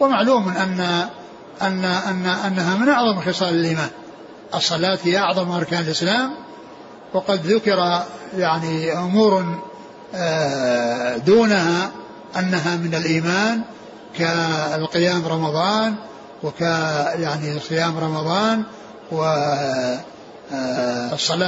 ومعلوم 0.00 0.48
أن 0.48 0.80
أن 1.62 1.84
أن 1.84 2.26
أنها 2.26 2.76
من 2.76 2.88
أعظم 2.88 3.20
خصال 3.20 3.54
الإيمان. 3.54 3.90
الصلاة 4.54 4.98
هي 5.04 5.18
أعظم 5.18 5.50
أركان 5.50 5.80
الإسلام 5.80 6.30
وقد 7.14 7.46
ذكر 7.46 8.02
يعني 8.36 8.92
أمور 8.92 9.58
آه، 10.14 11.16
دونها 11.16 11.90
أنها 12.38 12.76
من 12.76 12.94
الإيمان 12.94 13.62
كالقيام 14.18 15.26
رمضان 15.26 15.94
وك 16.42 16.60
يعني 16.60 17.60
صيام 17.60 17.98
رمضان 17.98 18.62
والصلاة 19.10 19.52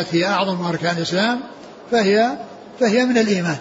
آه، 0.01 0.07
هي 0.11 0.27
أعظم 0.27 0.67
أركان 0.67 0.97
الإسلام 0.97 1.41
فهي 1.91 2.31
فهي 2.81 3.05
من 3.05 3.19
الإيمان. 3.19 3.59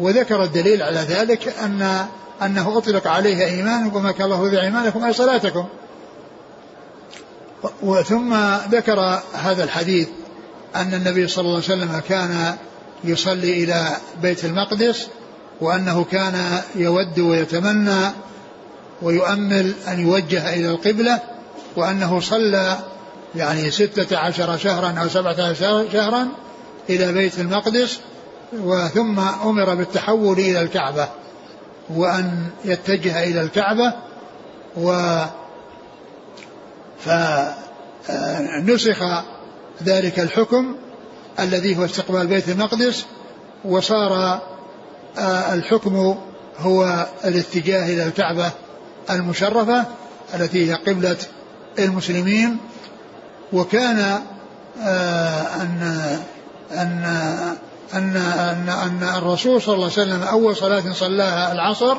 وذكر 0.00 0.44
الدليل 0.44 0.82
على 0.82 1.00
ذلك 1.00 1.48
أن 1.48 2.06
أنه 2.42 2.78
أطلق 2.78 3.06
عليها 3.06 3.46
إيمان 3.46 3.90
وما 3.94 4.12
كان 4.12 4.24
الله 4.24 4.50
بإيمانكم 4.50 5.04
أي 5.04 5.12
صلاتكم. 5.12 5.66
ثم 8.06 8.34
ذكر 8.70 9.20
هذا 9.34 9.64
الحديث 9.64 10.08
أن 10.76 10.94
النبي 10.94 11.28
صلى 11.28 11.42
الله 11.42 11.54
عليه 11.54 11.64
وسلم 11.64 12.02
كان 12.08 12.56
يصلي 13.04 13.64
إلى 13.64 13.96
بيت 14.22 14.44
المقدس 14.44 15.08
وأنه 15.60 16.04
كان 16.04 16.60
يود 16.76 17.18
ويتمنى 17.18 18.10
ويؤمل 19.02 19.74
أن 19.88 20.00
يوجه 20.00 20.54
إلى 20.54 20.70
القبلة 20.70 21.20
وأنه 21.76 22.20
صلى 22.20 22.78
يعني 23.36 23.70
ستة 23.70 24.18
عشر 24.18 24.56
شهرا 24.56 24.94
أو 25.02 25.08
سبعة 25.08 25.50
عشر 25.50 25.86
شهرا 25.92 26.28
إلى 26.90 27.12
بيت 27.12 27.38
المقدس 27.38 28.00
وثم 28.52 29.18
أمر 29.18 29.74
بالتحول 29.74 30.38
إلى 30.38 30.60
الكعبة 30.60 31.08
وأن 31.90 32.46
يتجه 32.64 33.24
إلى 33.24 33.40
الكعبة 33.40 33.92
و 34.76 35.18
فنسخ 38.06 39.22
ذلك 39.82 40.20
الحكم 40.20 40.76
الذي 41.40 41.78
هو 41.78 41.84
استقبال 41.84 42.26
بيت 42.26 42.48
المقدس 42.48 43.06
وصار 43.64 44.40
آه، 45.18 45.54
الحكم 45.54 46.16
هو 46.58 47.06
الاتجاه 47.24 47.94
إلى 47.94 48.06
الكعبة 48.06 48.50
المشرفة 49.10 49.84
التي 50.34 50.70
هي 50.70 50.74
قبلة 50.74 51.16
المسلمين. 51.78 52.56
وكان 53.52 54.20
آه، 54.82 55.62
أن 55.62 56.18
أن 56.72 57.56
أن 57.94 58.16
أن 58.16 58.68
أن 58.68 59.08
الرسول 59.16 59.62
صلى 59.62 59.74
الله 59.74 59.90
عليه 59.96 60.02
وسلم 60.02 60.22
أول 60.22 60.56
صلاة 60.56 60.92
صلاها 60.92 61.52
العصر 61.52 61.96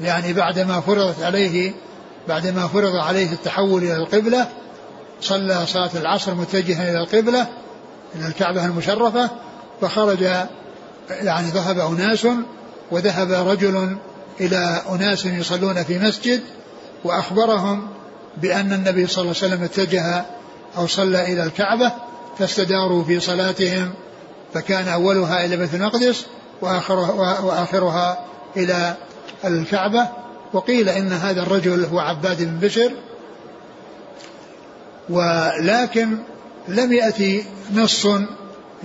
يعني 0.00 0.32
بعدما 0.32 0.80
فرضت 0.80 1.22
عليه 1.22 1.72
بعدما 2.28 2.66
فرض 2.68 2.96
عليه 2.96 3.32
التحول 3.32 3.82
إلى 3.82 3.96
القبلة 3.96 4.48
صلى 5.20 5.66
صلاة 5.66 5.90
العصر 5.94 6.34
متجها 6.34 6.90
إلى 6.90 7.00
القبلة 7.00 7.46
إلى 8.14 8.26
الكعبة 8.26 8.64
المشرفة 8.64 9.30
فخرج 9.80 10.22
يعني 11.10 11.48
ذهب 11.48 11.78
أناس 11.78 12.26
وذهب 12.90 13.48
رجل 13.48 13.96
إلى 14.40 14.82
أناس 14.90 15.26
يصلون 15.26 15.82
في 15.82 15.98
مسجد 15.98 16.40
وأخبرهم 17.04 17.88
بأن 18.36 18.72
النبي 18.72 19.06
صلى 19.06 19.22
الله 19.22 19.34
عليه 19.42 19.54
وسلم 19.54 19.64
اتجه 19.64 20.24
أو 20.76 20.86
صلى 20.86 21.32
إلى 21.32 21.44
الكعبة 21.44 21.92
فاستداروا 22.38 23.04
في 23.04 23.20
صلاتهم 23.20 23.92
فكان 24.54 24.88
أولها 24.88 25.44
إلى 25.44 25.56
بيت 25.56 25.74
المقدس 25.74 26.26
وآخرها, 26.60 27.40
وآخرها 27.40 28.24
إلى 28.56 28.96
الكعبة. 29.44 30.08
وقيل 30.52 30.88
إن 30.88 31.12
هذا 31.12 31.42
الرجل 31.42 31.84
هو 31.84 31.98
عباد 31.98 32.42
بن 32.42 32.58
بشر. 32.58 32.90
ولكن 35.08 36.18
لم 36.68 36.92
يأتي 36.92 37.44
نص 37.74 38.06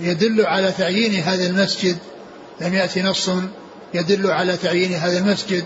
يدل 0.00 0.46
على 0.46 0.72
تعيين 0.72 1.14
هذا 1.22 1.46
المسجد. 1.46 1.96
لم 2.60 2.74
يأتي 2.74 3.02
نص 3.02 3.30
يدل 3.94 4.30
على 4.30 4.56
تعيين 4.56 4.92
هذا 4.92 5.18
المسجد 5.18 5.64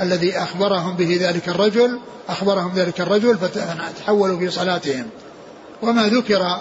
الذي 0.00 0.38
أخبرهم 0.38 0.96
به 0.96 1.18
ذلك 1.20 1.48
الرجل 1.48 2.00
أخبرهم 2.28 2.72
ذلك 2.74 3.00
الرجل 3.00 3.38
فتحولوا 3.38 4.38
في 4.38 4.50
صلاتهم. 4.50 5.06
وما 5.82 6.08
ذكر 6.08 6.60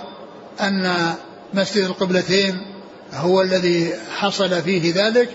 أن 0.62 1.14
مسجد 1.54 1.84
القبلتين 1.84 2.75
هو 3.16 3.42
الذي 3.42 3.94
حصل 4.18 4.62
فيه 4.62 4.94
ذلك 4.96 5.30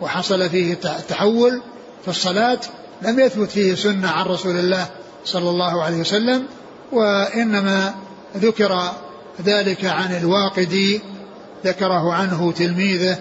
وحصل 0.00 0.50
فيه 0.50 0.72
التحول 0.72 1.62
في 2.02 2.08
الصلاة 2.08 2.58
لم 3.02 3.20
يثبت 3.20 3.50
فيه 3.50 3.74
سنة 3.74 4.08
عن 4.08 4.26
رسول 4.26 4.56
الله 4.56 4.86
صلى 5.24 5.50
الله 5.50 5.82
عليه 5.82 5.96
وسلم 5.96 6.46
وإنما 6.92 7.94
ذكر 8.36 8.92
ذلك 9.44 9.84
عن 9.84 10.16
الواقدي 10.16 11.00
ذكره 11.64 12.12
عنه 12.12 12.52
تلميذه 12.52 13.18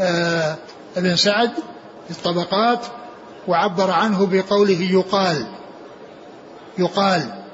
آه 0.00 0.56
ابن 0.96 1.16
سعد 1.16 1.50
في 2.08 2.10
الطبقات 2.10 2.80
وعبر 3.48 3.90
عنه 3.90 4.26
بقوله 4.26 4.82
يقال 4.82 5.46
يقال 6.78 7.44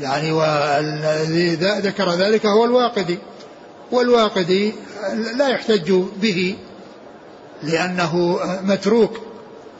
يعني 0.00 0.32
والذي 0.32 1.54
ذكر 1.56 2.10
ذلك 2.10 2.46
هو 2.46 2.64
الواقدي. 2.64 3.18
والواقدي 3.92 4.72
لا 5.36 5.48
يحتج 5.48 5.92
به 6.22 6.56
لأنه 7.62 8.40
متروك 8.62 9.20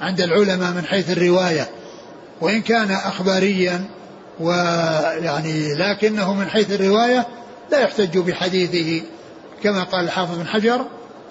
عند 0.00 0.20
العلماء 0.20 0.72
من 0.72 0.84
حيث 0.84 1.10
الرواية. 1.10 1.68
وإن 2.40 2.62
كان 2.62 2.90
أخباريا 2.90 3.84
ويعني 4.40 5.74
لكنه 5.74 6.34
من 6.34 6.48
حيث 6.48 6.72
الرواية 6.72 7.26
لا 7.70 7.80
يحتج 7.80 8.18
بحديثه. 8.18 9.02
كما 9.62 9.82
قال 9.82 10.04
الحافظ 10.04 10.38
بن 10.38 10.46
حجر 10.46 10.84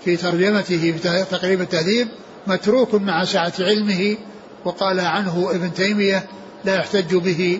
في 0.05 0.17
ترجمته 0.17 0.91
في 0.91 1.25
تقريب 1.31 1.61
التهذيب 1.61 2.07
متروك 2.47 2.95
مع 2.95 3.23
سعة 3.25 3.53
علمه 3.59 4.17
وقال 4.65 4.99
عنه 4.99 5.51
ابن 5.51 5.73
تيمية 5.73 6.23
لا 6.65 6.75
يحتج 6.75 7.15
به 7.15 7.59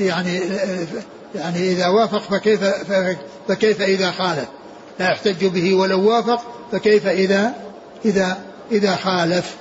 يعني 0.00 0.40
يعني 1.34 1.72
إذا 1.72 1.88
وافق 1.88 2.18
فكيف 2.18 2.64
فكيف 3.48 3.82
إذا 3.82 4.10
خالف؟ 4.10 4.48
لا 5.00 5.10
يحتج 5.10 5.46
به 5.46 5.74
ولو 5.74 6.08
وافق 6.08 6.42
فكيف 6.72 7.06
إذا 7.06 7.54
إذا 8.04 8.38
إذا 8.72 8.96
خالف؟ 8.96 9.56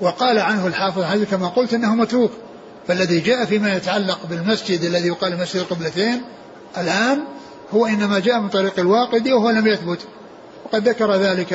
وقال 0.00 0.38
عنه 0.38 0.66
الحافظ 0.66 1.02
حجر 1.02 1.24
كما 1.24 1.48
قلت 1.48 1.74
إنه 1.74 1.94
متروك. 1.94 2.30
فالذي 2.88 3.20
جاء 3.20 3.44
فيما 3.44 3.76
يتعلق 3.76 4.18
بالمسجد 4.30 4.82
الذي 4.82 5.08
يقال 5.08 5.38
مسجد 5.38 5.60
القبلتين 5.60 6.22
الآن 6.78 7.24
هو 7.74 7.86
إنما 7.86 8.18
جاء 8.18 8.40
من 8.40 8.48
طريق 8.48 8.78
الواقدي 8.78 9.32
وهو 9.32 9.50
لم 9.50 9.66
يثبت. 9.66 9.98
وقد 10.64 10.88
ذكر 10.88 11.14
ذلك 11.14 11.52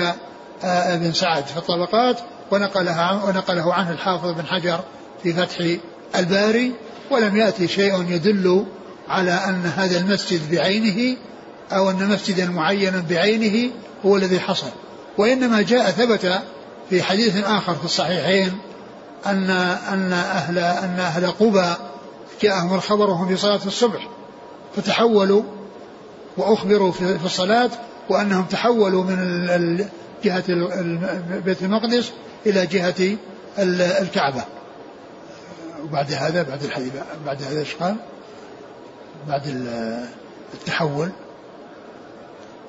آه، 0.64 0.94
ابن 0.96 1.14
سعد 1.14 1.46
في 1.46 1.58
الطبقات 1.58 2.20
ونقلها 2.52 3.24
ونقله 3.28 3.74
عنه 3.74 3.92
الحافظ 3.92 4.32
بن 4.32 4.46
حجر 4.46 4.80
في 5.24 5.34
فتح 5.34 5.78
الباري. 6.16 6.74
ولم 7.12 7.38
يأتي 7.38 7.68
شيء 7.68 8.06
يدل 8.10 8.66
على 9.08 9.32
أن 9.32 9.62
هذا 9.76 10.00
المسجد 10.00 10.52
بعينه 10.52 11.18
أو 11.72 11.90
أن 11.90 12.10
مسجدا 12.10 12.50
معينا 12.50 13.04
بعينه 13.10 13.72
هو 14.06 14.18
الذي 14.18 14.40
حصل. 14.40 14.68
وإنما 15.18 15.62
جاء 15.62 15.92
ثبت 15.92 16.42
في 16.90 17.04
حديث 17.04 17.44
آخر 17.44 17.76
في 17.76 17.86
الصحيحين 17.86 18.58
أن 19.26 19.50
أن 19.94 20.14
أهل 20.14 20.58
أن 20.58 21.00
أهل 21.00 21.32
قبى 21.32 21.74
جاءهم 22.42 22.74
الخبر 22.74 23.10
وهم 23.10 23.28
في 23.28 23.38
صلاة 23.38 23.60
الصبح 23.66 24.08
فتحولوا 24.76 25.44
وأخبروا 26.38 26.92
في 26.92 27.26
الصلاة 27.26 27.70
وأنهم 28.10 28.46
تحولوا 28.46 29.04
من 29.04 29.86
جهة 30.24 30.44
بيت 31.46 31.62
المقدس 31.62 32.12
إلى 32.46 32.66
جهة 32.66 33.18
الكعبة. 34.02 34.44
وبعد 35.86 36.14
هذا 36.14 36.44
بعد 36.44 36.64
الحديث 36.64 36.94
بعد 37.26 37.44
هذا 37.44 37.60
إيش 37.60 37.76
قال؟ 37.76 37.96
بعد 39.28 39.42
التحول. 40.54 41.10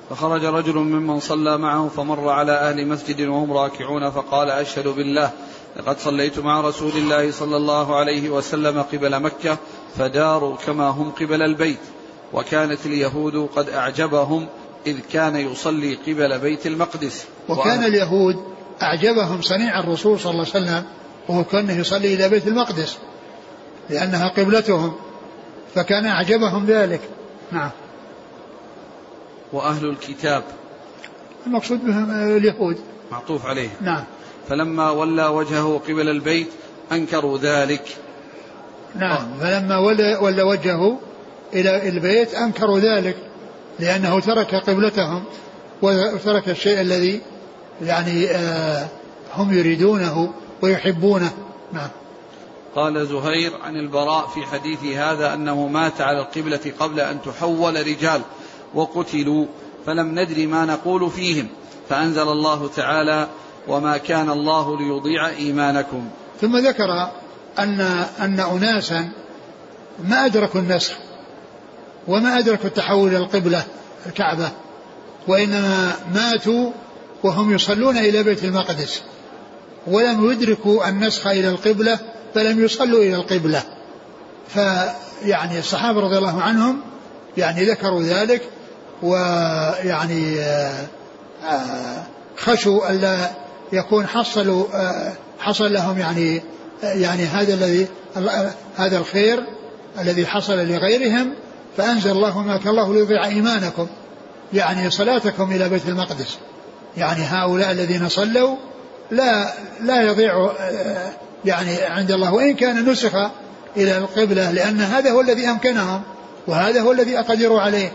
فخرج 0.09 0.45
رجل 0.45 0.75
ممن 0.75 1.19
صلى 1.19 1.57
معه 1.57 1.87
فمر 1.87 2.29
على 2.29 2.51
أهل 2.51 2.87
مسجد 2.87 3.21
وهم 3.21 3.53
راكعون 3.53 4.09
فقال 4.09 4.49
أشهد 4.49 4.87
بالله 4.87 5.31
لقد 5.77 5.99
صليت 5.99 6.39
مع 6.39 6.61
رسول 6.61 6.91
الله 6.91 7.31
صلى 7.31 7.57
الله 7.57 7.95
عليه 7.95 8.29
وسلم 8.29 8.81
قبل 8.81 9.19
مكة 9.19 9.57
فداروا 9.97 10.55
كما 10.55 10.89
هم 10.89 11.11
قبل 11.11 11.41
البيت 11.41 11.79
وكانت 12.33 12.85
اليهود 12.85 13.49
قد 13.55 13.69
أعجبهم 13.69 14.47
إذ 14.87 14.99
كان 15.13 15.35
يصلي 15.35 15.95
قبل 15.95 16.39
بيت 16.39 16.67
المقدس. 16.67 17.25
وكان 17.49 17.83
اليهود 17.83 18.35
أعجبهم 18.81 19.41
صنيع 19.41 19.79
الرسول 19.79 20.19
صلى 20.19 20.31
الله 20.31 20.45
عليه 20.55 20.65
وسلم 20.65 20.83
وهو 21.29 21.43
كان 21.43 21.79
يصلي 21.79 22.13
إلى 22.13 22.29
بيت 22.29 22.47
المقدس. 22.47 22.97
لأنها 23.89 24.27
قبلتهم 24.27 24.95
فكان 25.75 26.05
أعجبهم 26.05 26.65
ذلك. 26.65 27.01
نعم. 27.51 27.69
وأهل 29.53 29.89
الكتاب. 29.89 30.43
المقصود 31.47 31.85
بهم 31.85 32.11
اليهود. 32.37 32.77
معطوف 33.11 33.45
عليه. 33.45 33.69
نعم. 33.81 34.03
فلما 34.49 34.91
ولى 34.91 35.27
وجهه 35.27 35.81
قبل 35.87 36.09
البيت 36.09 36.47
أنكروا 36.91 37.37
ذلك. 37.37 37.97
نعم. 38.95 39.27
فلما 39.41 39.77
ولى, 39.77 40.15
ولى 40.15 40.41
وجهه 40.41 40.99
إلى 41.53 41.89
البيت 41.89 42.33
أنكروا 42.33 42.79
ذلك 42.79 43.17
لأنه 43.79 44.19
ترك 44.19 44.55
قبلتهم 44.55 45.23
وترك 45.81 46.49
الشيء 46.49 46.81
الذي 46.81 47.21
يعني 47.81 48.29
آه 48.29 48.87
هم 49.33 49.53
يريدونه 49.53 50.33
ويحبونه. 50.61 51.31
نعم. 51.73 51.89
قال 52.75 53.07
زهير 53.07 53.51
عن 53.63 53.75
البراء 53.75 54.27
في 54.27 54.45
حديث 54.45 54.83
هذا 54.83 55.33
أنه 55.33 55.67
مات 55.67 56.01
على 56.01 56.19
القبلة 56.19 56.73
قبل 56.79 56.99
أن 56.99 57.21
تحول 57.21 57.87
رجال 57.87 58.21
وقتلوا 58.73 59.45
فلم 59.85 60.19
ندري 60.19 60.45
ما 60.45 60.65
نقول 60.65 61.11
فيهم 61.11 61.47
فأنزل 61.89 62.27
الله 62.27 62.69
تعالى 62.75 63.27
وما 63.67 63.97
كان 63.97 64.29
الله 64.29 64.77
ليضيع 64.77 65.27
إيمانكم 65.27 66.09
ثم 66.41 66.57
ذكر 66.57 67.09
أن 67.59 67.81
أن 68.19 68.39
أناسا 68.39 69.09
ما 70.03 70.25
أدركوا 70.25 70.61
النسخ 70.61 70.93
وما 72.07 72.37
أدركوا 72.37 72.65
التحول 72.65 73.09
إلى 73.09 73.17
القبلة 73.17 73.63
الكعبة 74.05 74.51
وإنما 75.27 75.95
ماتوا 76.13 76.71
وهم 77.23 77.55
يصلون 77.55 77.97
إلى 77.97 78.23
بيت 78.23 78.43
المقدس 78.43 79.01
ولم 79.87 80.31
يدركوا 80.31 80.89
النسخ 80.89 81.27
إلى 81.27 81.49
القبلة 81.49 81.99
فلم 82.37 82.65
يصلوا 82.65 83.03
إلى 83.03 83.15
القبلة. 83.15 83.63
فيعني 84.47 85.59
الصحابة 85.59 86.01
رضي 86.01 86.17
الله 86.17 86.41
عنهم 86.41 86.81
يعني 87.37 87.65
ذكروا 87.65 88.03
ذلك 88.03 88.41
ويعني 89.03 90.39
آه، 90.39 90.85
آه، 91.45 92.03
خشوا 92.37 92.89
ألا 92.89 93.29
يكون 93.73 94.07
حصلوا 94.07 94.65
آه، 94.73 95.13
حصل 95.39 95.73
لهم 95.73 95.99
يعني 95.99 96.41
يعني 96.83 97.25
هذا 97.25 97.53
الذي 97.53 97.87
هذا 98.77 98.97
الخير 98.97 99.43
الذي 99.99 100.27
حصل 100.27 100.57
لغيرهم 100.57 101.33
فأنزل 101.77 102.11
الله 102.11 102.41
ما 102.41 102.57
كان 102.57 102.69
الله 102.69 102.93
ليضيع 102.93 103.25
إيمانكم 103.25 103.87
يعني 104.53 104.89
صلاتكم 104.89 105.51
إلى 105.51 105.69
بيت 105.69 105.87
المقدس. 105.87 106.37
يعني 106.97 107.21
هؤلاء 107.21 107.71
الذين 107.71 108.09
صلوا 108.09 108.55
لا 109.11 109.53
لا 109.81 110.01
يضيع 110.01 110.51
يعني 111.45 111.81
عند 111.81 112.11
الله. 112.11 112.33
وإن 112.33 112.55
كان 112.55 112.89
نسخ 112.89 113.15
إلى 113.77 113.97
القبلة 113.97 114.51
لأن 114.51 114.81
هذا 114.81 115.11
هو 115.11 115.21
الذي 115.21 115.47
أمكنهم 115.47 116.01
وهذا 116.47 116.81
هو 116.81 116.91
الذي 116.91 117.19
أقدروا 117.19 117.61
عليه 117.61 117.91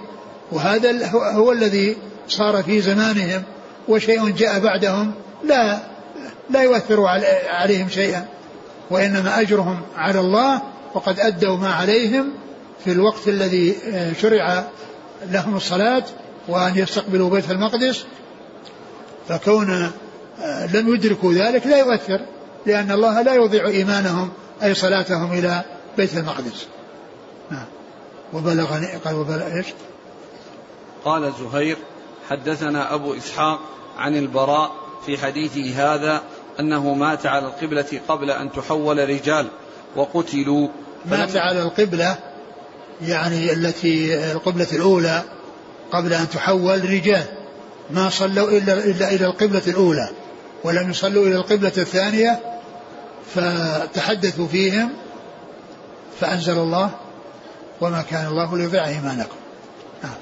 وهذا 0.53 1.11
هو 1.13 1.53
الذي 1.53 1.97
صار 2.29 2.63
في 2.63 2.81
زمانهم 2.81 3.43
وشيء 3.89 4.29
جاء 4.31 4.59
بعدهم 4.59 5.13
لا 5.45 5.79
لا 6.51 6.63
يؤثر 6.63 7.07
عليهم 7.49 7.89
شيئا 7.89 8.27
وإنما 8.91 9.41
أجرهم 9.41 9.81
على 9.97 10.21
الله 10.21 10.63
وقد 10.95 11.21
أدوا 11.21 11.57
ما 11.57 11.73
عليهم 11.73 12.33
في 12.85 12.93
الوقت 12.93 13.29
الذي 13.29 13.75
آه، 13.93 14.13
شرع 14.13 14.65
لهم 15.31 15.57
الصلاة 15.57 16.03
وأن 16.49 16.79
يستقبلوا 16.79 17.31
بيت 17.31 17.51
المقدس. 17.51 18.05
فكون 19.29 19.91
آه، 20.41 20.67
لم 20.67 20.95
يدركوا 20.95 21.33
ذلك 21.33 21.67
لا 21.67 21.79
يؤثر. 21.79 22.21
لأن 22.67 22.93
الله 22.93 23.23
لا 23.23 23.35
يضيع 23.35 23.67
إيمانهم 23.67 24.31
أي 24.63 24.75
صلاتهم 24.75 25.33
إلى 25.33 25.65
بيت 25.97 26.17
المقدس. 26.17 26.67
وبلغني 28.33 28.87
قال 29.05 29.15
وبلغ 29.15 29.57
إيش؟ 29.57 29.67
قال 31.05 31.33
زهير 31.41 31.77
حدثنا 32.31 32.95
أبو 32.95 33.15
إسحاق 33.15 33.61
عن 33.99 34.17
البراء 34.17 34.73
في 35.07 35.19
حديثه 35.19 35.95
هذا 35.95 36.23
أنه 36.61 36.95
مات 36.95 37.27
على 37.27 37.47
القبلة 37.47 38.01
قبل 38.09 38.31
أن 38.31 38.53
تحول 38.53 39.09
رجال 39.09 39.49
وقتلوا. 39.97 40.69
مات 41.07 41.37
على 41.37 41.63
القبلة 41.63 42.19
يعني 43.03 43.53
التي 43.53 44.15
القبلة 44.33 44.67
الأولى 44.73 45.23
قبل 45.93 46.13
أن 46.13 46.29
تحول 46.29 46.91
رجال. 46.91 47.25
ما 47.91 48.11
صلوا 48.11 48.51
إلا, 48.51 48.85
إلا 48.85 49.11
إلى 49.11 49.27
القبلة 49.27 49.63
الأولى 49.67 50.09
ولم 50.65 50.91
يصلوا 50.91 51.27
إلى 51.27 51.37
القبلة 51.37 51.73
الثانية 51.79 52.52
فتحدثوا 53.35 54.47
فيهم 54.47 54.91
فأنزل 56.21 56.59
الله 56.59 56.91
وما 57.81 58.03
كان 58.03 58.27
الله 58.27 58.59
ليضيع 58.59 58.87
إيمانكم 58.87 59.37
نعم. 60.05 60.15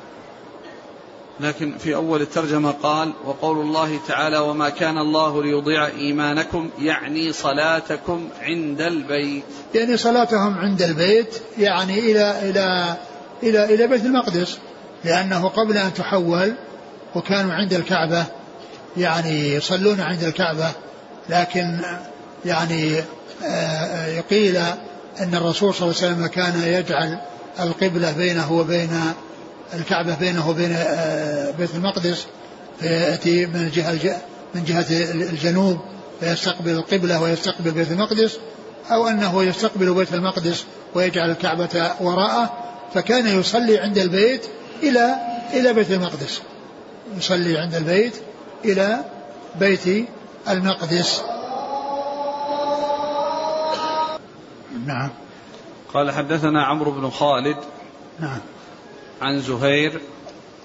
لكن 1.40 1.78
في 1.78 1.94
أول 1.94 2.22
الترجمة 2.22 2.70
قال 2.70 3.12
وقول 3.24 3.60
الله 3.60 3.98
تعالى 4.08 4.38
وما 4.38 4.68
كان 4.68 4.98
الله 4.98 5.42
ليضيع 5.42 5.86
إيمانكم 5.86 6.70
يعني 6.78 7.32
صلاتكم 7.32 8.28
عند 8.40 8.80
البيت 8.80 9.44
يعني 9.74 9.96
صلاتهم 9.96 10.58
عند 10.58 10.82
البيت 10.82 11.42
يعني 11.58 11.98
إلى 11.98 12.50
إلى 12.50 12.96
إلى 13.42 13.74
إلى 13.74 13.86
بيت 13.86 14.04
المقدس 14.04 14.58
لأنه 15.04 15.48
قبل 15.48 15.76
أن 15.76 15.94
تحول 15.94 16.54
وكانوا 17.14 17.52
عند 17.52 17.72
الكعبة 17.72 18.24
يعني 18.96 19.54
يصلون 19.54 20.00
عند 20.00 20.22
الكعبة 20.22 20.68
لكن 21.28 21.80
يعني 22.44 23.02
آه، 23.44 24.20
قيل 24.20 24.56
أن 25.20 25.34
الرسول 25.34 25.74
صلى 25.74 25.90
الله 25.90 26.02
عليه 26.02 26.12
وسلم 26.14 26.26
كان 26.26 26.62
يجعل 26.62 27.18
القبلة 27.60 28.12
بينه 28.12 28.52
وبين 28.52 28.90
الكعبة 29.74 30.14
بينه 30.14 30.48
وبين 30.50 30.72
آه، 30.72 31.50
بيت 31.50 31.74
المقدس 31.74 32.26
فيأتي 32.80 33.46
من 33.46 33.56
الجهة 33.56 34.16
من 34.54 34.64
جهة 34.64 34.86
الجنوب 35.12 35.78
فيستقبل 36.20 36.70
القبلة 36.70 37.22
ويستقبل 37.22 37.70
بيت 37.70 37.90
المقدس 37.90 38.38
أو 38.90 39.08
أنه 39.08 39.44
يستقبل 39.44 39.94
بيت 39.94 40.14
المقدس 40.14 40.64
ويجعل 40.94 41.30
الكعبة 41.30 41.92
وراءه 42.00 42.52
فكان 42.94 43.40
يصلي 43.40 43.78
عند 43.78 43.98
البيت 43.98 44.46
إلى 44.82 45.14
إلى 45.52 45.72
بيت 45.72 45.90
المقدس. 45.90 46.40
يصلي 47.18 47.58
عند 47.58 47.74
البيت 47.74 48.14
إلى 48.64 49.04
بيت 49.60 50.06
المقدس. 50.48 51.22
نعم. 54.86 55.10
قال 55.94 56.10
حدثنا 56.10 56.64
عمرو 56.64 56.90
بن 56.90 57.10
خالد 57.10 57.56
نعم. 58.20 58.40
عن 59.22 59.40
زهير 59.40 60.00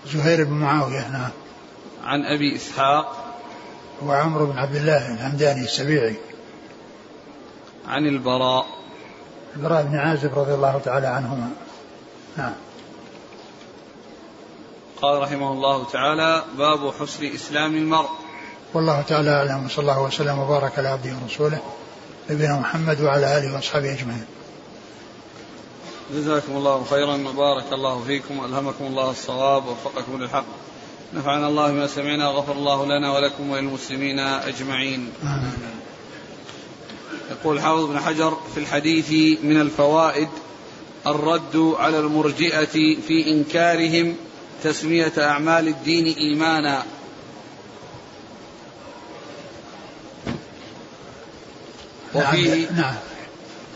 زهير 0.05 0.43
بن 0.43 0.53
معاوية 0.53 1.07
نعم. 1.07 1.29
عن 2.03 2.25
أبي 2.25 2.55
إسحاق 2.55 3.35
وعمرو 4.03 4.45
بن 4.45 4.57
عبد 4.57 4.75
الله 4.75 5.13
الهمداني 5.13 5.63
السبيعي. 5.63 6.15
عن 7.87 8.05
البراء 8.05 8.65
البراء 9.55 9.83
بن 9.83 9.95
عازب 9.95 10.39
رضي 10.39 10.53
الله 10.53 10.81
تعالى 10.85 11.07
عنهما. 11.07 11.49
نعم. 12.37 12.53
قال 15.01 15.21
رحمه 15.21 15.51
الله 15.51 15.85
تعالى 15.85 16.43
باب 16.57 16.93
حسن 16.99 17.25
إسلام 17.25 17.75
المرء. 17.75 18.09
والله 18.73 19.01
تعالى 19.01 19.29
أعلم 19.29 19.65
وصلى 19.65 19.81
الله 19.81 20.01
وسلم 20.01 20.39
وبارك 20.39 20.79
على 20.79 20.87
عبده 20.87 21.13
ورسوله. 21.23 21.59
نبينا 22.29 22.59
محمد 22.59 23.01
وعلى 23.01 23.37
آله 23.37 23.55
وأصحابه 23.55 23.93
أجمعين. 23.93 24.25
جزاكم 26.13 26.57
الله 26.57 26.83
خيرا 26.83 27.13
وبارك 27.13 27.73
الله 27.73 28.03
فيكم 28.07 28.39
وألهمكم 28.39 28.85
الله 28.85 29.11
الصواب 29.11 29.65
ووفقكم 29.65 30.21
للحق. 30.21 30.45
نفعنا 31.13 31.47
الله 31.47 31.71
بما 31.71 31.87
سمعنا 31.87 32.29
وغفر 32.29 32.51
الله 32.51 32.85
لنا 32.85 33.13
ولكم 33.13 33.49
وللمسلمين 33.49 34.19
أجمعين. 34.19 35.09
يقول 37.31 37.61
حافظ 37.61 37.85
بن 37.85 37.99
حجر 37.99 38.37
في 38.53 38.59
الحديث 38.59 39.39
من 39.43 39.61
الفوائد 39.61 40.29
الرد 41.07 41.75
على 41.79 41.99
المرجئة 41.99 42.65
في 43.07 43.23
إنكارهم 43.27 44.15
تسمية 44.63 45.13
أعمال 45.17 45.67
الدين 45.67 46.15
إيمانا. 46.17 46.83
وفيه 52.15 52.65
نعم, 52.65 52.75
نعم. 52.77 52.95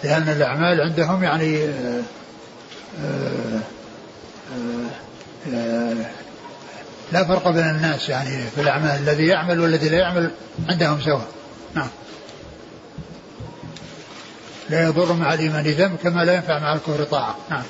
لأن 0.04 0.30
الأعمال 0.30 0.82
عندهم 0.82 1.24
يعني 1.24 1.64
آآ 1.64 2.04
آه، 3.04 3.60
آآ 4.54 4.90
آه، 5.48 5.54
آه، 5.54 6.06
لا 7.12 7.24
فرق 7.24 7.50
بين 7.50 7.70
الناس 7.70 8.10
يعني 8.10 8.44
في 8.56 8.62
الأعمال 8.62 9.00
الذي 9.00 9.28
يعمل 9.28 9.60
والذي 9.60 9.90
لا 9.90 9.98
يعمل 9.98 10.32
عندهم 10.70 11.02
سواء. 11.02 11.28
نعم. 11.76 11.88
لا 14.70 14.84
يضر 14.84 15.14
مع 15.14 15.34
الإيمان 15.34 15.64
ذنب 15.64 15.98
كما 16.04 16.26
لا 16.26 16.34
ينفع 16.34 16.60
مع 16.60 16.74
الكفر 16.74 17.04
طاعة. 17.04 17.36
نعم. 17.50 17.64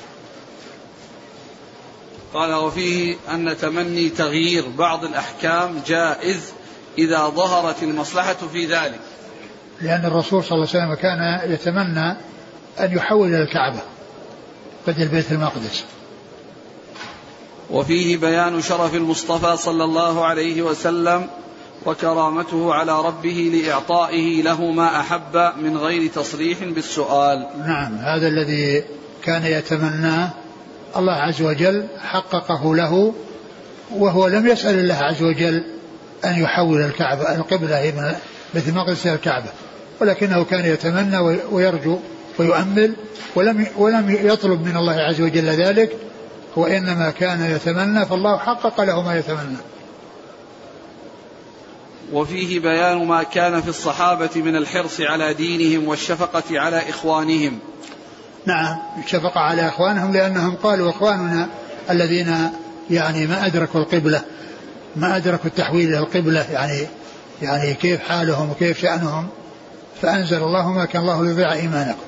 قال 2.34 2.54
وفيه 2.54 3.16
أن 3.30 3.56
تمني 3.56 4.08
تغيير 4.08 4.68
بعض 4.68 5.04
الأحكام 5.04 5.82
جائز 5.86 6.40
إذا 6.98 7.26
ظهرت 7.26 7.82
المصلحة 7.82 8.36
في 8.52 8.66
ذلك. 8.66 9.00
لأن 9.82 10.04
الرسول 10.04 10.44
صلى 10.44 10.52
الله 10.52 10.68
عليه 10.74 10.78
وسلم 10.78 10.94
كان 10.94 11.50
يتمنى 11.52 12.16
أن 12.80 12.96
يحول 12.96 13.28
إلى 13.28 13.42
الكعبة 13.42 13.80
بدل 14.86 15.08
بيت 15.08 15.32
المقدس. 15.32 15.84
وفيه 17.70 18.16
بيان 18.16 18.62
شرف 18.62 18.94
المصطفى 18.94 19.56
صلى 19.56 19.84
الله 19.84 20.24
عليه 20.24 20.62
وسلم 20.62 21.26
وكرامته 21.86 22.74
على 22.74 23.00
ربه 23.00 23.50
لإعطائه 23.54 24.42
له 24.42 24.70
ما 24.70 25.00
أحب 25.00 25.52
من 25.62 25.76
غير 25.76 26.10
تصريح 26.10 26.64
بالسؤال. 26.64 27.46
نعم 27.66 27.94
هذا 27.94 28.28
الذي 28.28 28.84
كان 29.22 29.44
يتمناه 29.44 30.30
الله 30.96 31.12
عز 31.12 31.42
وجل 31.42 31.86
حققه 31.98 32.76
له 32.76 33.14
وهو 33.90 34.26
لم 34.26 34.46
يسأل 34.46 34.78
الله 34.78 34.94
عز 34.94 35.22
وجل 35.22 35.64
أن 36.24 36.42
يحول 36.42 36.82
الكعبة 36.82 37.34
القبلة 37.34 37.92
المقدس 38.54 39.06
إلى 39.06 39.14
الكعبة. 39.14 39.48
ولكنه 40.00 40.44
كان 40.44 40.64
يتمنى 40.64 41.18
ويرجو 41.50 41.98
ويؤمل 42.38 42.94
ولم 43.34 43.66
ولم 43.76 44.18
يطلب 44.22 44.66
من 44.66 44.76
الله 44.76 44.92
عز 44.92 45.20
وجل 45.20 45.48
ذلك 45.48 45.96
وإنما 46.56 47.10
كان 47.10 47.50
يتمنى 47.54 48.06
فالله 48.06 48.38
حقق 48.38 48.80
له 48.80 49.02
ما 49.02 49.18
يتمنى. 49.18 49.56
وفيه 52.12 52.60
بيان 52.60 53.06
ما 53.06 53.22
كان 53.22 53.60
في 53.60 53.68
الصحابة 53.68 54.30
من 54.36 54.56
الحرص 54.56 55.00
على 55.00 55.34
دينهم 55.34 55.88
والشفقة 55.88 56.60
على 56.60 56.88
إخوانهم. 56.88 57.58
نعم 58.46 58.78
الشفقة 59.04 59.40
على 59.40 59.68
إخوانهم 59.68 60.12
لأنهم 60.12 60.54
قالوا 60.56 60.90
إخواننا 60.90 61.48
الذين 61.90 62.50
يعني 62.90 63.26
ما 63.26 63.46
أدركوا 63.46 63.80
القبلة 63.80 64.22
ما 64.96 65.16
أدركوا 65.16 65.46
التحويل 65.46 65.88
إلى 65.88 65.98
القبلة 65.98 66.46
يعني 66.52 66.86
يعني 67.42 67.74
كيف 67.74 68.00
حالهم 68.00 68.50
وكيف 68.50 68.80
شأنهم. 68.80 69.28
فأنزل 70.02 70.42
الله 70.42 70.72
ما 70.72 70.84
كان 70.84 71.02
الله 71.02 71.24
ليضيع 71.24 71.52
إيمانكم. 71.52 71.98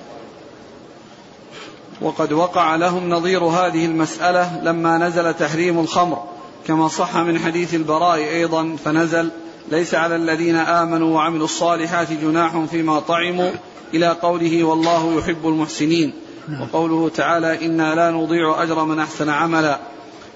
وقد 2.00 2.32
وقع 2.32 2.76
لهم 2.76 3.10
نظير 3.10 3.44
هذه 3.44 3.86
المسألة 3.86 4.60
لما 4.62 4.98
نزل 4.98 5.34
تحريم 5.34 5.78
الخمر. 5.78 6.22
كما 6.66 6.88
صح 6.88 7.16
من 7.16 7.38
حديث 7.38 7.74
البراء 7.74 8.18
أيضا 8.18 8.76
فنزل 8.84 9.30
ليس 9.70 9.94
على 9.94 10.16
الذين 10.16 10.56
آمنوا 10.56 11.16
وعملوا 11.16 11.44
الصالحات 11.44 12.12
جناح 12.12 12.64
فيما 12.70 13.00
طعموا 13.00 13.50
إلى 13.94 14.08
قوله 14.08 14.64
والله 14.64 15.18
يحب 15.18 15.48
المحسنين. 15.48 16.14
وقوله 16.60 17.08
تعالى 17.08 17.66
إنا 17.66 17.94
لا 17.94 18.10
نضيع 18.10 18.62
أجر 18.62 18.84
من 18.84 18.98
أحسن 19.00 19.28
عملا. 19.28 19.78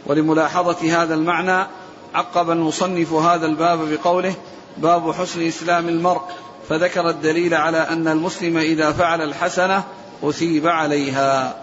ولملاحظة 0.07 1.03
هذا 1.03 1.15
المعنى 1.15 1.67
عقب 2.15 2.51
المصنف 2.51 3.13
هذا 3.13 3.47
الباب 3.47 3.79
بقوله 3.79 4.35
باب 4.77 5.13
حسن 5.13 5.47
إسلام 5.47 5.89
المرء. 5.89 6.23
فذكر 6.69 7.11
الدليل 7.11 7.55
على 7.55 7.79
أن 7.79 8.09
المسلم 8.09 8.57
إذا 8.57 8.93
فعل 8.93 9.23
الحسنة 9.23 9.85
أثيب 10.23 10.67
عليها. 10.67 11.63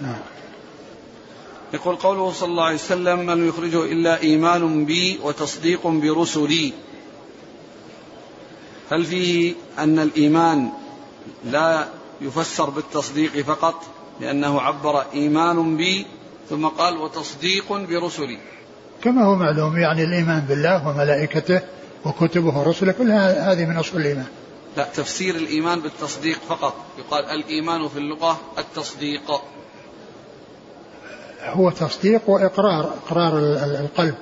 نعم. 0.00 0.18
يقول 1.74 1.96
قوله 1.96 2.32
صلى 2.32 2.48
الله 2.48 2.64
عليه 2.64 2.74
وسلم 2.74 3.26
من 3.26 3.48
يخرجه 3.48 3.84
إلا 3.84 4.20
إيمان 4.20 4.84
بي 4.84 5.18
وتصديق 5.22 5.86
برسلي. 5.86 6.72
هل 8.92 9.04
فيه 9.04 9.54
أن 9.78 9.98
الإيمان 9.98 10.68
لا 11.44 11.88
يفسر 12.20 12.70
بالتصديق 12.70 13.40
فقط؟ 13.40 13.82
لأنه 14.20 14.60
عبر 14.60 15.02
إيمان 15.14 15.76
بي 15.76 16.06
ثم 16.50 16.66
قال 16.66 16.96
وتصديق 16.96 17.72
برسلي. 17.72 18.38
كما 19.02 19.24
هو 19.24 19.34
معلوم 19.34 19.78
يعني 19.78 20.04
الإيمان 20.04 20.40
بالله 20.40 20.88
وملائكته 20.88 21.60
وكتبه 22.04 22.58
ورسله 22.58 22.92
كل 22.92 23.10
هذه 23.12 23.64
من 23.64 23.76
أصول 23.76 24.00
الإيمان. 24.00 24.26
لا 24.76 24.84
تفسير 24.94 25.34
الإيمان 25.34 25.80
بالتصديق 25.80 26.38
فقط. 26.48 26.74
يقال 26.98 27.24
الإيمان 27.24 27.88
في 27.88 27.98
اللغة 27.98 28.40
التصديق. 28.58 29.42
هو 31.42 31.70
تصديق 31.70 32.22
وإقرار 32.26 32.94
إقرار 33.04 33.38
القلب. 33.80 34.14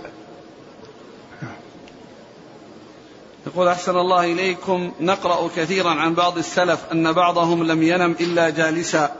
يقول 3.47 3.69
أحسن 3.69 3.97
الله 3.97 4.25
إليكم. 4.25 4.93
نقرأ 5.01 5.49
كثيرا 5.57 5.91
عن 5.91 6.15
بعض 6.15 6.39
السلف 6.39 6.85
أن 6.93 7.13
بعضهم 7.13 7.65
لم 7.65 7.83
ينم 7.83 8.17
إلا 8.21 8.51
جالسا 8.51 9.13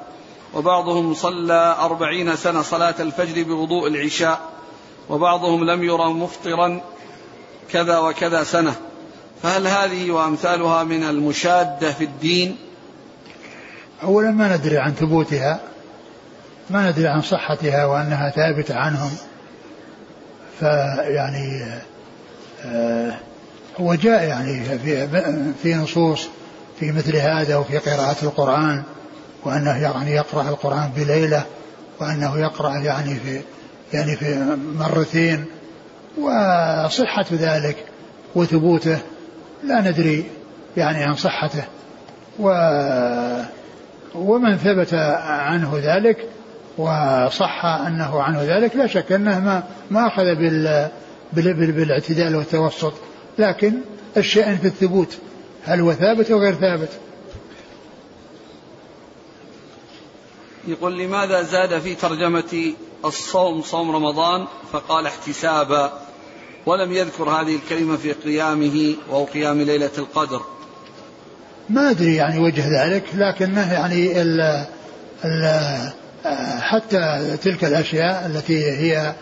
وبعضهم 0.55 1.15
صلى 1.15 1.77
أربعين 1.81 2.37
سنة 2.37 2.63
صلاة 2.63 2.95
الفجر 3.01 3.43
بوضوء 3.43 3.89
العشاء 3.89 4.41
وبعضهم 5.09 5.65
لم 5.65 5.83
يرى 5.83 6.13
مفطرا 6.13 6.81
كذا 7.71 7.99
وكذا 7.99 8.45
سنة. 8.45 8.75
فهل 9.43 9.67
هذه 9.67 10.11
وأمثالها 10.11 10.85
من 10.85 11.03
المشادة 11.03 11.93
في 11.93 12.05
الدين؟ 12.05 12.57
أولا 14.03 14.31
ما 14.31 14.57
ندري 14.57 14.79
عن 14.79 14.93
ثبوتها. 14.93 15.61
ما 16.71 16.91
ندري 16.91 17.09
عن 17.09 17.23
صحتها 17.23 17.85
وأنها 17.85 18.31
ثابتة 18.31 18.75
عنهم. 18.75 19.11
فيعني 20.61 21.65
آه 22.65 23.15
هو 23.81 23.95
جاء 23.95 24.25
يعني 24.25 24.65
في 24.79 25.09
في 25.63 25.75
نصوص 25.75 26.29
في 26.81 26.93
مثل 26.93 27.17
هذا 27.17 27.57
وفي 27.57 27.79
قراءة 27.79 28.17
القرآن 28.23 28.83
وأنه 29.45 29.83
يعني 29.83 30.11
يقرأ 30.11 30.49
القرآن 30.49 30.91
بليلة 30.97 31.45
وأنه 32.01 32.39
يقرأ 32.39 32.77
يعني 32.79 33.15
في 33.15 33.41
يعني 33.93 34.17
في 34.17 34.57
مرتين 34.79 35.45
وصحة 36.19 37.27
ذلك 37.33 37.77
وثبوته 38.35 38.99
لا 39.65 39.81
ندري 39.81 40.25
يعني 40.77 41.05
عن 41.05 41.15
صحته. 41.15 41.65
و 42.39 42.49
ومن 44.15 44.57
ثبت 44.57 44.95
عنه 45.25 45.81
ذلك 45.83 46.29
وصح 46.79 47.65
أنه 47.65 48.23
عنه 48.23 48.43
ذلك 48.43 48.77
لا 48.77 48.87
شك 48.87 49.13
أنه 49.13 49.41
ما 49.41 49.63
ما 49.91 50.07
أخذ 50.07 50.35
بال 50.35 50.91
بالاعتدال 51.73 52.37
والتوسط. 52.37 52.93
لكن 53.39 53.73
الشأن 54.17 54.57
في 54.57 54.67
الثبوت 54.67 55.19
هل 55.65 55.81
هو 55.81 55.93
ثابت 55.93 56.31
أو 56.31 56.39
غير 56.39 56.55
ثابت؟ 56.55 56.91
يقول 60.69 60.99
لماذا 60.99 61.43
زاد 61.43 61.79
في 61.79 61.95
ترجمة 61.95 62.75
الصوم 63.05 63.63
صوم 63.63 63.91
رمضان 63.91 64.47
فقال 64.73 65.07
احتسابا. 65.07 65.93
ولم 66.67 66.93
يذكر 66.93 67.31
هذه 67.31 67.57
الكلمة 67.57 67.97
في 67.97 68.13
قيامه 68.13 68.95
أو 69.11 69.25
قيام 69.25 69.63
ليلة 69.63 69.91
القدر. 69.99 70.41
ما 71.69 71.91
أدري 71.91 72.15
يعني 72.15 72.39
وجه 72.39 72.85
ذلك 72.85 73.05
لكنه 73.15 73.73
يعني 73.73 74.23
ال 74.23 74.41
ال 75.25 75.93
حتى 76.61 77.37
تلك 77.43 77.65
الأشياء 77.65 78.27
التي 78.27 78.71
هي 78.71 79.15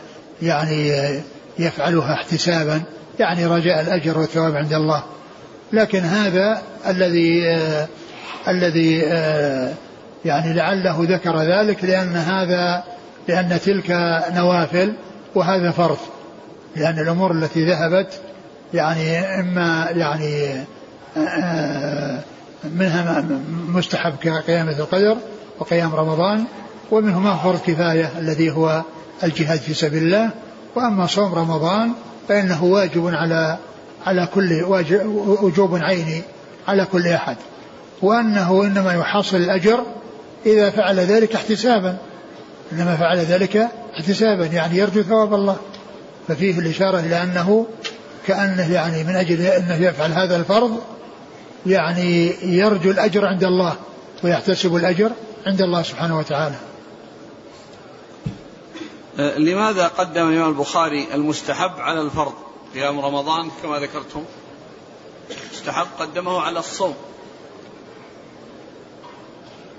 يعني 0.42 0.92
يفعلها 1.58 2.14
احتسابا 2.14 2.82
يعني 3.18 3.46
رجاء 3.46 3.80
الأجر 3.80 4.18
والثواب 4.18 4.56
عند 4.56 4.72
الله. 4.72 5.04
لكن 5.72 6.00
هذا 6.00 6.62
الذي 6.86 7.48
آه 7.48 7.88
الذي 8.48 9.02
آه 9.06 9.74
يعني 10.24 10.52
لعله 10.52 10.96
ذكر 11.00 11.42
ذلك 11.42 11.84
لأن 11.84 12.16
هذا 12.16 12.84
لأن 13.28 13.60
تلك 13.64 13.90
نوافل 14.32 14.92
وهذا 15.34 15.70
فرض 15.70 15.98
لأن 16.76 16.98
الأمور 16.98 17.32
التي 17.32 17.66
ذهبت 17.66 18.20
يعني 18.74 19.18
إما 19.40 19.88
يعني 19.90 20.64
آه 21.16 22.20
منها 22.64 23.24
مستحب 23.68 24.12
كقيامة 24.22 24.78
القدر 24.78 25.16
وقيام 25.58 25.94
رمضان 25.94 26.44
ومنه 26.90 27.20
ما 27.20 27.36
فرض 27.36 27.60
كفاية 27.66 28.12
الذي 28.18 28.50
هو 28.50 28.82
الجهاد 29.24 29.58
في 29.58 29.74
سبيل 29.74 30.02
الله. 30.02 30.30
وأما 30.76 31.06
صوم 31.06 31.34
رمضان 31.34 31.92
فإنه 32.28 32.64
واجب 32.64 33.06
على 33.14 33.56
على 34.06 34.28
كل 34.34 34.62
واجب 34.62 35.06
وجوب 35.42 35.76
عيني 35.76 36.22
على 36.68 36.84
كل 36.84 37.08
أحد. 37.08 37.36
وأنه 38.02 38.62
إنما 38.62 38.92
يحصل 38.94 39.36
الأجر 39.36 39.84
إذا 40.46 40.70
فعل 40.70 41.00
ذلك 41.00 41.34
احتسابا. 41.34 41.96
إنما 42.72 42.96
فعل 42.96 43.18
ذلك 43.18 43.68
احتسابا 43.98 44.46
يعني 44.46 44.78
يرجو 44.78 45.02
ثواب 45.02 45.34
الله. 45.34 45.56
ففيه 46.28 46.58
الإشارة 46.58 46.98
إلى 47.00 47.22
أنه 47.22 47.66
كأنه 48.26 48.72
يعني 48.72 49.04
من 49.04 49.16
أجل 49.16 49.40
أنه 49.40 49.74
يفعل 49.74 50.12
هذا 50.12 50.36
الفرض 50.36 50.80
يعني 51.66 52.34
يرجو 52.42 52.90
الأجر 52.90 53.26
عند 53.26 53.44
الله 53.44 53.76
ويحتسب 54.24 54.76
الأجر 54.76 55.10
عند 55.46 55.60
الله 55.60 55.82
سبحانه 55.82 56.18
وتعالى. 56.18 56.56
أه، 59.18 59.38
لماذا 59.38 59.86
قدم 59.86 60.28
الإمام 60.28 60.48
البخاري 60.48 61.14
المستحب 61.14 61.80
على 61.80 62.00
الفرض 62.00 62.32
قيام 62.74 63.00
رمضان 63.00 63.50
كما 63.62 63.78
ذكرتم؟ 63.78 64.24
مستحب 65.52 65.86
قدمه 65.98 66.40
على 66.40 66.58
الصوم. 66.58 66.94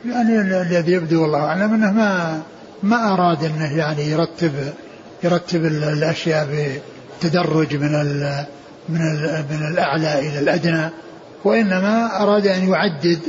يعني 0.05 0.41
الذي 0.41 0.91
يبدو 0.91 1.21
والله 1.21 1.39
أعلم 1.39 1.73
أنه 1.73 1.91
ما 1.91 2.41
ما 2.83 3.13
أراد 3.13 3.43
أنه 3.43 3.77
يعني 3.77 4.03
يرتب 4.03 4.73
يرتب 5.23 5.65
الأشياء 5.65 6.47
بتدرج 7.19 7.75
من 7.75 7.91
من 8.89 8.99
من 9.49 9.67
الأعلى 9.71 10.19
إلى 10.19 10.39
الأدنى 10.39 10.89
وإنما 11.43 12.23
أراد 12.23 12.47
أن 12.47 12.69
يعدد 12.69 13.19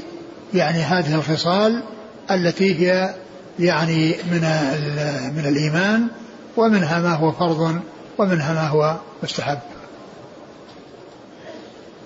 يعني 0.54 0.78
هذه 0.78 1.14
الخصال 1.14 1.82
التي 2.30 2.74
هي 2.80 3.14
يعني 3.58 4.16
من 4.30 4.40
من 5.36 5.46
الإيمان 5.48 6.08
ومنها 6.56 7.00
ما 7.00 7.14
هو 7.14 7.32
فرض 7.32 7.80
ومنها 8.18 8.54
ما 8.54 8.68
هو 8.68 8.96
مستحب. 9.22 9.58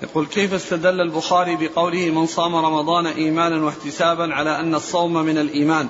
يقول 0.03 0.27
كيف 0.27 0.55
استدل 0.55 1.01
البخاري 1.01 1.57
بقوله 1.57 2.11
من 2.11 2.27
صام 2.27 2.57
رمضان 2.57 3.07
إيمانا 3.07 3.65
واحتسابا 3.65 4.35
على 4.35 4.61
أن 4.61 4.75
الصوم 4.75 5.15
من 5.15 5.39
الإيمان 5.39 5.89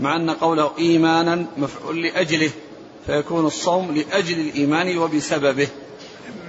مع 0.00 0.16
أن 0.16 0.30
قوله 0.30 0.70
إيمانا 0.78 1.44
مفعول 1.56 2.02
لأجله 2.02 2.50
فيكون 3.06 3.46
الصوم 3.46 3.94
لأجل 3.94 4.40
الإيمان 4.40 4.98
وبسببه. 4.98 5.68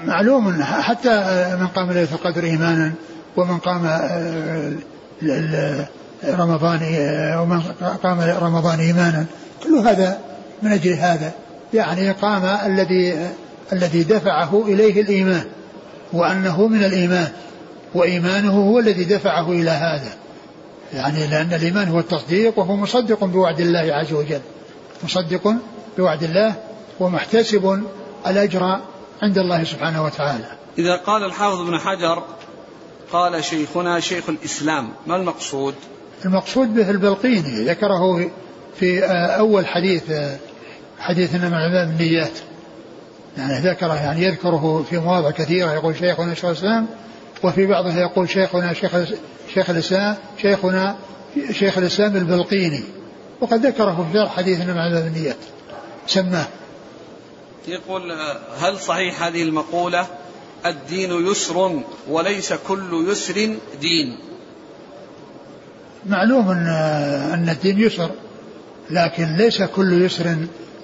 معلوم 0.06 0.64
حتى 0.64 1.10
من 1.60 1.68
قام 1.68 1.91
ليلة 1.91 2.14
القدر 2.14 2.43
إيمانا 2.43 2.93
ومن 3.38 3.58
قام 3.58 3.84
رمضان 6.24 6.80
ومن 7.39 7.62
قام 8.04 8.20
رمضان 8.22 8.80
إيمانا 8.80 9.26
كل 9.64 9.76
هذا 9.76 10.20
من 10.62 10.72
أجل 10.72 10.93
هذا 10.93 11.32
يعني 11.74 12.12
قام 12.12 12.45
الذي 12.45 13.30
الذي 13.74 14.04
دفعه 14.04 14.64
إليه 14.68 15.02
الإيمان 15.02 15.43
وأنه 16.14 16.68
من 16.68 16.84
الإيمان 16.84 17.28
وإيمانه 17.93 18.52
هو 18.52 18.80
الذي 18.80 19.04
دفعه 19.04 19.52
إلى 19.52 19.70
هذا 19.70 20.12
يعني 20.94 21.28
لأن 21.28 21.54
الإيمان 21.54 21.88
هو 21.88 22.00
التصديق 22.00 22.60
وهو 22.60 22.76
مصدق 22.76 23.24
بوعد 23.26 23.60
الله 23.60 23.94
عز 23.94 24.14
وجل. 24.14 24.42
مصدق 25.04 25.54
بوعد 25.98 26.24
الله 26.24 26.56
ومحتسب 27.00 27.84
الأجر 28.28 28.80
عند 29.22 29.38
الله 29.38 29.64
سبحانه 29.64 30.04
وتعالى. 30.04 30.46
إذا 30.78 30.96
قال 30.96 31.24
الحافظ 31.24 31.62
ابن 31.62 31.80
حجر 31.80 32.24
قال 33.12 33.44
شيخنا 33.44 34.00
شيخ 34.00 34.30
الإسلام 34.30 34.90
ما 35.08 35.16
المقصود؟ 35.16 35.76
المقصود 36.26 36.76
به 36.76 36.90
البلقيني 36.90 37.66
ذكره 37.66 38.30
في 38.80 39.06
أول 39.40 39.68
حديث 39.68 40.04
حديث 41.00 41.36
إنما 41.36 41.84
النيات 41.84 42.40
يعني 43.38 43.60
ذكره 43.70 43.94
يعني 43.94 44.24
يذكره 44.24 44.86
في 44.90 44.98
مواضع 45.00 45.32
كثيرة 45.32 45.74
يقول 45.74 45.96
شيخنا 45.96 46.34
شيخ 46.34 46.46
الإسلام 46.46 46.88
وفي 47.44 47.66
بعضها 47.66 48.00
يقول 48.00 48.30
شيخنا 48.30 48.74
شيخ 48.74 48.92
شيخ 49.54 49.70
الإسلام 49.70 50.18
شيخنا 50.42 50.96
شيخ 51.52 51.78
الإسلام 51.78 52.16
البلقيني 52.16 52.84
وقد 53.42 53.66
ذكره 53.66 54.08
في 54.12 54.18
شرح 54.18 54.36
حديث 54.36 54.62
إنما 54.62 55.08
النيات 55.08 55.38
سماه. 56.08 56.48
يقول 57.68 58.02
هل 58.60 58.80
صحيح 58.80 59.24
هذه 59.24 59.44
المقولة؟ 59.44 60.08
الدين 60.66 61.28
يسر 61.28 61.82
وليس 62.10 62.54
كل 62.54 63.06
يسر 63.10 63.56
دين. 63.82 64.18
معلوم 66.06 66.50
أن 66.50 66.68
أن 67.34 67.50
الدين 67.50 67.80
يسر 67.80 68.12
لكن 68.90 69.36
ليس 69.36 69.64
كل 69.64 70.06
يسر 70.06 70.36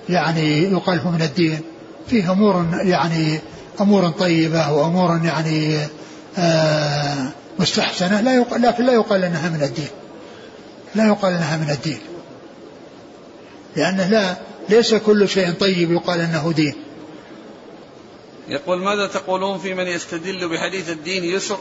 يعني 0.10 0.64
يقال 0.64 1.02
من 1.06 1.22
الدين. 1.22 1.60
فيه 2.08 2.32
أمور 2.32 2.66
يعني 2.74 3.40
أمور 3.82 4.10
طيبة 4.10 4.72
وأمور 4.72 5.20
يعني 5.26 5.78
آه 6.38 7.32
مستحسنة. 7.60 8.22
لا 8.22 8.36
يقال 8.36 8.62
لكن 8.62 8.86
لا 8.86 8.94
يقال 8.94 9.24
أنها 9.24 9.50
من 9.50 9.64
الدين. 9.64 9.90
لا 10.96 11.08
يقال 11.08 11.34
أنها 11.34 11.58
من 11.58 11.70
الدين. 11.70 12.00
لأنه 13.76 14.08
لا 14.08 14.36
ليس 14.70 14.96
كل 14.96 15.30
شيء 15.30 15.52
طيب 15.52 15.92
يقال 15.92 16.20
أنه 16.20 16.54
دين. 16.56 16.76
يقول 18.48 18.80
ماذا 18.80 19.08
تقولون 19.08 19.58
في 19.58 19.74
من 19.74 19.88
يستدل 19.88 20.50
بحديث 20.50 20.90
الدين 20.90 21.24
يسر 21.24 21.58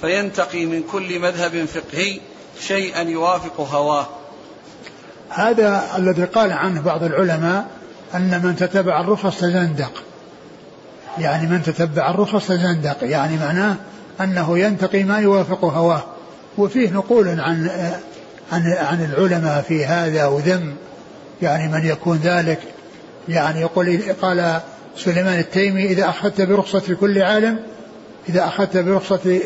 فينتقي 0.00 0.66
من 0.66 0.82
كل 0.82 1.18
مذهب 1.18 1.64
فقهي 1.64 2.20
شيئا 2.60 3.02
يوافق 3.02 3.60
هواه 3.60 4.06
هذا 5.28 5.84
الذي 5.96 6.24
قال 6.24 6.52
عنه 6.52 6.80
بعض 6.80 7.02
العلماء 7.02 7.66
أن 8.14 8.40
من 8.44 8.56
تتبع 8.56 9.00
الرخص 9.00 9.40
تزندق. 9.40 10.02
يعني 11.18 11.46
من 11.46 11.62
تتبع 11.62 12.10
الرخص 12.10 12.48
تزندق. 12.48 12.96
يعني 13.02 13.36
معناه 13.36 13.76
أنه 14.20 14.58
ينتقي 14.58 15.04
ما 15.04 15.18
يوافق 15.18 15.64
هواه. 15.64 16.02
وفيه 16.58 16.90
نقول 16.90 17.28
عن 17.28 17.70
عن 18.52 18.62
عن 18.62 19.04
العلماء 19.04 19.62
في 19.68 19.86
هذا 19.86 20.26
وذم. 20.26 20.74
يعني 21.42 21.72
من 21.72 21.86
يكون 21.86 22.16
ذلك. 22.16 22.58
يعني 23.28 23.60
يقول 23.60 24.02
قال 24.22 24.60
سليمان 24.96 25.38
التيمي 25.38 25.84
إذا 25.84 26.08
أخذت 26.08 26.40
برخصة 26.40 26.94
كل 26.94 27.22
عالم 27.22 27.58
إذا 28.28 28.44
أخذت 28.44 28.76
برخصة 28.76 29.40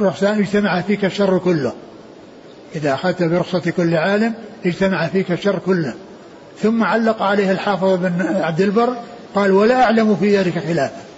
رخصان 0.00 0.38
اجتمع 0.38 0.80
فيك 0.80 1.04
الشر 1.04 1.38
كله. 1.38 1.72
إذا 2.76 2.94
أخذت 2.94 3.22
برخصة 3.22 3.70
كل 3.70 3.94
عالم 3.94 4.34
اجتمع 4.66 5.06
فيك 5.06 5.32
الشر 5.32 5.58
كله. 5.58 5.94
ثم 6.62 6.84
علق 6.84 7.22
عليه 7.22 7.52
الحافظ 7.52 7.94
بن 7.94 8.36
عبد 8.40 8.60
البر 8.60 8.96
قال 9.34 9.52
ولا 9.52 9.82
أعلم 9.82 10.16
في 10.16 10.38
ذلك 10.38 10.58
خلافا. 10.58 11.11